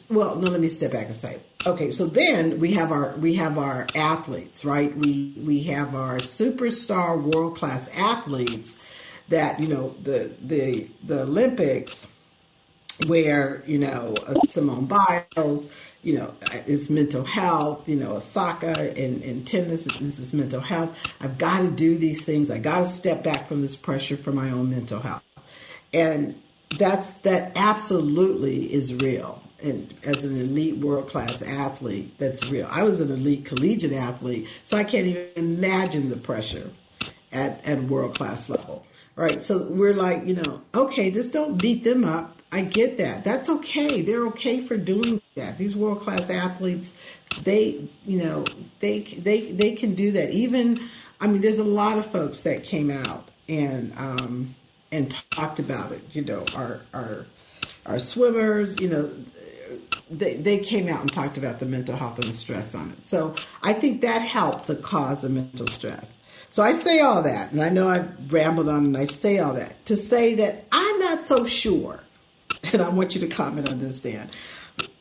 well, 0.09 0.37
no, 0.37 0.49
let 0.49 0.61
me 0.61 0.69
step 0.69 0.93
back 0.93 1.07
and 1.07 1.15
say, 1.15 1.41
okay, 1.67 1.91
so 1.91 2.07
then 2.07 2.61
we 2.61 2.73
have 2.73 2.93
our 2.93 3.17
we 3.17 3.35
have 3.35 3.57
our 3.57 3.87
athletes, 3.95 4.65
right? 4.65 4.97
We 4.97 5.35
we 5.45 5.63
have 5.65 5.95
our 5.95 6.19
superstar 6.19 7.21
world 7.21 7.57
class 7.57 7.89
athletes 7.97 8.79
that 9.29 9.59
you 9.59 9.67
know 9.69 9.95
the 10.03 10.33
the 10.41 10.89
the 11.05 11.23
Olympics 11.23 12.07
where 13.05 13.63
you 13.65 13.77
know 13.77 14.15
Simone 14.47 14.85
Biles, 14.85 15.67
you 16.03 16.17
know, 16.17 16.33
it's 16.67 16.89
mental 16.89 17.23
health. 17.23 17.87
You 17.87 17.97
know, 17.97 18.17
Osaka 18.17 18.91
and, 18.97 19.23
and 19.23 19.45
tennis 19.45 19.85
this 19.99 20.19
is 20.19 20.33
mental 20.33 20.61
health. 20.61 20.95
I've 21.21 21.37
got 21.37 21.61
to 21.61 21.71
do 21.71 21.97
these 21.97 22.23
things. 22.23 22.49
I 22.49 22.57
got 22.59 22.81
to 22.81 22.87
step 22.87 23.23
back 23.23 23.47
from 23.47 23.61
this 23.61 23.75
pressure 23.75 24.17
for 24.17 24.31
my 24.31 24.49
own 24.51 24.69
mental 24.69 24.99
health, 24.99 25.23
and 25.93 26.39
that's 26.77 27.13
that 27.13 27.51
absolutely 27.55 28.73
is 28.73 28.93
real. 28.93 29.41
And 29.61 29.93
as 30.03 30.23
an 30.23 30.39
elite 30.39 30.77
world 30.77 31.09
class 31.09 31.41
athlete, 31.41 32.17
that's 32.17 32.47
real. 32.47 32.67
I 32.71 32.83
was 32.83 33.01
an 33.01 33.11
elite 33.11 33.43
collegiate 33.45 33.91
athlete, 33.91 34.47
so 34.63 34.77
I 34.77 34.85
can't 34.85 35.07
even 35.07 35.27
imagine 35.35 36.09
the 36.09 36.17
pressure 36.17 36.71
at 37.31 37.65
at 37.65 37.83
world 37.83 38.15
class 38.15 38.49
level. 38.49 38.85
Right. 39.15 39.43
So 39.43 39.63
we're 39.63 39.95
like, 39.95 40.25
you 40.25 40.35
know, 40.35 40.61
okay, 40.73 41.11
just 41.11 41.33
don't 41.33 41.61
beat 41.61 41.83
them 41.83 42.05
up 42.05 42.38
I 42.51 42.61
get 42.61 42.97
that. 42.97 43.23
That's 43.23 43.47
okay. 43.47 44.01
They're 44.01 44.25
okay 44.27 44.61
for 44.61 44.75
doing 44.75 45.21
that. 45.35 45.57
These 45.57 45.75
world 45.75 46.01
class 46.01 46.29
athletes, 46.29 46.93
they, 47.43 47.87
you 48.05 48.23
know, 48.23 48.45
they 48.79 49.01
they 49.01 49.51
they 49.51 49.75
can 49.75 49.93
do 49.93 50.11
that. 50.13 50.31
Even, 50.31 50.89
I 51.19 51.27
mean, 51.27 51.41
there's 51.41 51.59
a 51.59 51.63
lot 51.63 51.97
of 51.97 52.07
folks 52.07 52.39
that 52.39 52.63
came 52.63 52.89
out 52.89 53.29
and 53.47 53.93
um, 53.97 54.55
and 54.91 55.15
talked 55.35 55.59
about 55.59 55.91
it. 55.91 56.01
You 56.11 56.23
know, 56.23 56.45
our 56.55 56.81
our 56.93 57.25
our 57.85 57.99
swimmers, 57.99 58.79
you 58.79 58.89
know, 58.89 59.11
they 60.09 60.37
they 60.37 60.57
came 60.57 60.87
out 60.87 61.01
and 61.01 61.13
talked 61.13 61.37
about 61.37 61.59
the 61.59 61.67
mental 61.67 61.95
health 61.95 62.17
and 62.17 62.29
the 62.29 62.33
stress 62.35 62.73
on 62.73 62.89
it. 62.91 63.07
So 63.07 63.35
I 63.61 63.73
think 63.73 64.01
that 64.01 64.23
helped 64.23 64.65
the 64.65 64.75
cause 64.75 65.23
of 65.23 65.31
mental 65.31 65.67
stress. 65.67 66.09
So 66.51 66.63
I 66.63 66.73
say 66.73 66.99
all 66.99 67.21
that, 67.21 67.51
and 67.51 67.61
I 67.61 67.69
know 67.69 67.87
I've 67.87 68.33
rambled 68.33 68.69
on, 68.69 68.85
and 68.85 68.97
I 68.97 69.05
say 69.05 69.37
all 69.37 69.53
that 69.53 69.85
to 69.85 69.95
say 69.95 70.33
that 70.35 70.65
I'm 70.71 70.99
not 70.99 71.23
so 71.23 71.45
sure 71.45 71.99
and 72.63 72.81
I 72.81 72.89
want 72.89 73.15
you 73.15 73.21
to 73.21 73.27
comment 73.27 73.67
on 73.67 73.79
this, 73.79 74.01
Dan. 74.01 74.29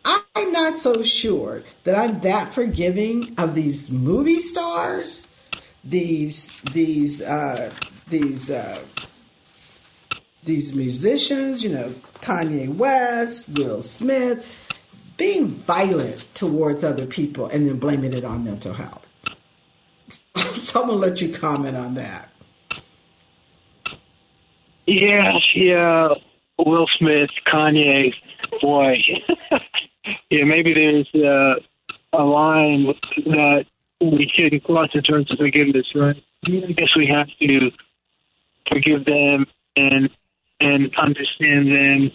I'm 0.05 0.53
not 0.53 0.75
so 0.75 1.03
sure 1.03 1.63
that 1.85 1.95
I'm 1.97 2.21
that 2.21 2.55
forgiving 2.55 3.35
of 3.39 3.55
these 3.55 3.91
movie 3.91 4.41
stars, 4.41 5.27
these 5.85 6.51
these 6.73 7.21
uh, 7.23 7.73
these 8.09 8.51
uh, 8.51 8.83
these 10.45 10.75
musicians, 10.75 11.63
you 11.63 11.71
know, 11.71 11.95
Kanye 12.21 12.75
West, 12.75 13.49
Will 13.51 13.83
Smith, 13.83 14.47
being 15.17 15.49
violent 15.49 16.27
towards 16.35 16.85
other 16.85 17.07
people 17.07 17.47
and 17.47 17.67
then 17.67 17.79
blaming 17.79 18.13
it 18.13 18.25
on 18.25 18.45
mental 18.45 18.73
health. 18.73 19.07
so 20.55 20.83
I'm 20.83 20.89
gonna 20.89 20.99
let 20.99 21.21
you 21.21 21.33
comment 21.33 21.77
on 21.77 21.95
that. 21.95 22.31
Yeah, 24.87 25.39
yeah. 25.55 26.15
Will 26.59 26.87
Smith, 26.99 27.31
Kanye, 27.47 28.13
boy, 28.61 28.97
yeah, 30.31 30.45
maybe 30.45 30.75
there's 30.75 31.09
uh, 31.15 31.61
a 32.13 32.23
line 32.23 32.87
that 33.27 33.67
we 34.01 34.31
shouldn't 34.37 34.65
cross 34.65 34.89
in 34.95 35.03
terms 35.03 35.31
of 35.31 35.39
forgiveness, 35.39 35.87
right? 35.95 36.17
I 36.47 36.73
guess 36.73 36.95
we 36.97 37.09
have 37.13 37.29
to 37.41 37.71
forgive 38.71 39.05
them 39.05 39.47
and 39.77 40.11
and 40.61 40.91
understand 40.99 41.79
them. 41.79 42.11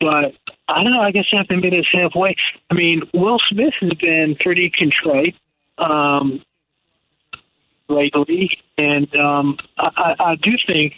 But 0.00 0.34
I 0.68 0.82
don't 0.82 0.92
know. 0.92 1.02
I 1.02 1.10
guess 1.10 1.24
I 1.32 1.38
have 1.38 1.48
to 1.48 1.56
meet 1.56 1.72
us 1.72 1.86
halfway. 1.92 2.34
I 2.70 2.74
mean, 2.74 3.02
Will 3.14 3.38
Smith 3.50 3.74
has 3.80 3.92
been 3.94 4.36
pretty 4.40 4.70
contrite 4.70 5.36
um, 5.78 6.42
lately, 7.88 8.50
and 8.78 9.14
um, 9.16 9.56
I, 9.78 9.88
I, 9.96 10.24
I 10.30 10.34
do 10.36 10.52
think 10.66 10.94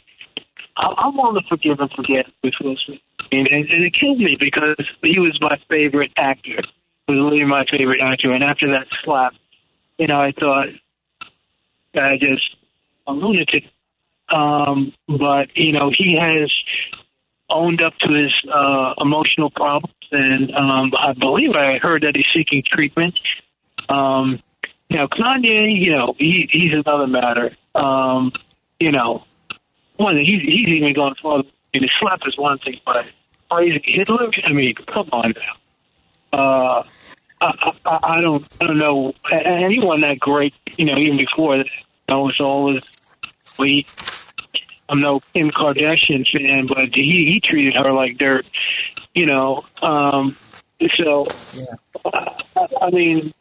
I'm 0.77 1.16
willing 1.16 1.41
to 1.41 1.49
forgive 1.49 1.79
and 1.81 1.91
forget. 1.93 2.27
And, 2.43 3.49
and, 3.49 3.49
and 3.70 3.87
it 3.87 3.95
killed 3.95 4.18
me 4.18 4.37
because 4.39 4.77
he 5.03 5.20
was 5.20 5.39
my 5.41 5.57
favorite 5.68 6.12
actor. 6.16 6.62
He 7.07 7.14
was 7.14 7.33
really 7.33 7.45
my 7.45 7.64
favorite 7.70 8.01
actor. 8.03 8.33
And 8.33 8.43
after 8.43 8.70
that 8.70 8.87
slap, 9.05 9.35
you 9.99 10.07
know, 10.09 10.20
I 10.20 10.33
thought 10.33 10.66
I 11.95 12.16
just 12.18 12.57
a 13.07 13.12
lunatic. 13.12 13.64
Um, 14.29 14.93
but 15.07 15.49
you 15.55 15.72
know, 15.72 15.91
he 15.97 16.16
has 16.18 16.51
owned 17.51 17.83
up 17.83 17.93
to 17.99 18.12
his 18.12 18.33
uh, 18.53 18.95
emotional 18.99 19.51
problems, 19.51 19.95
and 20.11 20.51
um, 20.55 20.93
I 20.99 21.12
believe 21.12 21.51
I 21.55 21.79
heard 21.81 22.03
that 22.03 22.16
he's 22.16 22.27
seeking 22.35 22.62
treatment. 22.66 23.18
Um, 23.89 24.43
you 24.89 24.99
know, 24.99 25.09
Kanye, 25.09 25.66
you 25.68 25.93
know, 25.93 26.14
he, 26.18 26.49
he's 26.51 26.72
another 26.72 27.07
matter. 27.07 27.57
Um, 27.75 28.33
you 28.81 28.93
know, 28.93 29.25
one, 29.97 30.16
he's, 30.18 30.42
he's 30.42 30.68
even 30.68 30.95
gone 30.95 31.14
further. 31.22 31.49
I 31.74 31.78
mean, 31.78 31.88
slap 32.01 32.20
is 32.26 32.36
one 32.38 32.59
thing, 32.59 32.80
but 32.84 33.05
praising 33.51 33.82
Hitler, 33.84 34.30
I 34.45 34.53
mean, 34.53 34.74
come 34.92 35.09
on 35.12 35.34
now. 36.32 36.38
Uh, 36.38 36.82
I, 37.40 37.72
I, 37.84 37.99
I 38.03 38.20
don't, 38.20 38.45
I 38.61 38.66
don't 38.66 38.78
know 38.78 39.12
anyone 39.30 40.01
that 40.03 40.18
great. 40.18 40.55
You 40.76 40.86
know, 40.86 40.97
even 40.99 41.18
before 41.18 41.59
that, 41.59 41.66
I 42.09 42.14
was 42.14 42.36
always 42.40 42.82
we. 43.59 43.86
I'm 44.88 45.01
no 45.01 45.20
Kim 45.32 45.51
Kardashian 45.51 46.26
fan, 46.30 46.66
but 46.66 46.95
he 46.95 47.28
he 47.30 47.40
treated 47.40 47.74
her 47.76 47.92
like 47.92 48.18
dirt. 48.18 48.47
You 49.14 49.26
know, 49.26 49.64
um, 49.82 50.36
so 51.01 51.26
yeah. 51.55 51.64
I, 52.05 52.66
I 52.82 52.90
mean, 52.90 53.32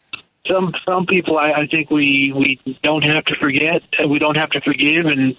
some 0.47 0.73
some 0.85 1.05
people 1.05 1.37
I, 1.37 1.51
I 1.51 1.67
think 1.67 1.89
we 1.89 2.31
we 2.35 2.77
don't 2.83 3.03
have 3.03 3.25
to 3.25 3.35
forget. 3.39 3.81
We 4.07 4.19
don't 4.19 4.37
have 4.37 4.51
to 4.51 4.61
forgive, 4.61 5.05
and 5.05 5.35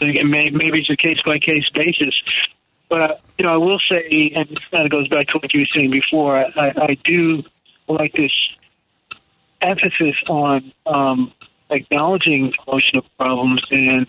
maybe 0.00 0.80
it's 0.80 0.90
a 0.90 0.96
case 0.96 1.18
by 1.24 1.38
case 1.38 1.68
basis. 1.74 2.14
But 2.88 3.00
uh, 3.00 3.14
you 3.38 3.44
know, 3.44 3.54
I 3.54 3.56
will 3.56 3.80
say, 3.90 4.32
and 4.34 4.48
this 4.48 4.58
kind 4.70 4.84
of 4.84 4.90
goes 4.90 5.08
back 5.08 5.28
to 5.28 5.38
what 5.38 5.52
you 5.54 5.60
were 5.60 5.66
saying 5.74 5.90
before. 5.90 6.36
I, 6.38 6.72
I 6.76 6.96
do 7.04 7.42
like 7.88 8.12
this 8.12 8.32
emphasis 9.60 10.16
on 10.28 10.72
um, 10.86 11.32
acknowledging 11.70 12.52
emotional 12.66 13.04
problems, 13.18 13.62
and 13.70 14.06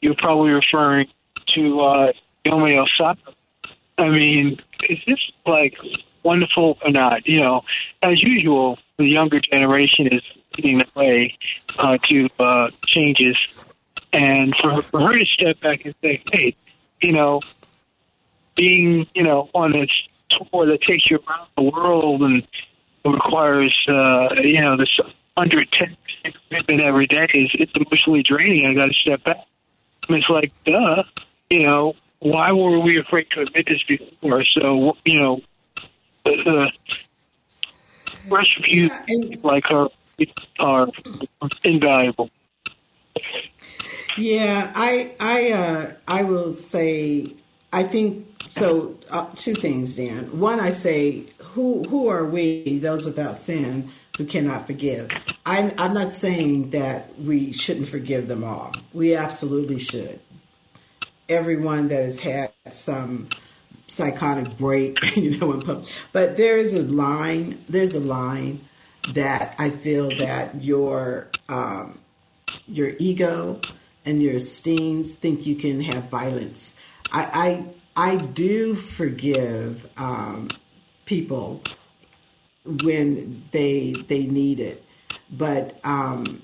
you're 0.00 0.14
probably 0.14 0.50
referring 0.50 1.08
to 1.54 1.80
uh, 1.80 2.12
Naomi 2.44 2.76
Osaka. 2.76 3.32
I 3.96 4.08
mean, 4.10 4.60
is 4.88 4.98
this 5.06 5.18
like 5.46 5.74
wonderful 6.22 6.78
or 6.84 6.90
not? 6.90 7.26
You 7.26 7.40
know, 7.40 7.62
as 8.02 8.22
usual, 8.22 8.78
the 8.98 9.06
younger 9.06 9.40
generation 9.40 10.08
is 10.08 10.22
leading 10.56 10.78
the 10.78 10.86
way 10.94 11.36
uh, 11.78 11.98
to 12.08 12.28
uh, 12.38 12.70
changes 12.86 13.36
and 14.12 14.54
for, 14.60 14.82
for 14.82 15.00
her 15.00 15.18
to 15.18 15.26
step 15.26 15.60
back 15.60 15.84
and 15.84 15.94
say, 16.02 16.22
hey, 16.32 16.56
you 17.02 17.12
know, 17.12 17.40
being, 18.56 19.06
you 19.14 19.22
know, 19.22 19.48
on 19.54 19.72
this 19.72 19.90
tour 20.30 20.66
that 20.66 20.80
takes 20.82 21.10
you 21.10 21.18
around 21.18 21.48
the 21.56 21.62
world 21.62 22.22
and 22.22 22.46
requires, 23.04 23.74
uh, 23.88 24.34
you 24.42 24.60
know, 24.60 24.76
this 24.76 24.98
110 25.34 25.96
commitment 26.48 26.84
every 26.84 27.06
day 27.06 27.26
is 27.34 27.50
it's 27.54 27.72
emotionally 27.74 28.22
draining. 28.22 28.66
I 28.66 28.74
got 28.74 28.86
to 28.86 28.94
step 28.94 29.24
back. 29.24 29.46
I 30.08 30.12
mean, 30.12 30.20
it's 30.20 30.30
like, 30.30 30.52
duh, 30.64 31.02
you 31.50 31.66
know, 31.66 31.94
why 32.20 32.52
were 32.52 32.80
we 32.80 32.98
afraid 32.98 33.26
to 33.34 33.42
admit 33.42 33.66
this 33.66 33.82
before? 33.86 34.44
So, 34.58 34.96
you 35.04 35.20
know, 35.20 35.40
the, 36.24 36.32
the 36.44 36.72
rescue 38.28 38.88
like 39.42 39.64
her 39.68 39.88
are 40.58 40.88
invaluable. 41.62 42.30
Yeah, 44.18 44.72
I 44.74 45.14
I 45.20 45.52
uh, 45.52 45.92
I 46.08 46.24
will 46.24 46.52
say 46.52 47.34
I 47.72 47.84
think 47.84 48.26
so. 48.48 48.96
Uh, 49.08 49.26
two 49.36 49.54
things, 49.54 49.94
Dan. 49.94 50.40
One, 50.40 50.58
I 50.58 50.70
say 50.70 51.26
who 51.38 51.84
who 51.84 52.08
are 52.08 52.24
we, 52.24 52.80
those 52.80 53.04
without 53.04 53.38
sin, 53.38 53.90
who 54.16 54.26
cannot 54.26 54.66
forgive? 54.66 55.08
I'm 55.46 55.72
I'm 55.78 55.94
not 55.94 56.12
saying 56.12 56.70
that 56.70 57.16
we 57.20 57.52
shouldn't 57.52 57.88
forgive 57.88 58.26
them 58.26 58.42
all. 58.42 58.74
We 58.92 59.14
absolutely 59.14 59.78
should. 59.78 60.18
Everyone 61.28 61.86
that 61.88 62.02
has 62.02 62.18
had 62.18 62.50
some 62.70 63.28
psychotic 63.86 64.58
break, 64.58 64.98
you 65.16 65.38
know, 65.38 65.84
but 66.12 66.36
there 66.36 66.58
is 66.58 66.74
a 66.74 66.82
line. 66.82 67.64
There's 67.68 67.94
a 67.94 68.00
line 68.00 68.66
that 69.14 69.54
I 69.60 69.70
feel 69.70 70.10
that 70.18 70.60
your 70.64 71.28
um, 71.48 72.00
your 72.66 72.94
ego 72.98 73.60
and 74.08 74.22
your 74.22 74.36
esteem 74.36 75.04
think 75.04 75.46
you 75.46 75.54
can 75.54 75.80
have 75.82 76.04
violence. 76.04 76.74
I 77.12 77.64
I, 77.96 78.10
I 78.12 78.16
do 78.16 78.74
forgive 78.74 79.86
um, 79.98 80.50
people 81.04 81.62
when 82.64 83.44
they 83.52 83.94
they 84.08 84.26
need 84.26 84.60
it, 84.60 84.82
but 85.30 85.78
um, 85.84 86.42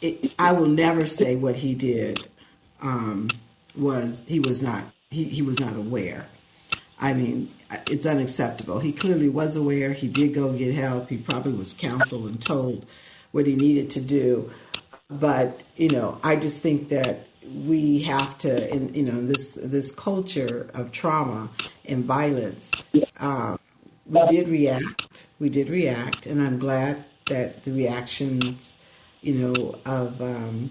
it, 0.00 0.34
I 0.38 0.52
will 0.52 0.68
never 0.68 1.06
say 1.06 1.34
what 1.34 1.56
he 1.56 1.74
did 1.74 2.28
um, 2.80 3.30
was 3.76 4.22
he 4.26 4.38
was 4.38 4.62
not 4.62 4.84
he, 5.10 5.24
he 5.24 5.42
was 5.42 5.58
not 5.58 5.74
aware. 5.74 6.26
I 7.00 7.12
mean, 7.12 7.52
it's 7.88 8.06
unacceptable. 8.06 8.78
He 8.78 8.92
clearly 8.92 9.28
was 9.28 9.56
aware. 9.56 9.92
He 9.92 10.06
did 10.06 10.34
go 10.34 10.52
get 10.52 10.74
help. 10.74 11.08
He 11.08 11.16
probably 11.16 11.52
was 11.52 11.72
counseled 11.72 12.26
and 12.26 12.40
told 12.40 12.86
what 13.32 13.46
he 13.46 13.56
needed 13.56 13.90
to 13.90 14.00
do. 14.00 14.52
But 15.10 15.62
you 15.76 15.90
know, 15.90 16.18
I 16.22 16.36
just 16.36 16.60
think 16.60 16.88
that 16.88 17.26
we 17.44 18.02
have 18.02 18.38
to, 18.38 18.74
in 18.74 18.94
you 18.94 19.02
know, 19.02 19.24
this 19.24 19.52
this 19.52 19.92
culture 19.92 20.70
of 20.74 20.92
trauma 20.92 21.50
and 21.84 22.04
violence. 22.04 22.70
Um, 23.18 23.58
we 24.06 24.26
did 24.28 24.48
react. 24.48 25.26
We 25.38 25.50
did 25.50 25.68
react, 25.68 26.26
and 26.26 26.40
I'm 26.40 26.58
glad 26.58 27.04
that 27.28 27.64
the 27.64 27.72
reactions, 27.72 28.76
you 29.20 29.34
know, 29.34 29.80
of 29.84 30.20
um, 30.22 30.70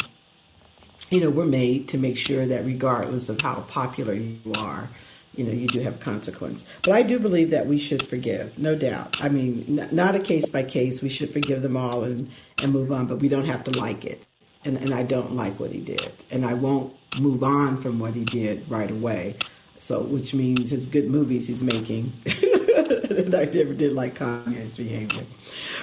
you 1.09 1.19
know, 1.19 1.29
were 1.29 1.45
made 1.45 1.87
to 1.89 1.97
make 1.97 2.17
sure 2.17 2.45
that 2.47 2.65
regardless 2.65 3.29
of 3.29 3.39
how 3.39 3.61
popular 3.61 4.13
you 4.13 4.53
are, 4.55 4.89
you 5.35 5.43
know, 5.43 5.51
you 5.51 5.67
do 5.67 5.79
have 5.79 5.99
consequence. 5.99 6.65
But 6.83 6.93
I 6.93 7.01
do 7.01 7.19
believe 7.19 7.49
that 7.51 7.67
we 7.67 7.77
should 7.77 8.07
forgive, 8.07 8.57
no 8.57 8.75
doubt. 8.75 9.15
I 9.19 9.29
mean, 9.29 9.79
n- 9.79 9.89
not 9.91 10.15
a 10.15 10.19
case 10.19 10.47
by 10.47 10.63
case. 10.63 11.01
We 11.01 11.09
should 11.09 11.31
forgive 11.31 11.61
them 11.61 11.75
all 11.75 12.03
and, 12.03 12.29
and 12.59 12.71
move 12.71 12.91
on, 12.91 13.07
but 13.07 13.17
we 13.17 13.29
don't 13.29 13.45
have 13.45 13.63
to 13.65 13.71
like 13.71 14.05
it. 14.05 14.25
And, 14.65 14.77
and 14.77 14.93
I 14.93 15.03
don't 15.03 15.35
like 15.35 15.59
what 15.59 15.71
he 15.71 15.81
did. 15.81 16.13
And 16.31 16.45
I 16.45 16.53
won't 16.53 16.93
move 17.17 17.43
on 17.43 17.81
from 17.81 17.99
what 17.99 18.15
he 18.15 18.23
did 18.25 18.69
right 18.69 18.89
away. 18.89 19.35
So, 19.77 20.01
which 20.01 20.33
means 20.33 20.69
his 20.69 20.85
good 20.85 21.09
movies 21.09 21.47
he's 21.47 21.63
making. 21.63 22.13
and 22.25 23.35
I 23.35 23.45
never 23.45 23.73
did 23.73 23.93
like 23.93 24.15
Kanye's 24.15 24.77
behavior. 24.77 25.25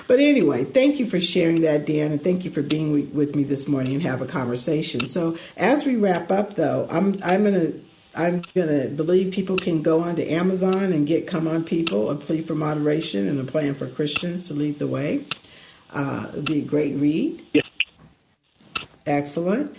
But 0.07 0.21
anyway, 0.21 0.65
thank 0.65 0.99
you 0.99 1.07
for 1.07 1.21
sharing 1.21 1.61
that, 1.63 1.87
Dan, 1.87 2.13
and 2.13 2.23
thank 2.23 2.45
you 2.45 2.51
for 2.51 2.63
being 2.63 3.15
with 3.15 3.35
me 3.35 3.45
this 3.45 3.69
morning 3.69 3.95
and 3.95 4.03
have 4.03 4.23
a 4.23 4.27
conversation. 4.27 5.07
So, 5.07 5.37
as 5.57 5.85
we 5.85 5.97
wrap 5.97 6.31
up, 6.31 6.55
though, 6.55 6.89
I'm 6.91 7.21
I'm 7.23 7.45
gonna 7.45 7.73
I'm 8.15 8.43
gonna 8.55 8.87
believe 8.89 9.33
people 9.33 9.57
can 9.57 9.83
go 9.83 10.03
on 10.03 10.17
to 10.17 10.29
Amazon 10.29 10.93
and 10.93 11.07
get 11.07 11.27
"Come 11.27 11.47
On 11.47 11.65
People," 11.65 12.11
a 12.11 12.17
plea 12.17 12.43
for 12.43 12.55
moderation 12.55 13.29
and 13.29 13.41
a 13.41 13.51
plan 13.51 13.75
for 13.75 13.89
Christians 13.89 14.49
to 14.49 14.55
lead 14.55 14.79
the 14.79 14.87
way. 14.87 15.27
Uh, 15.91 16.29
it'd 16.33 16.45
be 16.47 16.59
a 16.61 16.65
great 16.65 16.97
read. 16.97 17.45
Yes. 17.53 17.65
Excellent. 19.07 19.77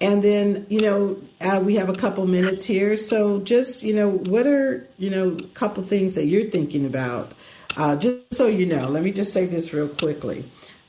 And 0.00 0.22
then, 0.22 0.66
you 0.68 0.80
know, 0.80 1.16
uh, 1.40 1.62
we 1.64 1.76
have 1.76 1.88
a 1.88 1.94
couple 1.94 2.26
minutes 2.26 2.64
here. 2.64 2.96
So 2.96 3.40
just, 3.40 3.84
you 3.84 3.94
know, 3.94 4.10
what 4.10 4.46
are, 4.46 4.86
you 4.98 5.10
know, 5.10 5.38
a 5.38 5.48
couple 5.48 5.84
things 5.84 6.16
that 6.16 6.26
you're 6.26 6.50
thinking 6.50 6.86
about? 6.86 7.32
Uh, 7.76 7.96
just 7.96 8.18
so 8.32 8.46
you 8.46 8.66
know, 8.66 8.88
let 8.88 9.02
me 9.04 9.12
just 9.12 9.32
say 9.32 9.46
this 9.46 9.72
real 9.72 9.88
quickly. 9.88 10.44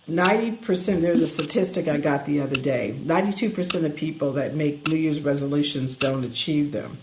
90%, 0.10 1.02
there's 1.02 1.22
a 1.22 1.28
statistic 1.28 1.88
I 1.88 1.98
got 1.98 2.26
the 2.26 2.42
other 2.42 2.58
day 2.58 3.00
92% 3.04 3.86
of 3.86 3.96
people 3.96 4.34
that 4.34 4.56
make 4.56 4.86
New 4.88 4.96
Year's 4.96 5.22
resolutions 5.22 5.96
don't 5.96 6.26
achieve 6.26 6.72
them. 6.72 6.98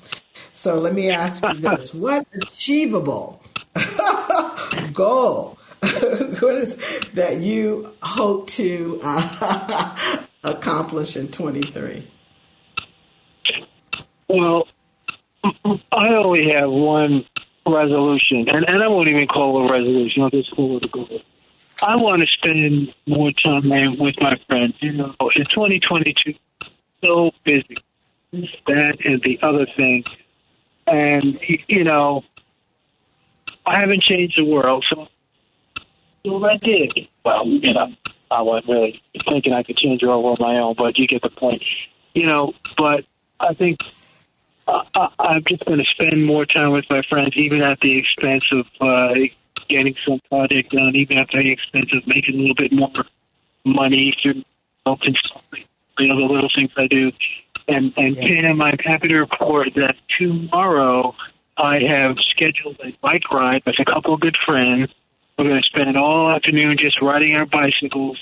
So 0.53 0.79
let 0.79 0.95
me 0.95 1.11
ask 1.11 1.43
you 1.43 1.55
this 1.61 1.95
what 1.95 2.27
achievable 2.35 3.43
goal 4.93 5.59
what 6.41 6.57
is 6.57 6.77
that 7.15 7.41
you 7.41 7.91
hope 8.03 8.47
to 8.49 9.01
uh, 9.03 10.27
accomplish 10.45 11.17
in 11.17 11.29
23? 11.29 12.07
Well, 14.29 14.69
I 15.45 16.09
only 16.09 16.53
have 16.55 16.69
one 16.69 17.25
resolution, 17.67 18.47
and, 18.49 18.67
and 18.69 18.83
I 18.83 18.89
won't 18.89 19.09
even 19.09 19.27
call 19.27 19.65
it 19.65 19.71
a 19.71 19.73
resolution. 19.73 20.23
I'll 20.23 20.31
just 20.31 20.55
call 20.55 20.77
it 20.77 20.85
a 20.85 20.89
goal. 20.89 21.21
I 21.83 21.97
want 21.97 22.23
to 22.23 22.29
spend 22.29 22.95
more 23.07 23.33
time 23.33 23.99
with 23.99 24.15
my 24.21 24.39
friends. 24.47 24.75
You 24.81 24.93
know, 24.93 25.15
in 25.35 25.47
2022, 25.47 26.35
so 27.05 27.31
busy. 27.45 27.77
That 28.33 28.99
and 29.05 29.21
the 29.23 29.39
other 29.43 29.67
thing. 29.67 30.05
And, 30.87 31.39
you 31.69 31.85
know, 31.85 32.23
I 33.67 33.81
haven't 33.81 34.03
changed 34.03 34.39
the 34.39 34.45
world, 34.45 34.85
so, 34.89 35.09
so 36.25 36.45
I 36.45 36.57
did. 36.57 37.09
Well, 37.25 37.47
you 37.47 37.73
know, 37.73 37.93
I 38.31 38.43
wasn't 38.43 38.69
really 38.69 39.03
thinking 39.29 39.53
I 39.53 39.63
could 39.63 39.77
change 39.77 40.01
the 40.01 40.09
world 40.09 40.39
on 40.41 40.53
my 40.53 40.59
own, 40.61 40.75
but 40.77 40.99
you 40.99 41.07
get 41.07 41.23
the 41.23 41.31
point. 41.31 41.63
You 42.15 42.27
know, 42.27 42.55
but 42.77 43.05
I 43.39 43.55
think 43.55 43.79
I, 44.67 45.09
I'm 45.19 45.45
just 45.49 45.65
going 45.65 45.79
to 45.79 45.85
spend 45.85 46.25
more 46.25 46.45
time 46.47 46.73
with 46.73 46.85
my 46.91 47.03
friends, 47.09 47.33
even 47.37 47.63
at 47.63 47.81
the 47.81 47.99
expense 47.99 48.45
of 48.53 48.67
uh, 48.81 49.15
getting 49.71 49.95
some 50.07 50.21
project 50.29 50.73
done, 50.73 50.93
even 50.95 51.19
at 51.19 51.29
the 51.33 51.51
expense 51.51 51.91
of 51.97 52.07
making 52.07 52.35
a 52.35 52.39
little 52.39 52.57
bit 52.59 52.73
more 52.73 53.05
money 53.65 54.15
through 54.23 54.43
consulting, 54.85 55.65
you 55.99 56.09
know, 56.09 56.17
the 56.17 56.33
little 56.33 56.51
things 56.57 56.71
I 56.77 56.87
do. 56.89 57.13
And, 57.69 57.93
and 57.97 58.17
yeah. 58.17 58.41
Pam, 58.41 58.63
I'm 58.63 58.79
happy 58.79 59.09
to 59.09 59.19
report 59.19 59.69
that 59.77 59.95
tomorrow 60.19 61.15
I 61.57 61.79
have 61.89 62.17
scheduled 62.31 62.81
a 62.85 62.97
bike 63.01 63.31
ride 63.31 63.63
with 63.67 63.77
a 63.79 63.85
couple 63.85 64.15
of 64.15 64.21
good 64.21 64.37
friends. 64.45 64.91
We're 65.39 65.49
going 65.49 65.63
to 65.63 65.67
spend 65.67 65.97
all 65.97 66.35
afternoon 66.35 66.77
just 66.79 67.01
riding 67.01 67.37
our 67.37 67.47
bicycles. 67.47 68.19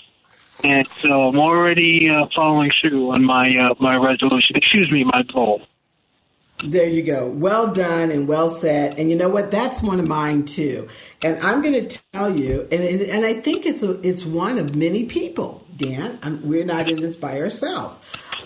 And 0.63 0.87
so 1.01 1.09
I'm 1.09 1.39
already 1.39 2.11
uh, 2.11 2.27
following 2.35 2.71
through 2.81 3.13
on 3.13 3.25
my 3.25 3.47
uh, 3.47 3.75
my 3.79 3.95
resolution. 3.95 4.57
Excuse 4.57 4.91
me, 4.91 5.05
my 5.05 5.23
goal. 5.33 5.63
There 6.65 6.89
you 6.89 7.03
go. 7.03 7.29
Well 7.29 7.73
done 7.73 8.11
and 8.11 8.27
well 8.27 8.51
said. 8.51 8.99
And 8.99 9.11
you 9.11 9.17
know 9.17 9.29
what? 9.29 9.51
That's 9.51 9.83
one 9.83 10.01
of 10.01 10.07
mine 10.07 10.45
too. 10.45 10.89
And 11.23 11.39
I'm 11.41 11.63
going 11.63 11.87
to 11.89 11.99
tell 12.13 12.37
you, 12.37 12.67
and 12.73 12.83
and 12.83 13.25
I 13.25 13.35
think 13.35 13.65
it's 13.65 13.83
a, 13.85 14.01
it's 14.07 14.25
one 14.25 14.59
of 14.59 14.75
many 14.75 15.07
people. 15.07 15.65
Dan, 15.79 16.19
I'm, 16.23 16.47
we're 16.47 16.65
not 16.65 16.91
in 16.91 17.01
this 17.01 17.17
by 17.17 17.41
ourselves. 17.41 17.97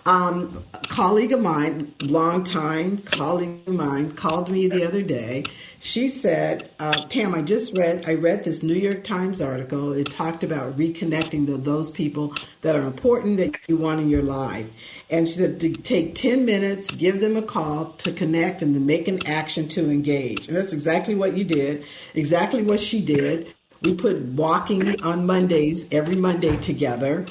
Um, 0.05 0.65
a 0.75 0.87
colleague 0.87 1.33
of 1.33 1.41
mine, 1.41 1.95
long 2.01 2.45
time 2.45 2.99
colleague 2.99 3.61
of 3.67 3.75
mine, 3.75 4.13
called 4.13 4.51
me 4.51 4.69
the 4.69 4.87
other 4.87 5.03
day. 5.03 5.45
She 5.81 6.09
said, 6.09 6.71
uh, 6.79 7.07
"Pam, 7.09 7.35
I 7.35 7.43
just 7.43 7.77
read. 7.77 8.05
I 8.09 8.15
read 8.15 8.45
this 8.45 8.63
New 8.63 8.75
York 8.75 9.05
Times 9.05 9.41
article. 9.41 9.93
It 9.93 10.11
talked 10.11 10.43
about 10.45 10.77
reconnecting 10.77 11.47
the, 11.47 11.57
those 11.57 11.91
people 11.91 12.37
that 12.63 12.77
are 12.77 12.87
important 12.87 13.37
that 13.39 13.55
you 13.69 13.77
want 13.77 14.01
in 14.01 14.11
your 14.11 14.23
life." 14.23 14.67
And 15.09 15.29
she 15.29 15.35
said 15.35 15.61
to 15.61 15.73
take 15.77 16.17
ten 16.17 16.45
minutes, 16.45 16.91
give 16.91 17.21
them 17.21 17.37
a 17.37 17.43
call 17.43 17.93
to 17.99 18.13
connect, 18.13 18.61
and 18.63 18.75
to 18.75 18.81
make 18.81 19.07
an 19.09 19.27
action 19.27 19.69
to 19.69 19.89
engage. 19.89 20.49
And 20.49 20.57
that's 20.57 20.73
exactly 20.73 21.15
what 21.15 21.37
you 21.37 21.45
did. 21.45 21.85
Exactly 22.15 22.63
what 22.63 22.81
she 22.81 23.01
did. 23.05 23.55
We 23.83 23.95
put 23.95 24.23
walking 24.23 25.03
on 25.03 25.27
Mondays 25.27 25.87
every 25.91 26.17
Monday 26.17 26.57
together 26.59 27.27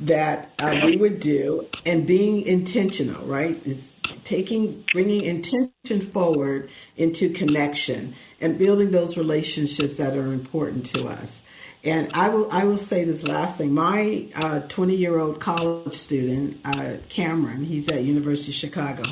that 0.00 0.52
uh, 0.58 0.76
we 0.84 0.96
would 0.96 1.18
do 1.18 1.66
and 1.84 2.06
being 2.06 2.42
intentional, 2.42 3.26
right? 3.26 3.60
It's 3.64 3.92
taking, 4.24 4.84
bringing 4.92 5.22
intention 5.22 6.00
forward 6.12 6.70
into 6.96 7.30
connection 7.30 8.14
and 8.40 8.58
building 8.58 8.90
those 8.90 9.16
relationships 9.16 9.96
that 9.96 10.16
are 10.16 10.32
important 10.32 10.86
to 10.86 11.06
us. 11.08 11.42
And 11.84 12.10
I 12.14 12.28
will, 12.28 12.50
I 12.50 12.64
will 12.64 12.78
say 12.78 13.04
this 13.04 13.22
last 13.22 13.56
thing. 13.56 13.72
My 13.72 14.28
20 14.68 14.94
uh, 14.94 14.96
year 14.96 15.18
old 15.18 15.40
college 15.40 15.94
student, 15.94 16.60
uh, 16.64 16.96
Cameron, 17.08 17.64
he's 17.64 17.88
at 17.88 18.02
University 18.02 18.52
of 18.52 18.56
Chicago. 18.56 19.04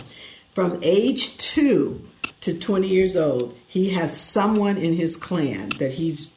From 0.54 0.80
age 0.82 1.36
two 1.38 2.06
to 2.40 2.58
20 2.58 2.88
years 2.88 3.16
old, 3.16 3.58
he 3.66 3.90
has 3.90 4.16
someone 4.16 4.76
in 4.76 4.94
his 4.94 5.16
clan 5.16 5.70
that 5.78 5.92
he's 5.92 6.28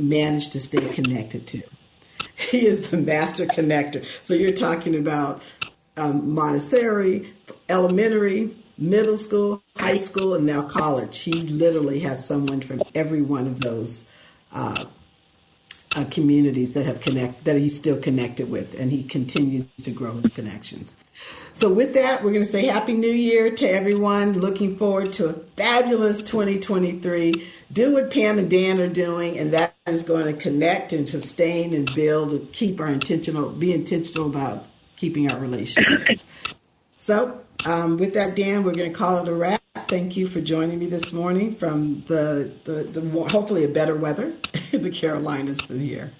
managed 0.00 0.52
to 0.52 0.60
stay 0.60 0.88
connected 0.88 1.46
to. 1.48 1.62
He 2.34 2.66
is 2.66 2.90
the 2.90 2.96
master 2.96 3.46
connector. 3.46 4.04
So 4.22 4.34
you're 4.34 4.52
talking 4.52 4.94
about 4.96 5.42
um, 5.96 6.34
Montessori, 6.34 7.32
elementary, 7.68 8.56
middle 8.78 9.18
school, 9.18 9.62
high 9.76 9.96
school, 9.96 10.34
and 10.34 10.46
now 10.46 10.62
college. 10.62 11.18
He 11.20 11.32
literally 11.32 12.00
has 12.00 12.24
someone 12.24 12.60
from 12.62 12.82
every 12.94 13.22
one 13.22 13.46
of 13.46 13.60
those 13.60 14.06
uh, 14.52 14.86
uh, 15.92 16.04
communities 16.04 16.72
that 16.72 16.84
have 16.84 17.00
connect 17.00 17.44
that 17.44 17.56
he's 17.56 17.76
still 17.76 17.98
connected 17.98 18.50
with, 18.50 18.74
and 18.74 18.90
he 18.90 19.04
continues 19.04 19.64
to 19.82 19.90
grow 19.90 20.12
his 20.14 20.32
connections. 20.32 20.94
So 21.52 21.68
with 21.70 21.94
that, 21.94 22.22
we're 22.22 22.32
going 22.32 22.44
to 22.44 22.50
say 22.50 22.66
Happy 22.66 22.94
New 22.94 23.10
Year 23.10 23.50
to 23.50 23.66
everyone. 23.66 24.34
Looking 24.34 24.76
forward 24.76 25.12
to 25.14 25.28
a 25.28 25.32
fabulous 25.56 26.22
2023. 26.22 27.46
Do 27.72 27.92
what 27.92 28.10
Pam 28.10 28.38
and 28.38 28.50
Dan 28.50 28.80
are 28.80 28.88
doing, 28.88 29.38
and 29.38 29.52
that 29.52 29.76
is 29.86 30.02
going 30.02 30.26
to 30.26 30.32
connect 30.32 30.92
and 30.92 31.08
sustain 31.08 31.72
and 31.72 31.88
build 31.94 32.32
and 32.32 32.52
keep 32.52 32.80
our 32.80 32.88
intentional, 32.88 33.50
be 33.50 33.72
intentional 33.72 34.26
about 34.26 34.66
keeping 34.96 35.30
our 35.30 35.38
relationships. 35.38 36.22
So 37.02 37.40
um, 37.64 37.96
with 37.96 38.12
that, 38.12 38.36
Dan, 38.36 38.62
we're 38.62 38.74
going 38.74 38.92
to 38.92 38.96
call 38.96 39.16
it 39.22 39.28
a 39.28 39.34
wrap. 39.34 39.62
Thank 39.88 40.18
you 40.18 40.28
for 40.28 40.42
joining 40.42 40.78
me 40.78 40.86
this 40.86 41.14
morning 41.14 41.56
from 41.56 42.04
the, 42.08 42.52
the, 42.64 42.84
the 42.84 43.00
more, 43.00 43.26
hopefully 43.26 43.64
a 43.64 43.68
better 43.68 43.96
weather 43.96 44.34
in 44.72 44.82
the 44.82 44.90
Carolinas 44.90 45.58
than 45.66 45.80
here. 45.80 46.12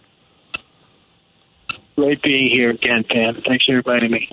Great 1.96 2.22
being 2.22 2.50
here 2.50 2.70
again, 2.70 3.04
Pam. 3.10 3.42
Thanks 3.46 3.66
for 3.66 3.76
inviting 3.76 4.10
me. 4.10 4.30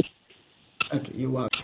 Okay, 0.93 1.11
you're 1.15 1.29
welcome. 1.29 1.61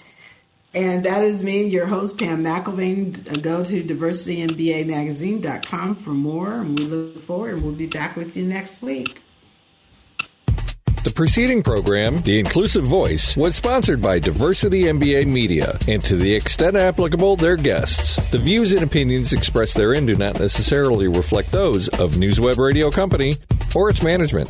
And 0.76 1.06
that 1.06 1.24
is 1.24 1.44
me, 1.44 1.66
your 1.66 1.86
host, 1.86 2.18
Pam 2.18 2.44
McElvane. 2.44 3.44
Go 3.44 3.64
to 3.64 3.84
diversitymbamagazine.com 3.84 5.96
for 5.96 6.10
more, 6.10 6.54
and 6.54 6.80
we 6.80 6.86
look 6.86 7.24
forward, 7.24 7.54
and 7.54 7.62
we'll 7.62 7.74
be 7.74 7.86
back 7.86 8.16
with 8.16 8.36
you 8.36 8.46
next 8.46 8.82
week. 8.82 9.22
The 11.04 11.12
preceding 11.12 11.62
program, 11.62 12.22
The 12.22 12.40
Inclusive 12.40 12.86
Voice, 12.86 13.36
was 13.36 13.58
sponsored 13.58 14.02
by 14.02 14.20
Diversity 14.20 14.84
MBA 14.84 15.28
Media, 15.28 15.78
and 15.86 16.02
to 16.06 16.16
the 16.16 16.34
extent 16.34 16.78
applicable, 16.78 17.36
their 17.36 17.58
guests. 17.58 18.16
The 18.32 18.38
views 18.38 18.72
and 18.72 18.84
opinions 18.84 19.34
expressed 19.34 19.76
therein 19.76 20.06
do 20.06 20.16
not 20.16 20.40
necessarily 20.40 21.10
reflect 21.10 21.52
those 21.52 21.90
of 21.90 22.14
NewsWeb 22.14 22.58
Radio 22.58 22.90
Company 22.90 23.36
or 23.76 23.90
its 23.90 24.02
management. 24.02 24.50